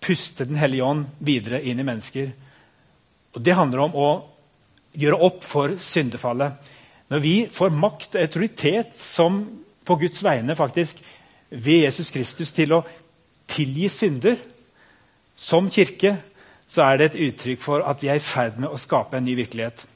puste 0.00 0.44
Den 0.44 0.56
hellige 0.56 0.84
ånd 0.84 1.06
videre 1.18 1.60
inn 1.62 1.80
i 1.80 1.86
mennesker. 1.86 2.30
Og 3.34 3.42
Det 3.42 3.54
handler 3.54 3.86
om 3.86 3.96
å 3.96 4.08
gjøre 4.98 5.20
opp 5.28 5.44
for 5.44 5.76
syndefallet. 5.78 6.54
Når 7.08 7.20
vi 7.24 7.34
får 7.52 7.74
makt 7.74 8.16
og 8.16 8.22
autoritet 8.22 8.96
som 8.96 9.42
på 9.84 9.96
Guds 9.96 10.22
vegne 10.24 10.56
faktisk 10.56 11.00
ved 11.48 11.84
Jesus 11.86 12.10
Kristus 12.12 12.52
til 12.52 12.74
å 12.76 12.82
tilgi 13.48 13.88
synder 13.88 14.36
som 15.38 15.70
kirke, 15.72 16.16
så 16.68 16.84
er 16.84 16.98
det 16.98 17.06
et 17.08 17.20
uttrykk 17.28 17.62
for 17.62 17.84
at 17.88 18.02
vi 18.02 18.10
er 18.12 18.20
i 18.20 18.24
ferd 18.24 18.58
med 18.60 18.68
å 18.68 18.80
skape 18.80 19.16
en 19.16 19.24
ny 19.24 19.38
virkelighet. 19.38 19.86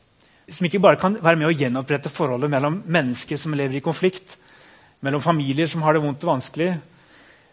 Som 0.49 0.67
ikke 0.67 0.81
bare 0.83 1.01
kan 1.01 1.19
være 1.21 1.39
med 1.41 1.51
å 1.51 1.55
gjenopprette 1.57 2.13
forholdet 2.13 2.51
mellom 2.53 2.81
mennesker 2.89 3.37
som 3.41 3.55
lever 3.57 3.79
i 3.79 3.85
konflikt, 3.85 4.39
mellom 5.05 5.21
familier 5.21 5.69
som 5.69 5.85
har 5.85 5.97
det 5.97 6.03
vondt 6.05 6.25
og 6.25 6.33
vanskelig, 6.33 6.73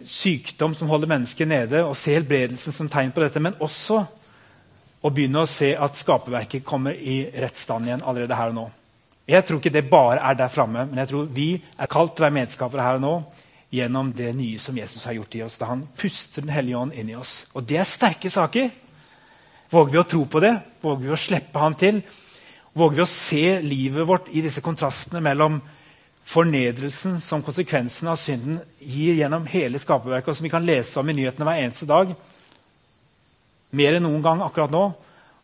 sykdom 0.05 0.73
som 0.75 0.89
holder 0.89 1.11
mennesket 1.11 1.47
nede, 1.47 1.83
og 1.83 1.97
se 1.97 2.15
helbredelsen 2.15 2.75
som 2.75 2.89
tegn 2.91 3.11
på 3.15 3.23
dette, 3.23 3.41
men 3.43 3.57
også 3.59 4.03
å 4.99 5.11
begynne 5.15 5.43
å 5.43 5.49
se 5.49 5.71
at 5.79 5.95
skaperverket 5.95 6.65
kommer 6.67 6.95
i 6.95 7.21
rett 7.39 7.57
stand 7.57 7.87
igjen 7.87 8.03
allerede 8.03 8.35
her 8.35 8.51
og 8.51 8.57
nå. 8.57 8.65
Jeg 9.29 9.45
tror 9.45 9.59
ikke 9.61 9.73
det 9.73 9.89
bare 9.91 10.23
er 10.25 10.37
der 10.39 10.51
framme, 10.51 10.87
men 10.89 11.03
jeg 11.03 11.11
tror 11.11 11.29
vi 11.33 11.49
er 11.59 11.91
kalt 11.91 12.15
til 12.15 12.23
å 12.23 12.27
være 12.27 12.37
medskapere 12.39 12.85
her 12.85 12.97
og 12.97 13.03
nå 13.05 13.13
gjennom 13.69 14.09
det 14.17 14.31
nye 14.33 14.57
som 14.59 14.77
Jesus 14.77 15.05
har 15.05 15.13
gjort 15.19 15.35
i 15.37 15.43
oss, 15.45 15.59
da 15.61 15.69
han 15.69 15.83
puster 15.97 16.41
Den 16.41 16.53
hellige 16.53 16.79
ånd 16.79 16.95
inn 16.97 17.11
i 17.11 17.17
oss. 17.17 17.43
Og 17.53 17.67
det 17.69 17.77
er 17.77 17.85
sterke 17.85 18.31
saker. 18.33 18.71
Våger 19.69 19.93
vi 19.93 20.01
å 20.01 20.07
tro 20.09 20.23
på 20.25 20.41
det? 20.41 20.55
Våger 20.81 21.05
vi 21.05 21.13
å 21.13 21.19
slippe 21.21 21.61
ham 21.61 21.75
til? 21.77 22.01
Våger 22.73 22.95
vi 22.97 23.03
å 23.05 23.11
se 23.11 23.43
livet 23.61 24.07
vårt 24.09 24.31
i 24.33 24.41
disse 24.41 24.63
kontrastene 24.65 25.21
mellom 25.21 25.59
fornedrelsen 26.29 27.17
som 27.21 27.41
konsekvensen 27.41 28.09
av 28.11 28.19
synden 28.21 28.59
gir 28.77 29.17
gjennom 29.17 29.47
hele 29.49 29.79
skaperverket, 29.81 30.29
og 30.29 30.37
som 30.37 30.45
vi 30.45 30.51
kan 30.53 30.65
lese 30.65 30.99
om 31.01 31.09
i 31.09 31.15
nyhetene 31.17 31.47
hver 31.47 31.61
eneste 31.63 31.87
dag. 31.89 32.11
Mer 33.73 33.97
enn 33.97 34.05
noen 34.05 34.21
gang 34.25 34.43
akkurat 34.45 34.73
nå. 34.73 34.83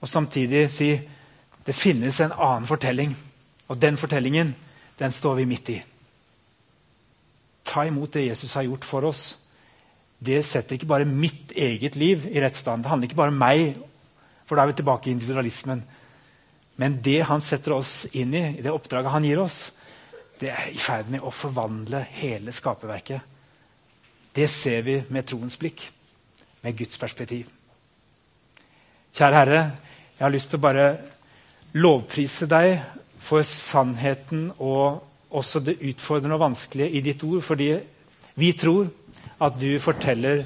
Og 0.01 0.09
samtidig 0.09 0.67
si 0.69 0.91
det 1.65 1.73
finnes 1.73 2.19
en 2.21 2.36
annen 2.36 2.67
fortelling. 2.69 3.15
Og 3.69 3.79
den 3.81 3.97
fortellingen 3.97 4.53
den 4.99 5.11
står 5.11 5.39
vi 5.39 5.47
midt 5.49 5.71
i. 5.73 5.79
Ta 7.65 7.88
imot 7.88 8.13
det 8.13 8.27
Jesus 8.27 8.53
har 8.53 8.67
gjort 8.67 8.86
for 8.86 9.09
oss. 9.09 9.23
Det 10.21 10.43
setter 10.45 10.77
ikke 10.77 10.89
bare 10.89 11.09
mitt 11.09 11.55
eget 11.57 11.97
liv 11.97 12.27
i 12.29 12.41
rettsstand. 12.43 12.83
Det 12.83 12.91
handler 12.91 13.09
ikke 13.09 13.19
bare 13.19 13.33
om 13.33 13.41
meg, 13.41 13.79
for 14.45 14.55
da 14.55 14.63
er 14.63 14.69
vi 14.69 14.77
tilbake 14.77 15.09
i 15.09 15.15
individualismen. 15.17 15.81
Men 16.77 16.99
det 17.01 17.23
han 17.25 17.41
setter 17.41 17.73
oss 17.73 18.05
inn 18.13 18.33
i 18.38 18.45
det 18.61 18.71
oppdraget 18.71 19.11
han 19.11 19.25
gir 19.25 19.41
oss, 19.41 19.71
det 20.39 20.51
er 20.51 20.71
i 20.71 20.79
ferd 20.81 21.09
med 21.11 21.23
å 21.23 21.31
forvandle 21.33 22.01
hele 22.17 22.53
skaperverket. 22.55 23.21
Det 24.36 24.47
ser 24.51 24.81
vi 24.83 24.97
med 25.09 25.27
troens 25.27 25.55
blikk, 25.59 25.88
med 26.61 26.75
Guds 26.77 26.97
perspektiv. 26.99 27.47
Kjære 29.15 29.39
Herre, 29.39 29.61
jeg 30.17 30.25
har 30.25 30.33
lyst 30.33 30.49
til 30.51 30.59
å 30.59 30.65
bare 30.65 30.88
lovprise 31.75 32.47
deg 32.51 32.81
for 33.21 33.45
sannheten 33.47 34.49
og, 34.57 35.03
også 35.36 35.59
det 35.59 35.79
utfordrende 35.83 36.38
og 36.38 36.43
vanskelige 36.45 36.95
i 36.95 37.01
ditt 37.03 37.23
ord, 37.27 37.41
fordi 37.43 37.73
vi 38.39 38.51
tror 38.55 38.86
at 39.43 39.57
du 39.59 39.73
forteller 39.83 40.45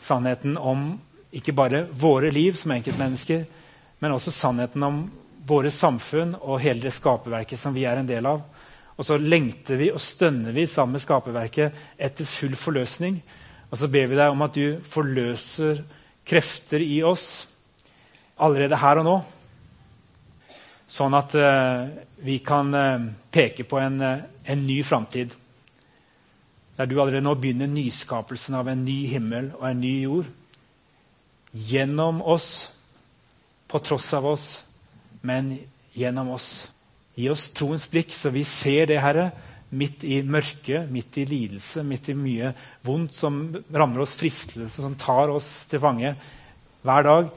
sannheten 0.00 0.54
om 0.56 0.94
ikke 1.32 1.52
bare 1.56 1.82
våre 1.92 2.30
liv 2.32 2.56
som 2.56 2.72
enkeltmennesker, 2.72 3.44
men 4.00 4.14
også 4.14 4.32
sannheten 4.32 4.84
om 4.86 5.02
våre 5.48 5.72
samfunn 5.74 6.34
og 6.40 6.60
hele 6.62 6.84
det 6.84 6.94
skaperverket 6.94 7.60
som 7.60 7.74
vi 7.74 7.84
er 7.88 8.00
en 8.00 8.08
del 8.08 8.28
av. 8.28 8.42
Og 8.98 9.06
så 9.06 9.16
lengter 9.18 9.78
vi 9.80 9.90
og 9.92 10.00
stønner 10.02 10.52
vi 10.54 10.66
sammen 10.68 10.98
med 10.98 11.04
skaperverket 11.04 11.98
etter 11.98 12.28
full 12.28 12.56
forløsning. 12.58 13.20
Og 13.72 13.78
så 13.80 13.88
ber 13.88 14.10
vi 14.10 14.18
deg 14.18 14.32
om 14.32 14.44
at 14.44 14.56
du 14.56 14.82
forløser 14.84 15.80
krefter 16.28 16.82
i 16.84 17.00
oss 17.06 17.46
allerede 18.42 18.78
her 18.78 19.00
og 19.00 19.06
nå. 19.06 19.14
Sånn 20.92 21.16
at 21.16 21.34
uh, 21.40 21.88
vi 22.20 22.36
kan 22.44 22.74
uh, 22.76 23.06
peke 23.32 23.64
på 23.64 23.78
en, 23.80 23.96
uh, 24.02 24.24
en 24.44 24.60
ny 24.60 24.82
framtid. 24.84 25.32
Der 26.76 26.88
du 26.88 26.98
allerede 26.98 27.24
nå 27.24 27.34
begynner 27.40 27.70
nyskapelsen 27.70 28.58
av 28.58 28.68
en 28.68 28.84
ny 28.84 29.06
himmel 29.08 29.52
og 29.56 29.66
en 29.70 29.80
ny 29.80 29.94
jord. 30.02 30.28
Gjennom 31.52 32.20
oss, 32.24 32.68
på 33.68 33.80
tross 33.80 34.10
av 34.16 34.28
oss, 34.28 34.46
men 35.24 35.54
gjennom 35.96 36.32
oss. 36.36 36.71
Gi 37.18 37.28
oss 37.32 37.50
troens 37.56 37.84
blikk, 37.90 38.14
så 38.16 38.32
vi 38.32 38.44
ser 38.48 38.88
det, 38.88 39.00
Herre, 39.02 39.30
midt 39.72 40.04
i 40.04 40.20
mørket, 40.24 40.88
midt 40.92 41.18
i 41.20 41.26
lidelse, 41.28 41.84
midt 41.84 42.10
i 42.12 42.16
mye 42.16 42.52
vondt 42.84 43.14
som 43.16 43.40
rammer 43.72 44.04
oss, 44.04 44.16
fristelse 44.20 44.84
som 44.84 44.96
tar 45.00 45.32
oss 45.32 45.64
til 45.70 45.80
fange 45.82 46.14
hver 46.84 47.08
dag. 47.08 47.30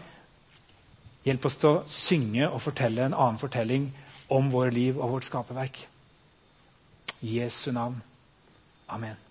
Hjelp 1.26 1.48
oss 1.50 1.60
til 1.62 1.72
å 1.72 1.84
synge 1.90 2.50
og 2.52 2.64
fortelle 2.64 3.08
en 3.08 3.18
annen 3.18 3.42
fortelling 3.42 3.90
om 4.36 4.52
våre 4.54 4.74
liv 4.76 5.00
og 5.00 5.18
vårt 5.18 5.30
skaperverk. 5.30 5.86
Jesu 7.26 7.72
navn. 7.74 8.02
Amen. 8.92 9.25